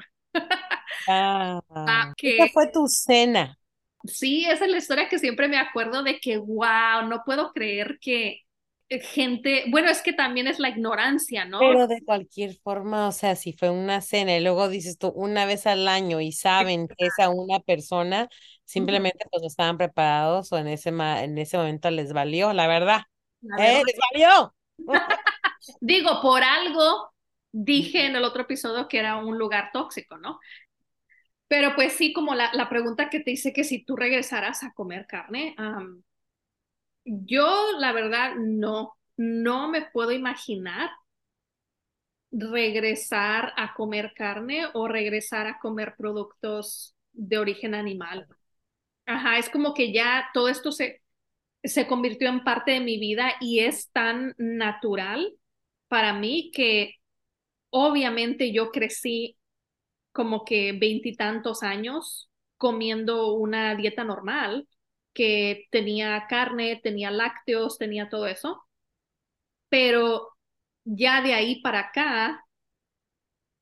Ah, 1.07 1.59
ah 1.69 2.13
esa 2.21 2.47
fue 2.53 2.71
tu 2.71 2.87
cena. 2.87 3.57
Sí, 4.03 4.45
esa 4.45 4.65
es 4.65 4.71
la 4.71 4.77
historia 4.77 5.09
que 5.09 5.19
siempre 5.19 5.47
me 5.47 5.57
acuerdo 5.57 6.03
de 6.03 6.19
que, 6.19 6.37
wow, 6.37 7.07
no 7.07 7.23
puedo 7.25 7.51
creer 7.51 7.97
que, 7.99 8.27
eh, 8.27 8.46
gente, 8.89 9.65
bueno, 9.69 9.89
es 9.89 10.01
que 10.01 10.13
también 10.13 10.47
es 10.47 10.59
la 10.59 10.69
ignorancia, 10.69 11.45
¿no? 11.45 11.59
Pero 11.59 11.88
de 11.88 12.01
cualquier 12.03 12.55
forma, 12.55 13.07
o 13.07 13.11
sea, 13.11 13.35
si 13.35 13.51
fue 13.53 13.69
una 13.69 14.01
cena 14.01 14.35
y 14.38 14.41
luego 14.41 14.69
dices 14.69 14.97
tú 14.97 15.09
una 15.09 15.45
vez 15.45 15.67
al 15.67 15.88
año 15.88 16.21
y 16.21 16.31
saben 16.31 16.88
que 16.88 17.07
es 17.07 17.19
a 17.19 17.29
una 17.29 17.59
persona, 17.59 18.29
simplemente 18.63 19.25
pues 19.29 19.41
no 19.41 19.47
estaban 19.47 19.77
preparados 19.77 20.51
o 20.53 20.57
en 20.57 20.67
ese, 20.67 20.89
en 20.89 21.38
ese 21.38 21.57
momento 21.57 21.91
les 21.91 22.13
valió, 22.13 22.53
la 22.53 22.67
verdad. 22.67 23.01
¡Eh, 23.59 23.81
les 23.85 23.97
valió! 24.13 24.55
Digo, 25.81 26.21
por 26.21 26.43
algo 26.43 27.11
dije 27.51 28.05
en 28.05 28.15
el 28.15 28.23
otro 28.23 28.43
episodio 28.43 28.88
que 28.88 28.99
era 28.99 29.17
un 29.17 29.38
lugar 29.38 29.71
tóxico, 29.73 30.17
¿no? 30.17 30.39
Pero 31.47 31.75
pues 31.75 31.93
sí, 31.93 32.13
como 32.13 32.35
la, 32.35 32.51
la 32.53 32.69
pregunta 32.69 33.09
que 33.09 33.19
te 33.19 33.31
hice 33.31 33.53
que 33.53 33.63
si 33.63 33.83
tú 33.83 33.95
regresaras 33.95 34.63
a 34.63 34.73
comer 34.73 35.07
carne, 35.07 35.55
um, 35.57 36.01
yo 37.07 37.71
la 37.79 37.93
verdad 37.93 38.35
no, 38.35 38.93
no 39.15 39.69
me 39.69 39.83
puedo 39.91 40.11
imaginar 40.11 40.89
regresar 42.31 43.53
a 43.55 43.73
comer 43.73 44.13
carne 44.15 44.65
o 44.73 44.87
regresar 44.87 45.47
a 45.47 45.59
comer 45.59 45.95
productos 45.97 46.95
de 47.13 47.37
origen 47.37 47.73
animal. 47.73 48.27
Ajá, 49.05 49.37
es 49.39 49.49
como 49.49 49.73
que 49.73 49.93
ya 49.93 50.29
todo 50.33 50.49
esto 50.49 50.71
se, 50.71 51.01
se 51.63 51.87
convirtió 51.87 52.29
en 52.29 52.43
parte 52.43 52.71
de 52.71 52.81
mi 52.81 52.99
vida 52.99 53.33
y 53.39 53.59
es 53.59 53.89
tan 53.91 54.35
natural 54.37 55.33
para 55.87 56.13
mí 56.13 56.51
que 56.53 56.95
obviamente 57.69 58.51
yo 58.51 58.71
crecí 58.71 59.37
como 60.11 60.43
que 60.45 60.73
veintitantos 60.73 61.63
años 61.63 62.29
comiendo 62.57 63.33
una 63.33 63.75
dieta 63.75 64.03
normal 64.03 64.67
que 65.18 65.65
tenía 65.72 66.28
carne, 66.30 66.80
tenía 66.84 67.09
lácteos, 67.09 67.80
tenía 67.80 68.07
todo 68.07 68.28
eso, 68.28 68.63
pero 69.70 70.30
ya 70.86 71.22
de 71.24 71.34
ahí 71.34 71.61
para 71.61 71.80
acá 71.80 72.45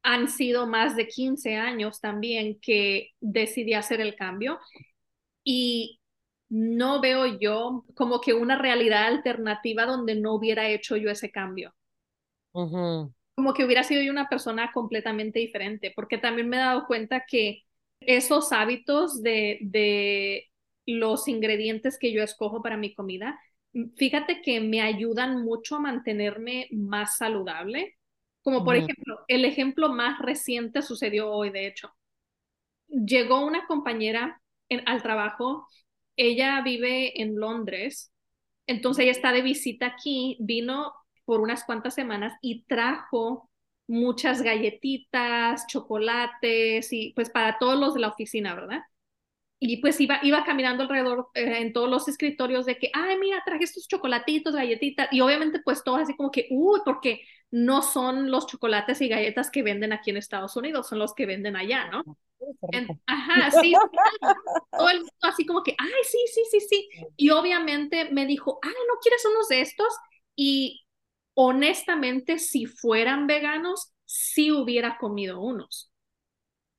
han 0.03 0.27
sido 0.27 0.67
más 0.67 0.97
de 0.97 1.07
15 1.07 1.55
años 1.55 2.01
también 2.01 2.59
que 2.61 3.11
decidí 3.21 3.73
hacer 3.73 4.01
el 4.01 4.15
cambio. 4.15 4.59
Y 5.45 6.01
no 6.49 7.01
veo 7.01 7.39
yo 7.39 7.85
como 7.95 8.19
que 8.21 8.33
una 8.33 8.57
realidad 8.57 9.07
alternativa 9.07 9.85
donde 9.85 10.15
no 10.15 10.33
hubiera 10.35 10.69
hecho 10.69 10.97
yo 10.97 11.09
ese 11.09 11.31
cambio. 11.31 11.73
Como 13.35 13.53
que 13.53 13.65
hubiera 13.65 13.83
sido 13.83 14.01
yo 14.01 14.11
una 14.11 14.29
persona 14.29 14.71
completamente 14.73 15.39
diferente, 15.39 15.91
porque 15.95 16.17
también 16.17 16.49
me 16.49 16.57
he 16.57 16.59
dado 16.59 16.85
cuenta 16.87 17.25
que 17.27 17.63
esos 17.99 18.51
hábitos 18.51 19.21
de, 19.23 19.59
de 19.61 20.49
los 20.85 21.27
ingredientes 21.27 21.97
que 21.99 22.11
yo 22.11 22.23
escojo 22.23 22.61
para 22.61 22.77
mi 22.77 22.93
comida, 22.93 23.39
fíjate 23.95 24.41
que 24.41 24.61
me 24.61 24.81
ayudan 24.81 25.43
mucho 25.43 25.75
a 25.75 25.79
mantenerme 25.79 26.67
más 26.71 27.17
saludable. 27.17 27.97
Como 28.41 28.63
por 28.63 28.75
ejemplo, 28.75 29.19
el 29.27 29.43
ejemplo 29.43 29.89
más 29.89 30.19
reciente 30.19 30.81
sucedió 30.81 31.31
hoy, 31.31 31.49
de 31.49 31.67
hecho. 31.67 31.91
Llegó 32.87 33.43
una 33.43 33.65
compañera 33.65 34.39
al 34.85 35.01
trabajo, 35.01 35.67
ella 36.15 36.61
vive 36.61 37.21
en 37.21 37.35
Londres, 37.35 38.13
entonces 38.67 39.03
ella 39.03 39.11
está 39.11 39.31
de 39.31 39.41
visita 39.41 39.87
aquí, 39.87 40.37
vino 40.39 40.93
por 41.25 41.41
unas 41.41 41.63
cuantas 41.63 41.95
semanas 41.95 42.33
y 42.41 42.63
trajo 42.65 43.49
muchas 43.87 44.41
galletitas, 44.41 45.65
chocolates 45.67 46.91
y 46.93 47.13
pues 47.15 47.29
para 47.29 47.57
todos 47.57 47.79
los 47.79 47.93
de 47.95 47.99
la 48.01 48.09
oficina, 48.09 48.55
¿verdad? 48.55 48.81
Y 49.59 49.77
pues 49.77 49.99
iba, 50.01 50.19
iba 50.23 50.43
caminando 50.43 50.83
alrededor 50.83 51.29
eh, 51.33 51.59
en 51.61 51.73
todos 51.73 51.89
los 51.89 52.07
escritorios 52.07 52.65
de 52.65 52.77
que, 52.77 52.89
ay, 52.93 53.17
mira, 53.17 53.41
traje 53.45 53.63
estos 53.63 53.87
chocolatitos, 53.87 54.53
galletitas, 54.55 55.07
y 55.11 55.21
obviamente 55.21 55.59
pues 55.63 55.83
todo 55.83 55.95
así 55.95 56.15
como 56.15 56.31
que, 56.31 56.47
uy, 56.51 56.81
porque 56.83 57.21
no 57.51 57.81
son 57.81 58.31
los 58.31 58.47
chocolates 58.47 59.01
y 59.01 59.07
galletas 59.07 59.49
que 59.49 59.63
venden 59.63 59.93
aquí 59.93 60.09
en 60.09 60.17
Estados 60.17 60.55
Unidos, 60.57 60.89
son 60.89 60.99
los 60.99 61.13
que 61.13 61.25
venden 61.25 61.55
allá, 61.55 61.89
¿no? 61.89 62.03
ajá, 63.07 63.51
sí, 63.61 63.73
todo 64.71 64.89
el 64.89 64.97
mundo 64.99 65.11
así 65.21 65.45
como 65.45 65.63
que, 65.63 65.75
ay, 65.77 66.03
sí, 66.03 66.17
sí, 66.33 66.41
sí, 66.51 66.59
sí, 66.59 66.89
y 67.15 67.29
obviamente 67.29 68.11
me 68.11 68.25
dijo, 68.25 68.59
ay, 68.61 68.73
¿no 68.87 68.99
quieres 69.01 69.25
unos 69.25 69.47
de 69.47 69.61
estos? 69.61 69.93
Y 70.35 70.85
honestamente, 71.33 72.39
si 72.39 72.65
fueran 72.65 73.25
veganos, 73.25 73.93
sí 74.05 74.51
hubiera 74.51 74.97
comido 74.97 75.41
unos, 75.41 75.91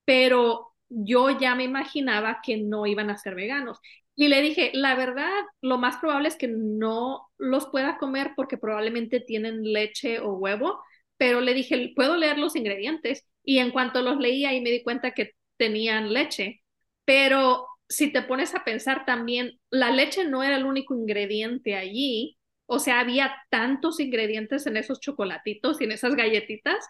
pero 0.04 0.75
yo 0.88 1.30
ya 1.38 1.54
me 1.54 1.64
imaginaba 1.64 2.40
que 2.42 2.56
no 2.58 2.86
iban 2.86 3.10
a 3.10 3.16
ser 3.18 3.34
veganos. 3.34 3.78
Y 4.14 4.28
le 4.28 4.40
dije, 4.42 4.70
la 4.74 4.94
verdad, 4.94 5.30
lo 5.60 5.78
más 5.78 5.96
probable 5.98 6.28
es 6.28 6.36
que 6.36 6.48
no 6.48 7.28
los 7.38 7.66
pueda 7.66 7.98
comer 7.98 8.32
porque 8.34 8.56
probablemente 8.58 9.20
tienen 9.20 9.62
leche 9.62 10.20
o 10.20 10.32
huevo, 10.34 10.80
pero 11.18 11.40
le 11.40 11.54
dije, 11.54 11.92
puedo 11.94 12.16
leer 12.16 12.38
los 12.38 12.56
ingredientes. 12.56 13.24
Y 13.44 13.58
en 13.58 13.70
cuanto 13.70 14.02
los 14.02 14.18
leía 14.18 14.54
y 14.54 14.60
me 14.62 14.70
di 14.70 14.82
cuenta 14.82 15.12
que 15.12 15.32
tenían 15.56 16.12
leche. 16.12 16.62
Pero 17.04 17.66
si 17.88 18.12
te 18.12 18.22
pones 18.22 18.54
a 18.54 18.64
pensar 18.64 19.04
también, 19.04 19.58
la 19.70 19.90
leche 19.90 20.24
no 20.24 20.42
era 20.42 20.56
el 20.56 20.64
único 20.64 20.94
ingrediente 20.94 21.76
allí. 21.76 22.36
O 22.66 22.78
sea, 22.78 23.00
había 23.00 23.34
tantos 23.50 24.00
ingredientes 24.00 24.66
en 24.66 24.76
esos 24.76 25.00
chocolatitos 25.00 25.80
y 25.80 25.84
en 25.84 25.92
esas 25.92 26.14
galletitas 26.16 26.84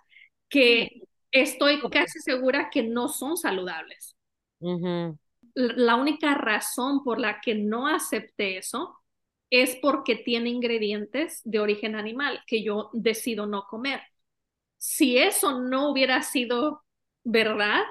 que 0.49 1.03
estoy 1.41 1.81
casi 1.91 2.21
segura 2.21 2.71
que 2.71 2.83
no 2.83 3.09
son 3.09 3.37
saludables. 3.37 4.17
La 5.55 5.97
única 5.97 6.35
razón 6.35 7.03
por 7.05 7.19
la 7.19 7.41
que 7.41 7.55
no 7.55 7.87
acepté 7.87 8.59
eso 8.59 8.99
es 9.51 9.77
porque 9.77 10.17
tiene 10.17 10.51
ingredientes 10.51 11.41
de 11.45 11.61
origen 11.61 11.95
animal 11.95 12.43
que 12.47 12.63
yo 12.63 12.91
decido 12.93 13.47
no 13.47 13.67
comer. 13.67 14.03
Si 14.77 15.19
eso 15.19 15.61
no 15.61 15.91
hubiera 15.91 16.23
sido 16.23 16.85
verdad, 17.25 17.83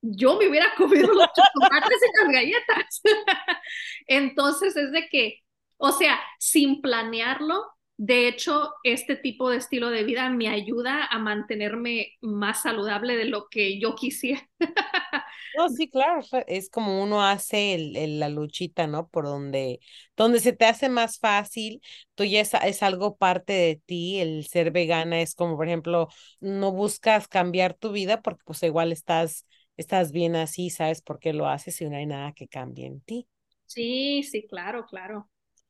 yo 0.00 0.36
me 0.38 0.48
hubiera 0.48 0.74
comido 0.76 1.12
los 1.12 1.28
chocolates 1.28 1.98
y 2.02 2.22
las 2.22 2.32
galletas. 2.32 3.02
Entonces 4.06 4.76
es 4.76 4.92
de 4.92 5.08
que, 5.08 5.40
o 5.78 5.92
sea, 5.92 6.20
sin 6.38 6.82
planearlo, 6.82 7.64
de 7.96 8.28
hecho, 8.28 8.72
este 8.82 9.16
tipo 9.16 9.50
de 9.50 9.58
estilo 9.58 9.90
de 9.90 10.04
vida 10.04 10.28
me 10.30 10.48
ayuda 10.48 11.06
a 11.06 11.18
mantenerme 11.18 12.12
más 12.20 12.62
saludable 12.62 13.16
de 13.16 13.26
lo 13.26 13.48
que 13.48 13.80
yo 13.80 13.94
quisiera. 13.94 14.48
No, 15.54 15.68
sí, 15.68 15.90
claro, 15.90 16.22
es 16.46 16.70
como 16.70 17.02
uno 17.02 17.22
hace 17.22 17.74
el, 17.74 18.18
la 18.18 18.30
luchita, 18.30 18.86
¿no? 18.86 19.08
Por 19.08 19.26
donde, 19.26 19.80
donde 20.16 20.40
se 20.40 20.54
te 20.54 20.64
hace 20.64 20.88
más 20.88 21.18
fácil, 21.18 21.82
tú 22.14 22.24
ya 22.24 22.40
es, 22.40 22.54
es, 22.54 22.82
algo 22.82 23.16
parte 23.16 23.52
de 23.52 23.76
ti, 23.84 24.18
el 24.20 24.46
ser 24.46 24.70
vegana 24.70 25.20
es 25.20 25.34
como, 25.34 25.56
por 25.56 25.66
ejemplo, 25.66 26.08
no 26.40 26.72
buscas 26.72 27.28
cambiar 27.28 27.74
tu 27.74 27.92
vida 27.92 28.22
porque 28.22 28.42
pues 28.46 28.62
igual 28.62 28.92
estás, 28.92 29.46
estás 29.76 30.10
bien 30.10 30.36
así, 30.36 30.70
sabes 30.70 31.02
por 31.02 31.18
qué 31.18 31.34
lo 31.34 31.46
haces 31.46 31.78
y 31.82 31.88
no 31.88 31.96
hay 31.98 32.06
nada 32.06 32.32
que 32.32 32.48
cambie 32.48 32.86
en 32.86 33.02
ti. 33.02 33.28
Sí, 33.66 34.22
sí, 34.22 34.46
claro, 34.46 34.86
claro. 34.86 35.28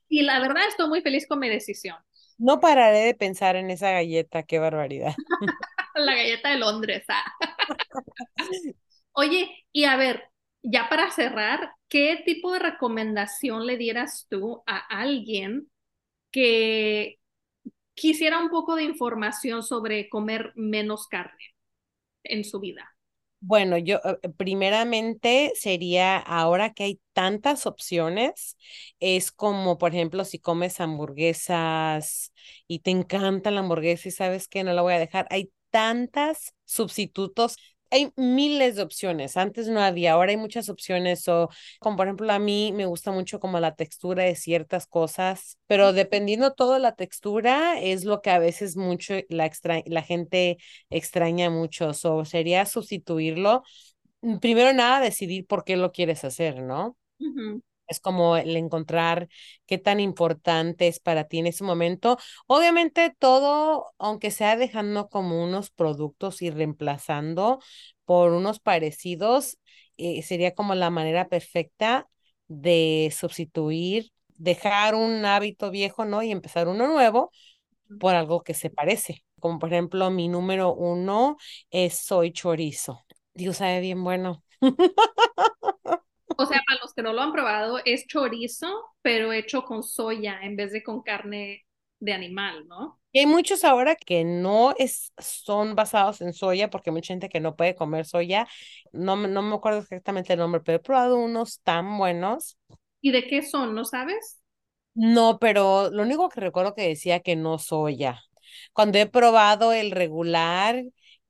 Y 0.08 0.22
la 0.22 0.38
verdad 0.38 0.68
estoy 0.68 0.88
muy 0.88 1.00
feliz 1.02 1.26
con 1.26 1.40
mi 1.40 1.48
decisión. 1.48 1.96
No 2.42 2.58
pararé 2.58 3.04
de 3.04 3.14
pensar 3.14 3.54
en 3.54 3.70
esa 3.70 3.92
galleta, 3.92 4.42
qué 4.42 4.58
barbaridad. 4.58 5.14
La 5.94 6.16
galleta 6.16 6.50
de 6.50 6.58
Londres. 6.58 7.04
Ah. 7.08 7.22
Oye, 9.12 9.48
y 9.70 9.84
a 9.84 9.94
ver, 9.96 10.24
ya 10.60 10.88
para 10.88 11.12
cerrar, 11.12 11.70
¿qué 11.88 12.20
tipo 12.26 12.52
de 12.52 12.58
recomendación 12.58 13.64
le 13.64 13.76
dieras 13.76 14.26
tú 14.28 14.64
a 14.66 14.78
alguien 14.78 15.70
que 16.32 17.20
quisiera 17.94 18.40
un 18.40 18.50
poco 18.50 18.74
de 18.74 18.82
información 18.82 19.62
sobre 19.62 20.08
comer 20.08 20.52
menos 20.56 21.06
carne 21.06 21.54
en 22.24 22.42
su 22.42 22.58
vida? 22.58 22.91
Bueno, 23.44 23.76
yo 23.76 23.96
eh, 24.04 24.28
primeramente 24.36 25.52
sería 25.56 26.16
ahora 26.18 26.72
que 26.72 26.84
hay 26.84 27.00
tantas 27.12 27.66
opciones, 27.66 28.56
es 29.00 29.32
como 29.32 29.78
por 29.78 29.92
ejemplo 29.94 30.24
si 30.24 30.38
comes 30.38 30.80
hamburguesas 30.80 32.32
y 32.68 32.80
te 32.80 32.92
encanta 32.92 33.50
la 33.50 33.60
hamburguesa 33.60 34.08
y 34.08 34.12
sabes 34.12 34.46
que 34.46 34.62
no 34.62 34.72
la 34.72 34.82
voy 34.82 34.94
a 34.94 34.98
dejar, 35.00 35.26
hay 35.30 35.50
tantas 35.70 36.54
sustitutos 36.64 37.56
hay 37.92 38.12
miles 38.16 38.76
de 38.76 38.82
opciones. 38.82 39.36
Antes 39.36 39.68
no 39.68 39.80
había, 39.80 40.14
ahora 40.14 40.30
hay 40.30 40.36
muchas 40.36 40.68
opciones. 40.68 41.28
O, 41.28 41.48
como 41.78 41.96
por 41.96 42.06
ejemplo, 42.06 42.32
a 42.32 42.38
mí 42.38 42.72
me 42.74 42.86
gusta 42.86 43.12
mucho 43.12 43.38
como 43.38 43.60
la 43.60 43.74
textura 43.76 44.24
de 44.24 44.34
ciertas 44.34 44.86
cosas, 44.86 45.58
pero 45.66 45.92
dependiendo 45.92 46.54
todo 46.54 46.78
la 46.78 46.96
textura, 46.96 47.78
es 47.80 48.04
lo 48.04 48.22
que 48.22 48.30
a 48.30 48.38
veces 48.38 48.76
mucho 48.76 49.14
la, 49.28 49.46
extra 49.46 49.82
la 49.86 50.02
gente 50.02 50.58
extraña 50.90 51.50
mucho. 51.50 51.92
O 52.04 52.24
sería 52.24 52.66
sustituirlo. 52.66 53.62
Primero 54.40 54.72
nada, 54.72 55.00
decidir 55.00 55.46
por 55.46 55.64
qué 55.64 55.76
lo 55.76 55.92
quieres 55.92 56.24
hacer, 56.24 56.62
¿no? 56.62 56.96
Es 57.86 58.00
como 58.00 58.36
el 58.36 58.56
encontrar 58.56 59.28
qué 59.66 59.76
tan 59.78 60.00
importante 60.00 60.88
es 60.88 60.98
para 61.00 61.24
ti 61.24 61.38
en 61.38 61.46
ese 61.48 61.64
momento. 61.64 62.16
Obviamente 62.46 63.14
todo, 63.18 63.92
aunque 63.98 64.30
sea 64.30 64.56
dejando 64.56 65.08
como 65.08 65.42
unos 65.44 65.70
productos 65.70 66.40
y 66.42 66.50
reemplazando 66.50 67.60
por 68.04 68.32
unos 68.32 68.60
parecidos, 68.60 69.58
eh, 69.98 70.22
sería 70.22 70.54
como 70.54 70.74
la 70.74 70.90
manera 70.90 71.28
perfecta 71.28 72.08
de 72.48 73.12
sustituir, 73.16 74.10
dejar 74.36 74.94
un 74.94 75.24
hábito 75.24 75.70
viejo, 75.70 76.04
¿no? 76.04 76.22
Y 76.22 76.30
empezar 76.30 76.68
uno 76.68 76.86
nuevo 76.88 77.30
por 78.00 78.14
algo 78.14 78.42
que 78.42 78.54
se 78.54 78.70
parece. 78.70 79.24
Como 79.40 79.58
por 79.58 79.72
ejemplo, 79.72 80.10
mi 80.10 80.28
número 80.28 80.74
uno 80.74 81.36
es 81.70 81.98
soy 81.98 82.32
chorizo. 82.32 83.04
Dios 83.34 83.58
sabe 83.58 83.80
bien 83.80 84.02
bueno. 84.04 84.44
O 86.42 86.46
sea, 86.46 86.60
para 86.66 86.80
los 86.82 86.94
que 86.94 87.02
no 87.02 87.12
lo 87.12 87.22
han 87.22 87.32
probado, 87.32 87.80
es 87.84 88.06
chorizo, 88.06 88.68
pero 89.02 89.32
hecho 89.32 89.64
con 89.64 89.82
soya 89.82 90.40
en 90.42 90.56
vez 90.56 90.72
de 90.72 90.82
con 90.82 91.02
carne 91.02 91.66
de 92.00 92.12
animal, 92.12 92.66
¿no? 92.68 93.00
Y 93.14 93.18
hay 93.20 93.26
muchos 93.26 93.64
ahora 93.64 93.94
que 93.96 94.24
no 94.24 94.74
es, 94.78 95.12
son 95.18 95.74
basados 95.74 96.22
en 96.22 96.32
soya, 96.32 96.70
porque 96.70 96.88
hay 96.90 96.94
mucha 96.94 97.12
gente 97.12 97.28
que 97.28 97.40
no 97.40 97.56
puede 97.56 97.74
comer 97.74 98.06
soya. 98.06 98.48
No, 98.92 99.16
me- 99.16 99.28
no 99.28 99.42
me 99.42 99.54
acuerdo 99.54 99.80
exactamente 99.80 100.32
el 100.32 100.38
nombre, 100.38 100.62
pero 100.62 100.76
he 100.76 100.80
probado 100.80 101.18
unos 101.18 101.60
tan 101.60 101.98
buenos. 101.98 102.56
¿Y 103.02 103.12
de 103.12 103.26
qué 103.26 103.42
son? 103.42 103.74
¿No 103.74 103.84
sabes? 103.84 104.40
No, 104.94 105.38
pero 105.38 105.90
lo 105.90 106.02
único 106.02 106.28
que 106.28 106.40
recuerdo 106.40 106.74
que 106.74 106.88
decía 106.88 107.20
que 107.20 107.34
no 107.36 107.58
soya. 107.58 108.20
Cuando 108.74 108.98
he 108.98 109.06
probado 109.06 109.72
el 109.72 109.90
regular 109.90 110.84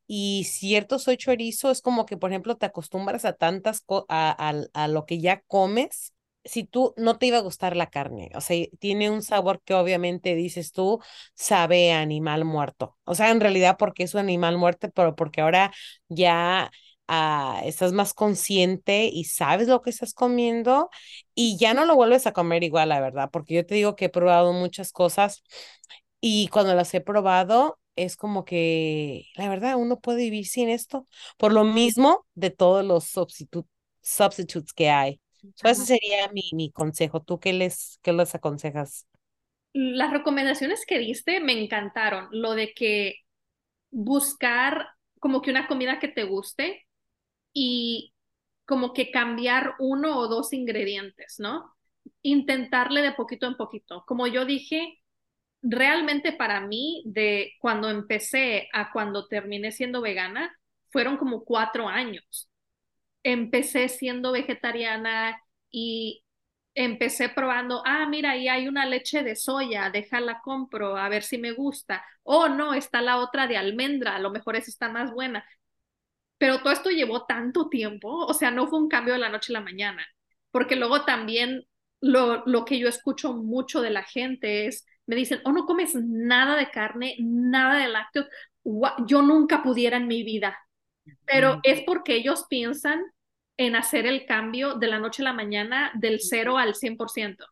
y 0.06 0.44
cierto 0.44 0.98
soy 0.98 1.16
chorizo, 1.16 1.70
es 1.70 1.80
como 1.82 2.06
que, 2.06 2.16
por 2.16 2.30
ejemplo, 2.30 2.56
te 2.56 2.66
acostumbras 2.66 3.24
a 3.24 3.32
tantas 3.34 3.80
cosas, 3.80 4.06
a, 4.08 4.50
a, 4.50 4.54
a 4.84 4.88
lo 4.88 5.06
que 5.06 5.20
ya 5.20 5.40
comes. 5.46 6.12
Si 6.44 6.64
tú 6.64 6.92
no 6.96 7.18
te 7.18 7.26
iba 7.26 7.38
a 7.38 7.40
gustar 7.40 7.76
la 7.76 7.88
carne, 7.88 8.30
o 8.34 8.40
sea, 8.40 8.66
tiene 8.80 9.10
un 9.10 9.22
sabor 9.22 9.62
que 9.64 9.74
obviamente 9.74 10.34
dices 10.34 10.72
tú, 10.72 10.98
sabe 11.34 11.92
a 11.92 12.00
animal 12.00 12.44
muerto. 12.44 12.96
O 13.04 13.14
sea, 13.14 13.30
en 13.30 13.40
realidad 13.40 13.76
porque 13.78 14.02
es 14.02 14.14
un 14.14 14.20
animal 14.20 14.58
muerto, 14.58 14.90
pero 14.90 15.14
porque 15.14 15.40
ahora 15.40 15.72
ya 16.08 16.70
ah, 17.08 17.60
estás 17.64 17.92
más 17.92 18.12
consciente 18.14 19.04
y 19.12 19.24
sabes 19.24 19.68
lo 19.68 19.82
que 19.82 19.90
estás 19.90 20.14
comiendo 20.14 20.90
y 21.34 21.56
ya 21.58 21.74
no 21.74 21.84
lo 21.84 21.94
vuelves 21.94 22.26
a 22.26 22.32
comer 22.32 22.64
igual, 22.64 22.88
la 22.88 23.00
verdad, 23.00 23.30
porque 23.32 23.54
yo 23.54 23.66
te 23.66 23.74
digo 23.76 23.96
que 23.96 24.06
he 24.06 24.08
probado 24.08 24.52
muchas 24.52 24.92
cosas 24.92 25.42
y 26.20 26.48
cuando 26.48 26.74
las 26.74 26.92
he 26.94 27.00
probado 27.00 27.78
es 27.96 28.16
como 28.16 28.44
que, 28.44 29.26
la 29.36 29.48
verdad, 29.48 29.76
uno 29.76 30.00
puede 30.00 30.18
vivir 30.24 30.46
sin 30.46 30.68
esto, 30.68 31.06
por 31.38 31.52
lo 31.52 31.64
mismo 31.64 32.26
de 32.34 32.50
todos 32.50 32.84
los 32.84 33.04
substitu- 33.14 33.66
substitutes 34.02 34.72
que 34.72 34.90
hay. 34.90 35.20
So, 35.54 35.68
ese 35.68 35.84
sería 35.86 36.28
mi, 36.32 36.50
mi 36.54 36.70
consejo. 36.72 37.22
¿Tú 37.22 37.38
qué 37.40 37.52
les, 37.52 37.98
qué 38.02 38.12
les 38.12 38.34
aconsejas? 38.34 39.06
Las 39.72 40.10
recomendaciones 40.12 40.84
que 40.86 40.98
diste 40.98 41.40
me 41.40 41.52
encantaron. 41.62 42.28
Lo 42.32 42.54
de 42.54 42.74
que 42.74 43.16
buscar 43.90 44.88
como 45.20 45.42
que 45.42 45.50
una 45.50 45.68
comida 45.68 46.00
que 46.00 46.08
te 46.08 46.24
guste 46.24 46.86
y 47.54 48.14
como 48.66 48.92
que 48.94 49.10
cambiar 49.12 49.74
uno 49.80 50.18
o 50.18 50.28
dos 50.28 50.52
ingredientes, 50.54 51.36
¿no? 51.40 51.74
Intentarle 52.22 53.02
de 53.02 53.12
poquito 53.14 53.46
en 53.48 53.56
poquito. 53.56 54.04
Como 54.06 54.26
yo 54.28 54.46
dije, 54.46 55.01
realmente 55.62 56.32
para 56.32 56.60
mí, 56.60 57.02
de 57.06 57.52
cuando 57.60 57.90
empecé 57.90 58.68
a 58.72 58.92
cuando 58.92 59.26
terminé 59.28 59.72
siendo 59.72 60.00
vegana, 60.02 60.56
fueron 60.90 61.16
como 61.16 61.44
cuatro 61.44 61.88
años. 61.88 62.50
Empecé 63.22 63.88
siendo 63.88 64.32
vegetariana 64.32 65.40
y 65.70 66.24
empecé 66.74 67.28
probando, 67.28 67.82
ah, 67.86 68.06
mira, 68.08 68.32
ahí 68.32 68.48
hay 68.48 68.68
una 68.68 68.86
leche 68.86 69.22
de 69.22 69.36
soya, 69.36 69.90
déjala 69.90 70.40
compro, 70.42 70.96
a 70.96 71.08
ver 71.08 71.22
si 71.22 71.38
me 71.38 71.52
gusta. 71.52 72.04
Oh, 72.22 72.48
no, 72.48 72.74
está 72.74 73.02
la 73.02 73.18
otra 73.18 73.46
de 73.46 73.56
almendra, 73.56 74.16
a 74.16 74.18
lo 74.20 74.30
mejor 74.30 74.56
esa 74.56 74.70
está 74.70 74.88
más 74.88 75.12
buena. 75.12 75.44
Pero 76.38 76.58
todo 76.60 76.72
esto 76.72 76.90
llevó 76.90 77.24
tanto 77.26 77.68
tiempo, 77.68 78.08
o 78.26 78.34
sea, 78.34 78.50
no 78.50 78.66
fue 78.68 78.78
un 78.80 78.88
cambio 78.88 79.14
de 79.14 79.20
la 79.20 79.28
noche 79.28 79.52
a 79.52 79.58
la 79.58 79.64
mañana, 79.64 80.04
porque 80.50 80.76
luego 80.76 81.04
también 81.04 81.66
lo, 82.00 82.44
lo 82.46 82.64
que 82.64 82.78
yo 82.78 82.88
escucho 82.88 83.32
mucho 83.34 83.80
de 83.80 83.90
la 83.90 84.02
gente 84.02 84.66
es, 84.66 84.84
me 85.06 85.16
dicen, 85.16 85.40
oh, 85.44 85.52
no 85.52 85.66
comes 85.66 85.94
nada 85.94 86.56
de 86.56 86.70
carne, 86.70 87.16
nada 87.20 87.78
de 87.78 87.88
lácteos, 87.88 88.26
yo 89.06 89.22
nunca 89.22 89.62
pudiera 89.62 89.96
en 89.96 90.06
mi 90.08 90.22
vida, 90.22 90.56
pero 91.26 91.60
es 91.62 91.82
porque 91.82 92.16
ellos 92.16 92.46
piensan 92.48 93.02
en 93.56 93.76
hacer 93.76 94.06
el 94.06 94.26
cambio 94.26 94.74
de 94.74 94.88
la 94.88 94.98
noche 94.98 95.22
a 95.22 95.26
la 95.26 95.32
mañana 95.32 95.92
del 95.94 96.20
cero 96.20 96.58
al 96.58 96.74
100%. 96.74 97.46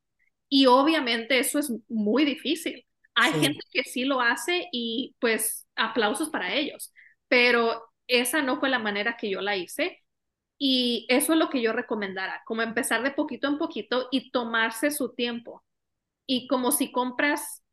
Y 0.49 0.67
obviamente 0.67 1.39
eso 1.39 1.59
es 1.59 1.73
muy 1.89 2.25
difícil. 2.25 2.87
Hay 3.15 3.33
Sí. 3.33 3.39
gente 3.41 3.61
que 3.73 3.85
sí 3.85 4.05
lo 4.05 4.21
hace 4.21 4.69
y 4.73 5.15
pues 5.21 5.67
aplausos 5.77 6.31
para 6.31 6.55
ellos, 6.55 6.93
pero 7.29 7.83
esa 8.07 8.43
no 8.43 8.59
fue 8.61 8.71
la 8.71 8.79
manera 8.79 9.17
que 9.17 9.31
yo 9.31 9.41
la 9.41 9.57
hice 9.57 10.01
y 10.59 11.07
eso 11.11 11.33
es 11.35 11.39
lo 11.39 11.51
que 11.51 11.63
yo 11.63 11.73
recomendara, 11.73 12.43
como 12.47 12.63
empezar 12.63 13.03
de 13.03 13.13
poquito 13.13 13.49
en 13.49 13.59
poquito 13.59 14.09
y 14.13 14.31
tomarse 14.31 14.91
su 14.91 15.15
tiempo. 15.15 15.65
Y 16.33 16.47
como 16.49 16.71
si 16.73 16.93
compras 16.93 17.65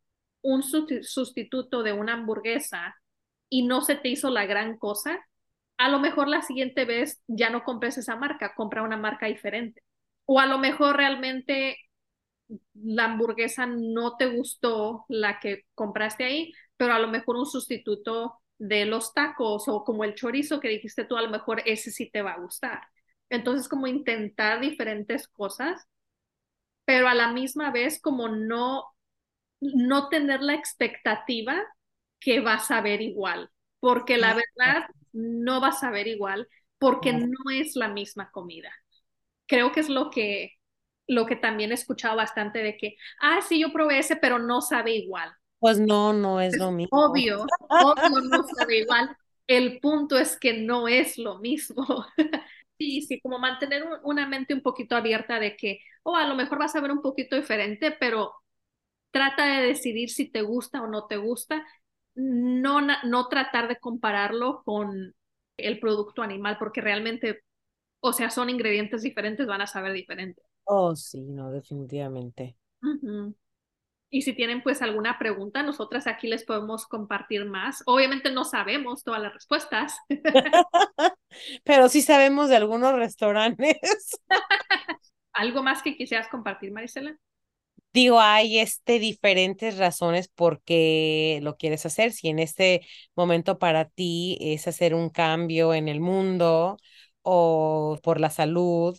un 0.41 0.63
susti- 0.63 1.03
sustituto 1.03 1.83
de 1.83 1.93
una 1.93 2.13
hamburguesa 2.13 2.95
y 3.49 3.65
no 3.67 3.81
se 3.81 3.95
te 3.95 4.09
hizo 4.09 4.29
la 4.31 4.45
gran 4.47 4.77
cosa, 4.79 5.19
a 5.77 5.89
lo 5.89 5.99
mejor 5.99 6.27
la 6.27 6.41
siguiente 6.41 6.85
vez 6.85 7.21
ya 7.27 7.49
no 7.51 7.63
compres 7.63 7.97
esa 7.99 8.15
marca, 8.15 8.53
compra 8.55 8.81
una 8.83 8.97
marca 8.97 9.27
diferente. 9.27 9.83
O 10.25 10.39
a 10.39 10.45
lo 10.47 10.57
mejor 10.57 10.97
realmente 10.97 11.77
la 12.73 13.05
hamburguesa 13.05 13.65
no 13.65 14.15
te 14.17 14.27
gustó 14.27 15.05
la 15.09 15.39
que 15.39 15.63
compraste 15.75 16.23
ahí, 16.25 16.53
pero 16.77 16.93
a 16.93 16.99
lo 16.99 17.07
mejor 17.07 17.37
un 17.37 17.45
sustituto 17.45 18.39
de 18.57 18.85
los 18.85 19.13
tacos 19.13 19.67
o 19.67 19.83
como 19.83 20.03
el 20.03 20.15
chorizo 20.15 20.59
que 20.59 20.69
dijiste 20.69 21.05
tú, 21.05 21.17
a 21.17 21.21
lo 21.21 21.29
mejor 21.29 21.61
ese 21.65 21.91
sí 21.91 22.09
te 22.11 22.21
va 22.21 22.33
a 22.33 22.39
gustar. 22.41 22.81
Entonces, 23.29 23.67
como 23.67 23.87
intentar 23.87 24.59
diferentes 24.61 25.27
cosas, 25.27 25.85
pero 26.87 27.09
a 27.09 27.15
la 27.15 27.31
misma 27.33 27.71
vez 27.71 28.01
como 28.01 28.29
no, 28.29 28.85
no 29.61 30.09
tener 30.09 30.41
la 30.41 30.55
expectativa 30.55 31.63
que 32.19 32.39
vas 32.41 32.71
a 32.71 32.81
ver 32.81 33.01
igual, 33.01 33.51
porque 33.79 34.17
la 34.17 34.35
verdad 34.35 34.87
no 35.13 35.61
vas 35.61 35.83
a 35.83 35.91
ver 35.91 36.07
igual, 36.07 36.47
porque 36.79 37.13
no, 37.13 37.27
no 37.27 37.51
es 37.53 37.75
la 37.75 37.89
misma 37.89 38.31
comida 38.31 38.71
creo 39.47 39.71
que 39.71 39.81
es 39.81 39.89
lo 39.89 40.09
que, 40.09 40.53
lo 41.07 41.25
que 41.25 41.35
también 41.35 41.71
he 41.71 41.75
escuchado 41.75 42.15
bastante 42.17 42.59
de 42.59 42.77
que, 42.77 42.97
ah, 43.21 43.39
sí, 43.47 43.59
yo 43.61 43.71
probé 43.73 43.99
ese, 43.99 44.15
pero 44.17 44.39
no 44.39 44.61
sabe 44.61 44.95
igual. 44.95 45.31
Pues 45.59 45.79
no, 45.79 46.13
no 46.13 46.41
es 46.41 46.53
Es 46.53 46.59
lo 46.59 46.71
mismo. 46.71 46.97
obvio, 46.99 47.45
obvio 47.69 48.21
no 48.29 48.43
sabe 48.57 48.79
igual. 48.79 49.15
El 49.47 49.79
punto 49.79 50.17
es 50.17 50.37
que 50.39 50.53
no 50.53 50.87
es 50.87 51.17
lo 51.17 51.39
mismo. 51.39 51.85
Sí, 52.77 53.01
sí, 53.01 53.19
como 53.21 53.39
mantener 53.39 53.83
un- 53.83 53.97
una 54.03 54.27
mente 54.27 54.53
un 54.53 54.61
poquito 54.61 54.95
abierta 54.95 55.39
de 55.39 55.55
que, 55.57 55.79
oh, 56.03 56.15
a 56.15 56.27
lo 56.27 56.35
mejor 56.35 56.59
vas 56.59 56.75
a 56.75 56.81
ver 56.81 56.91
un 56.91 57.01
poquito 57.01 57.35
diferente, 57.35 57.91
pero 57.99 58.33
trata 59.11 59.45
de 59.47 59.67
decidir 59.67 60.09
si 60.11 60.29
te 60.31 60.41
gusta 60.43 60.81
o 60.83 60.87
no 60.87 61.07
te 61.07 61.17
gusta. 61.17 61.65
No, 62.15 62.81
no 63.05 63.27
tratar 63.29 63.67
de 63.69 63.79
compararlo 63.79 64.63
con 64.65 65.15
el 65.57 65.79
producto 65.79 66.21
animal, 66.23 66.57
porque 66.59 66.81
realmente, 66.81 67.41
o 68.01 68.13
sea, 68.13 68.29
son 68.31 68.49
ingredientes 68.51 69.03
diferentes, 69.03 69.47
van 69.47 69.61
a 69.61 69.67
saber 69.67 69.93
diferente. 69.93 70.41
Oh, 70.65 70.95
sí, 70.95 71.21
no, 71.23 71.51
definitivamente. 71.51 72.55
Y 74.09 74.21
si 74.21 74.33
tienen 74.33 74.63
pues 74.63 74.81
alguna 74.81 75.19
pregunta, 75.19 75.63
nosotras 75.63 76.07
aquí 76.07 76.27
les 76.27 76.45
podemos 76.45 76.87
compartir 76.87 77.45
más. 77.45 77.83
Obviamente 77.85 78.31
no 78.31 78.45
sabemos 78.45 79.03
todas 79.03 79.21
las 79.21 79.33
respuestas. 79.33 79.97
Pero 81.63 81.89
sí 81.89 82.01
sabemos 82.01 82.49
de 82.49 82.55
algunos 82.55 82.93
restaurantes. 82.93 83.77
¿Algo 85.33 85.61
más 85.61 85.83
que 85.83 85.95
quisieras 85.97 86.29
compartir, 86.29 86.71
Marisela? 86.71 87.17
Digo, 87.93 88.19
hay 88.19 88.59
este 88.59 88.99
diferentes 88.99 89.77
razones 89.77 90.27
por 90.27 90.61
qué 90.63 91.39
lo 91.41 91.57
quieres 91.57 91.85
hacer. 91.85 92.11
Si 92.11 92.27
en 92.27 92.39
este 92.39 92.81
momento 93.15 93.57
para 93.59 93.85
ti 93.85 94.37
es 94.39 94.67
hacer 94.67 94.93
un 94.93 95.09
cambio 95.09 95.73
en 95.73 95.87
el 95.87 95.99
mundo 95.99 96.77
o 97.23 97.97
por 98.03 98.19
la 98.19 98.29
salud 98.29 98.97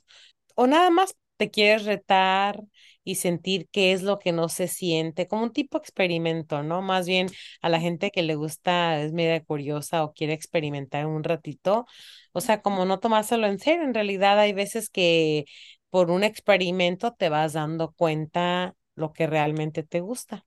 o 0.55 0.67
nada 0.67 0.91
más 0.91 1.15
te 1.37 1.51
quieres 1.51 1.85
retar 1.85 2.61
y 3.09 3.15
sentir 3.15 3.69
qué 3.73 3.93
es 3.93 4.03
lo 4.03 4.19
que 4.19 4.33
no 4.33 4.51
se 4.51 4.69
siente, 4.69 5.27
como 5.27 5.45
un 5.45 5.53
tipo 5.53 5.79
experimento, 5.79 6.63
¿no? 6.63 6.83
Más 6.83 7.07
bien 7.07 7.29
a 7.63 7.71
la 7.71 7.81
gente 7.81 8.11
que 8.11 8.23
le 8.23 8.35
gusta, 8.35 9.01
es 9.01 9.15
media 9.15 9.43
curiosa 9.43 10.05
o 10.05 10.13
quiere 10.13 10.35
experimentar 10.35 11.07
un 11.07 11.25
ratito, 11.25 11.87
o 12.33 12.43
sea, 12.43 12.61
como 12.61 12.85
no 12.85 13.01
tomárselo 13.01 13.47
en 13.47 13.59
serio, 13.59 13.85
en 13.85 13.95
realidad 13.95 14.39
hay 14.39 14.53
veces 14.53 14.91
que 14.91 15.47
por 15.89 16.11
un 16.11 16.23
experimento 16.23 17.15
te 17.15 17.31
vas 17.31 17.55
dando 17.55 17.93
cuenta 17.93 18.75
lo 18.95 19.15
que 19.15 19.27
realmente 19.27 19.83
te 19.83 20.01
gusta. 20.01 20.45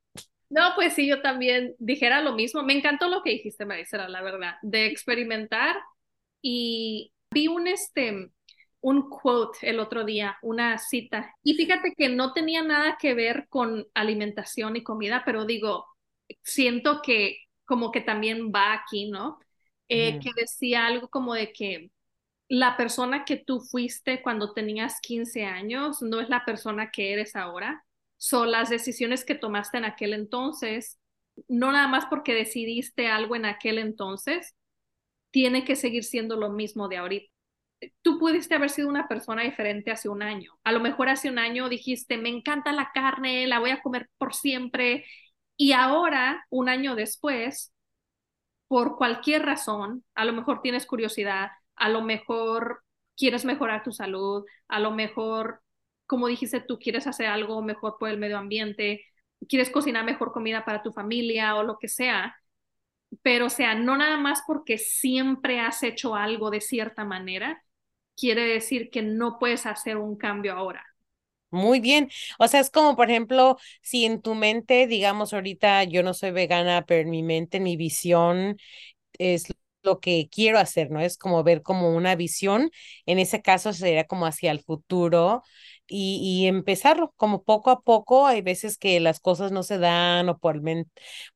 No, 0.49 0.61
pues 0.75 0.93
sí, 0.93 1.07
yo 1.07 1.21
también 1.23 1.73
dijera 1.79 2.21
lo 2.21 2.33
mismo. 2.33 2.61
Me 2.61 2.73
encantó 2.73 3.07
lo 3.07 3.23
que 3.23 3.31
dijiste, 3.31 3.65
Marisela, 3.65 4.07
la 4.07 4.21
verdad, 4.21 4.55
de 4.61 4.85
experimentar 4.85 5.77
y 6.43 7.11
vi 7.31 7.47
un 7.47 7.67
este 7.67 8.29
un 8.81 9.09
quote 9.09 9.69
el 9.69 9.79
otro 9.79 10.03
día, 10.03 10.37
una 10.41 10.77
cita. 10.77 11.35
Y 11.43 11.53
fíjate 11.55 11.93
que 11.95 12.09
no 12.09 12.33
tenía 12.33 12.63
nada 12.63 12.97
que 12.99 13.13
ver 13.13 13.47
con 13.49 13.87
alimentación 13.93 14.75
y 14.75 14.83
comida, 14.83 15.23
pero 15.25 15.45
digo, 15.45 15.85
siento 16.43 17.01
que 17.01 17.37
como 17.65 17.91
que 17.91 18.01
también 18.01 18.51
va 18.51 18.73
aquí, 18.73 19.09
¿no? 19.09 19.39
Eh, 19.87 20.19
que 20.19 20.31
decía 20.35 20.87
algo 20.87 21.09
como 21.09 21.33
de 21.33 21.51
que 21.53 21.91
la 22.47 22.75
persona 22.77 23.23
que 23.25 23.37
tú 23.37 23.61
fuiste 23.61 24.21
cuando 24.21 24.53
tenías 24.53 24.99
15 25.01 25.45
años 25.45 26.01
no 26.01 26.19
es 26.19 26.29
la 26.29 26.43
persona 26.45 26.91
que 26.91 27.13
eres 27.13 27.35
ahora. 27.35 27.85
Son 28.17 28.51
las 28.51 28.69
decisiones 28.69 29.25
que 29.25 29.35
tomaste 29.35 29.77
en 29.77 29.85
aquel 29.85 30.13
entonces, 30.13 30.99
no 31.47 31.71
nada 31.71 31.87
más 31.87 32.05
porque 32.07 32.33
decidiste 32.33 33.07
algo 33.07 33.35
en 33.35 33.45
aquel 33.45 33.77
entonces, 33.77 34.55
tiene 35.31 35.63
que 35.65 35.75
seguir 35.75 36.03
siendo 36.03 36.35
lo 36.35 36.49
mismo 36.49 36.87
de 36.89 36.97
ahorita. 36.97 37.30
Tú 38.01 38.19
pudiste 38.19 38.55
haber 38.55 38.69
sido 38.69 38.89
una 38.89 39.07
persona 39.07 39.43
diferente 39.43 39.91
hace 39.91 40.09
un 40.09 40.21
año. 40.21 40.53
A 40.63 40.71
lo 40.71 40.79
mejor 40.79 41.09
hace 41.09 41.29
un 41.29 41.39
año 41.39 41.69
dijiste, 41.69 42.17
me 42.17 42.29
encanta 42.29 42.71
la 42.73 42.91
carne, 42.93 43.47
la 43.47 43.59
voy 43.59 43.71
a 43.71 43.81
comer 43.81 44.09
por 44.17 44.33
siempre 44.35 45.05
Y 45.57 45.73
ahora, 45.73 46.45
un 46.51 46.69
año 46.69 46.95
después, 46.95 47.73
por 48.67 48.97
cualquier 48.97 49.43
razón, 49.45 50.03
a 50.15 50.25
lo 50.25 50.33
mejor 50.33 50.61
tienes 50.61 50.85
curiosidad, 50.85 51.51
a 51.75 51.89
lo 51.89 52.01
mejor 52.01 52.83
quieres 53.17 53.45
mejorar 53.45 53.83
tu 53.83 53.91
salud, 53.91 54.45
a 54.67 54.79
lo 54.79 54.91
mejor, 54.91 55.61
como 56.07 56.27
dijiste, 56.27 56.61
tú 56.61 56.79
quieres 56.79 57.07
hacer 57.07 57.27
algo 57.27 57.61
mejor 57.61 57.97
por 57.99 58.09
el 58.09 58.17
medio 58.17 58.37
ambiente, 58.37 59.05
quieres 59.49 59.69
cocinar 59.71 60.05
mejor 60.05 60.31
comida 60.33 60.65
para 60.65 60.83
tu 60.83 60.93
familia 60.93 61.55
o 61.55 61.63
lo 61.63 61.77
que 61.79 61.87
sea, 61.89 62.35
pero 63.21 63.47
o 63.47 63.49
sea, 63.49 63.75
no 63.75 63.97
nada 63.97 64.17
más 64.17 64.43
porque 64.47 64.77
siempre 64.77 65.59
has 65.59 65.83
hecho 65.83 66.15
algo 66.15 66.49
de 66.51 66.61
cierta 66.61 67.03
manera, 67.05 67.63
quiere 68.21 68.43
decir 68.47 68.91
que 68.91 69.03
no 69.03 69.39
puedes 69.39 69.65
hacer 69.67 69.97
un 69.97 70.17
cambio 70.17 70.53
ahora. 70.55 70.85
Muy 71.49 71.81
bien. 71.81 72.09
O 72.39 72.47
sea, 72.47 72.61
es 72.61 72.69
como, 72.69 72.95
por 72.95 73.09
ejemplo, 73.09 73.57
si 73.81 74.05
en 74.05 74.21
tu 74.21 74.35
mente, 74.35 74.87
digamos, 74.87 75.33
ahorita 75.33 75.83
yo 75.83 76.01
no 76.01 76.13
soy 76.13 76.31
vegana, 76.31 76.85
pero 76.85 77.01
en 77.01 77.09
mi 77.09 77.23
mente, 77.23 77.59
mi 77.59 77.75
visión 77.75 78.57
es 79.19 79.45
lo 79.83 79.99
que 80.01 80.29
quiero 80.31 80.59
hacer, 80.59 80.91
¿no? 80.91 81.01
Es 81.01 81.17
como 81.17 81.43
ver 81.43 81.61
como 81.63 81.95
una 81.95 82.15
visión. 82.15 82.71
En 83.05 83.19
ese 83.19 83.41
caso 83.41 83.73
sería 83.73 84.05
como 84.07 84.25
hacia 84.27 84.51
el 84.51 84.61
futuro 84.61 85.43
y, 85.91 86.19
y 86.43 86.47
empezarlo 86.47 87.13
como 87.17 87.43
poco 87.43 87.69
a 87.71 87.81
poco. 87.81 88.27
Hay 88.27 88.41
veces 88.41 88.77
que 88.77 88.99
las 88.99 89.19
cosas 89.19 89.51
no 89.51 89.63
se 89.63 89.77
dan 89.79 90.29
o 90.29 90.37
por, 90.37 90.61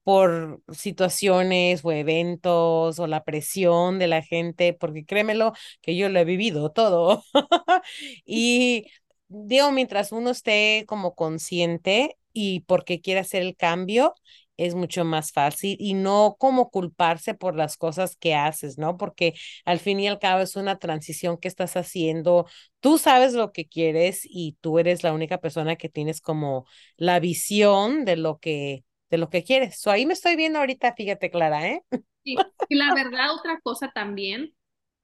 por 0.04 0.62
situaciones 0.72 1.82
o 1.84 1.92
eventos 1.92 3.00
o 3.00 3.08
la 3.08 3.24
presión 3.24 4.00
de 4.00 4.08
la 4.08 4.22
gente, 4.22 4.74
porque 4.74 5.06
créemelo 5.06 5.54
que 5.82 5.96
yo 5.96 6.10
lo 6.10 6.20
he 6.20 6.26
vivido 6.26 6.72
todo. 6.72 7.24
y 8.26 8.86
digo, 9.28 9.72
mientras 9.72 10.12
uno 10.12 10.30
esté 10.32 10.86
como 10.88 11.16
consciente 11.16 12.18
y 12.34 12.62
porque 12.62 13.02
quiere 13.02 13.22
hacer 13.22 13.42
el 13.44 13.56
cambio, 13.56 14.14
es 14.58 14.76
mucho 14.76 15.06
más 15.06 15.32
fácil 15.32 15.78
y 15.80 15.94
no 15.94 16.36
como 16.40 16.70
culparse 16.70 17.34
por 17.34 17.56
las 17.56 17.78
cosas 17.78 18.16
que 18.18 18.36
haces, 18.36 18.78
¿no? 18.78 18.98
Porque 18.98 19.34
al 19.66 19.80
fin 19.80 20.00
y 20.00 20.08
al 20.08 20.20
cabo 20.20 20.42
es 20.42 20.56
una 20.56 20.78
transición 20.80 21.38
que 21.38 21.48
estás 21.48 21.76
haciendo. 21.78 22.48
Tú 22.80 22.98
sabes 22.98 23.34
lo 23.34 23.52
que 23.52 23.68
quieres 23.68 24.22
y 24.24 24.58
tú 24.62 24.80
eres 24.80 25.04
la 25.04 25.14
única 25.14 25.40
persona 25.40 25.76
que 25.76 25.90
tienes 25.90 26.22
como 26.22 26.66
la 26.98 27.20
visión 27.20 28.06
de 28.06 28.18
lo 28.18 28.40
que 28.40 28.84
de 29.10 29.18
lo 29.20 29.30
que 29.30 29.44
quieres. 29.44 29.80
So, 29.80 29.92
ahí 29.92 30.06
me 30.06 30.14
estoy 30.14 30.36
viendo 30.36 30.60
ahorita, 30.60 30.94
fíjate, 30.96 31.30
Clara, 31.30 31.68
¿eh? 31.70 31.82
Y, 32.24 32.38
y 32.70 32.76
la 32.76 32.94
verdad, 32.94 33.34
otra 33.36 33.60
cosa 33.62 33.92
también, 33.94 34.54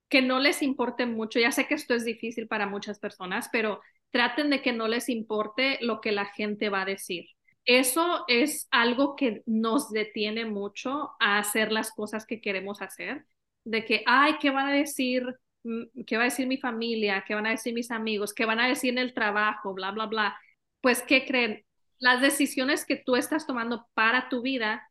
que 0.10 0.22
no 0.22 0.40
les 0.40 0.62
importe 0.62 1.06
mucho, 1.06 1.40
ya 1.40 1.52
sé 1.52 1.68
que 1.68 1.76
esto 1.76 1.94
es 1.96 2.06
difícil 2.06 2.48
para 2.48 2.68
muchas 2.68 3.00
personas, 3.00 3.50
pero 3.52 3.82
traten 4.12 4.50
de 4.50 4.62
que 4.62 4.74
no 4.74 4.88
les 4.88 5.10
importe 5.10 5.78
lo 5.82 6.02
que 6.02 6.12
la 6.12 6.26
gente 6.26 6.70
va 6.70 6.82
a 6.84 6.86
decir. 6.86 7.26
Eso 7.66 8.26
es 8.28 8.68
algo 8.72 9.16
que 9.16 9.44
nos 9.46 9.92
detiene 9.92 10.46
mucho 10.46 11.12
a 11.20 11.38
hacer 11.38 11.72
las 11.72 11.92
cosas 11.92 12.26
que 12.26 12.42
queremos 12.42 12.82
hacer, 12.82 13.26
de 13.64 13.86
que, 13.86 14.04
ay, 14.08 14.36
¿qué 14.40 14.50
van 14.50 14.68
a 14.68 14.74
decir? 14.74 15.24
Mm, 15.64 16.04
¿Qué 16.06 16.18
va 16.18 16.24
a 16.24 16.26
decir 16.26 16.48
mi 16.48 16.58
familia? 16.58 17.24
¿Qué 17.28 17.36
van 17.36 17.46
a 17.46 17.52
decir 17.52 17.74
mis 17.74 17.92
amigos? 17.92 18.34
¿Qué 18.34 18.46
van 18.46 18.60
a 18.60 18.68
decir 18.68 18.92
en 18.92 18.98
el 18.98 19.14
trabajo? 19.14 19.74
Bla, 19.74 19.92
bla, 19.92 20.08
bla. 20.08 20.38
Pues, 20.82 21.04
¿qué 21.04 21.26
creen? 21.26 21.64
Las 22.00 22.22
decisiones 22.22 22.86
que 22.86 22.96
tú 22.96 23.16
estás 23.16 23.46
tomando 23.46 23.88
para 23.94 24.28
tu 24.30 24.42
vida 24.42 24.90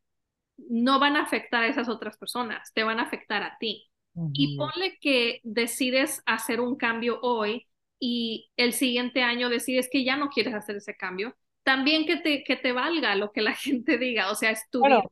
no 0.69 0.99
van 1.01 1.17
a 1.17 1.23
afectar 1.23 1.65
a 1.65 1.69
esas 1.69 1.89
otras 1.89 2.17
personas, 2.17 2.73
te 2.75 2.85
van 2.85 3.01
a 3.01 3.05
afectar 3.05 3.43
a 3.43 3.57
ti. 3.59 3.91
Y 4.35 4.57
ponle 4.57 4.99
que 5.01 5.41
decides 5.45 6.23
hacer 6.27 6.61
un 6.61 6.77
cambio 6.77 7.21
hoy 7.23 7.69
y 7.99 8.51
el 8.57 8.73
siguiente 8.73 9.23
año 9.23 9.49
decides 9.49 9.89
que 9.91 10.05
ya 10.05 10.17
no 10.17 10.29
quieres 10.29 10.53
hacer 10.53 10.77
ese 10.77 10.97
cambio, 10.97 11.35
también 11.63 12.07
que 12.07 12.17
te, 12.17 12.45
que 12.45 12.57
te 12.57 12.73
valga 12.73 13.15
lo 13.17 13.33
que 13.33 13.43
la 13.43 13.55
gente 13.55 13.99
diga, 13.99 14.31
o 14.31 14.35
sea, 14.35 14.51
es 14.51 14.69
tu 14.71 14.85
vida. 14.85 15.05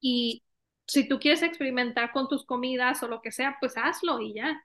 Y 0.00 0.42
si 0.86 1.08
tú 1.08 1.18
quieres 1.20 1.42
experimentar 1.42 2.12
con 2.12 2.28
tus 2.28 2.44
comidas 2.46 3.02
o 3.02 3.08
lo 3.08 3.22
que 3.22 3.32
sea, 3.32 3.56
pues 3.60 3.76
hazlo 3.76 4.20
y 4.20 4.34
ya. 4.34 4.62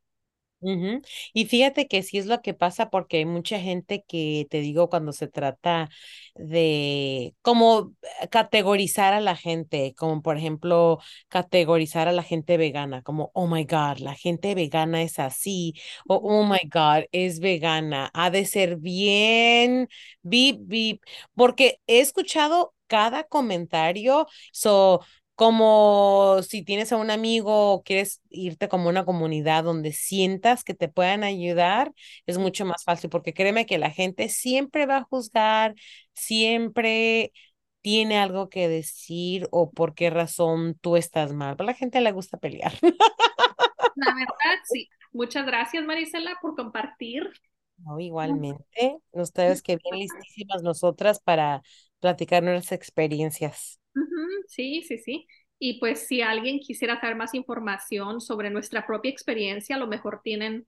Y 1.34 1.46
fíjate 1.46 1.88
que 1.88 2.04
sí 2.04 2.18
es 2.18 2.26
lo 2.26 2.42
que 2.42 2.54
pasa 2.54 2.90
porque 2.90 3.18
hay 3.18 3.26
mucha 3.26 3.60
gente 3.60 4.04
que 4.08 4.48
te 4.50 4.60
digo 4.62 4.90
cuando 4.90 5.12
se 5.14 5.28
trata 5.28 5.90
de 6.36 7.36
como 7.42 7.94
categorizar 8.32 9.14
a 9.14 9.22
la 9.22 9.36
gente, 9.36 9.94
como 9.98 10.22
por 10.22 10.38
ejemplo 10.38 11.00
categorizar 11.30 12.08
a 12.08 12.12
la 12.12 12.24
gente 12.24 12.58
vegana, 12.58 13.02
como, 13.02 13.32
oh 13.34 13.48
my 13.48 13.64
God, 13.66 13.98
la 14.00 14.16
gente 14.16 14.56
vegana 14.56 15.02
es 15.04 15.20
así, 15.20 15.74
o 16.08 16.16
oh 16.16 16.44
my 16.46 16.60
God, 16.72 17.06
es 17.12 17.40
vegana, 17.40 18.10
ha 18.14 18.30
de 18.30 18.46
ser 18.46 18.78
bien, 18.78 19.90
bip, 20.22 20.58
bip, 20.62 21.04
porque 21.36 21.80
he 21.88 22.00
escuchado 22.00 22.74
cada 22.88 23.24
comentario, 23.24 24.28
so 24.52 25.02
como 25.44 26.42
si 26.42 26.64
tienes 26.64 26.94
a 26.94 26.96
un 26.96 27.12
amigo 27.12 27.74
o 27.74 27.84
quieres 27.84 28.22
irte 28.30 28.70
como 28.70 28.88
una 28.88 29.04
comunidad 29.04 29.66
donde 29.66 29.92
sientas 29.92 30.64
que 30.64 30.74
te 30.74 30.88
puedan 30.88 31.26
ayudar, 31.26 31.92
es 32.26 32.38
mucho 32.38 32.64
más 32.64 32.86
fácil 32.86 33.10
porque 33.10 33.34
créeme 33.34 33.66
que 33.66 33.78
la 33.78 33.92
gente 33.92 34.30
siempre 34.30 34.86
va 34.86 35.00
a 35.00 35.04
juzgar, 35.04 35.76
siempre 36.14 37.34
tiene 37.82 38.20
algo 38.20 38.48
que 38.48 38.70
decir 38.70 39.50
o 39.52 39.70
por 39.70 39.96
qué 39.96 40.10
razón 40.10 40.76
tú 40.80 40.96
estás 40.96 41.34
mal. 41.34 41.58
a 41.60 41.64
la 41.64 41.74
gente 41.74 42.00
le 42.00 42.14
gusta 42.14 42.38
pelear. 42.38 42.72
La 43.96 44.16
verdad, 44.16 44.64
sí. 44.64 44.88
Muchas 45.12 45.46
gracias, 45.46 45.84
Marisela, 45.84 46.38
por 46.42 46.56
compartir. 46.56 47.30
No, 47.80 48.00
igualmente. 48.00 48.98
Ustedes 49.12 49.62
que 49.62 49.76
bien 49.76 50.00
listísimas 50.00 50.64
nosotras 50.64 51.20
para 51.20 51.62
platicar 52.00 52.44
nuestras 52.44 52.72
experiencias. 52.72 53.82
Sí, 54.48 54.84
sí, 54.84 54.98
sí. 54.98 55.28
Y 55.60 55.80
pues 55.80 56.08
si 56.08 56.22
alguien 56.22 56.60
quisiera 56.60 57.00
saber 57.00 57.16
más 57.16 57.34
información 57.34 58.20
sobre 58.20 58.50
nuestra 58.50 58.86
propia 58.86 59.12
experiencia, 59.12 59.76
a 59.76 59.80
lo 59.80 59.88
mejor 59.88 60.22
tienen 60.24 60.68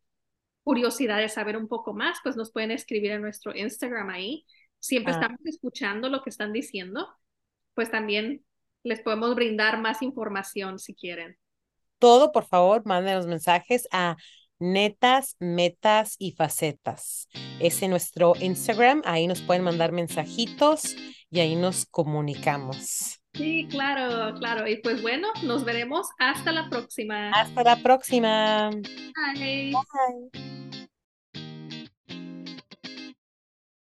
curiosidad 0.63 1.19
de 1.19 1.29
saber 1.29 1.57
un 1.57 1.67
poco 1.67 1.93
más, 1.93 2.17
pues 2.23 2.35
nos 2.35 2.51
pueden 2.51 2.71
escribir 2.71 3.11
en 3.11 3.21
nuestro 3.21 3.55
Instagram 3.55 4.09
ahí. 4.09 4.45
Siempre 4.79 5.13
ah. 5.13 5.15
estamos 5.15 5.39
escuchando 5.45 6.09
lo 6.09 6.23
que 6.23 6.29
están 6.29 6.53
diciendo, 6.53 7.07
pues 7.73 7.91
también 7.91 8.45
les 8.83 9.01
podemos 9.01 9.35
brindar 9.35 9.79
más 9.79 10.01
información 10.01 10.79
si 10.79 10.95
quieren. 10.95 11.37
Todo, 11.99 12.31
por 12.31 12.45
favor, 12.45 12.85
manden 12.85 13.15
los 13.15 13.27
mensajes 13.27 13.87
a 13.91 14.15
netas, 14.59 15.35
metas 15.39 16.15
y 16.19 16.31
facetas. 16.31 17.27
Ese 17.59 17.85
es 17.85 17.89
nuestro 17.89 18.33
Instagram, 18.39 19.01
ahí 19.05 19.27
nos 19.27 19.41
pueden 19.41 19.63
mandar 19.63 19.91
mensajitos 19.91 20.95
y 21.35 21.39
ahí 21.41 21.55
nos 21.55 21.85
comunicamos. 21.85 23.19
Sí, 23.33 23.67
claro, 23.69 24.33
claro. 24.39 24.67
Y 24.67 24.77
pues 24.77 25.01
bueno, 25.01 25.27
nos 25.43 25.65
veremos 25.65 26.07
hasta 26.17 26.53
la 26.53 26.69
próxima. 26.69 27.31
Hasta 27.31 27.63
la 27.63 27.75
próxima. 27.83 28.69
Bye. 28.69 29.73
Bye. 29.73 30.84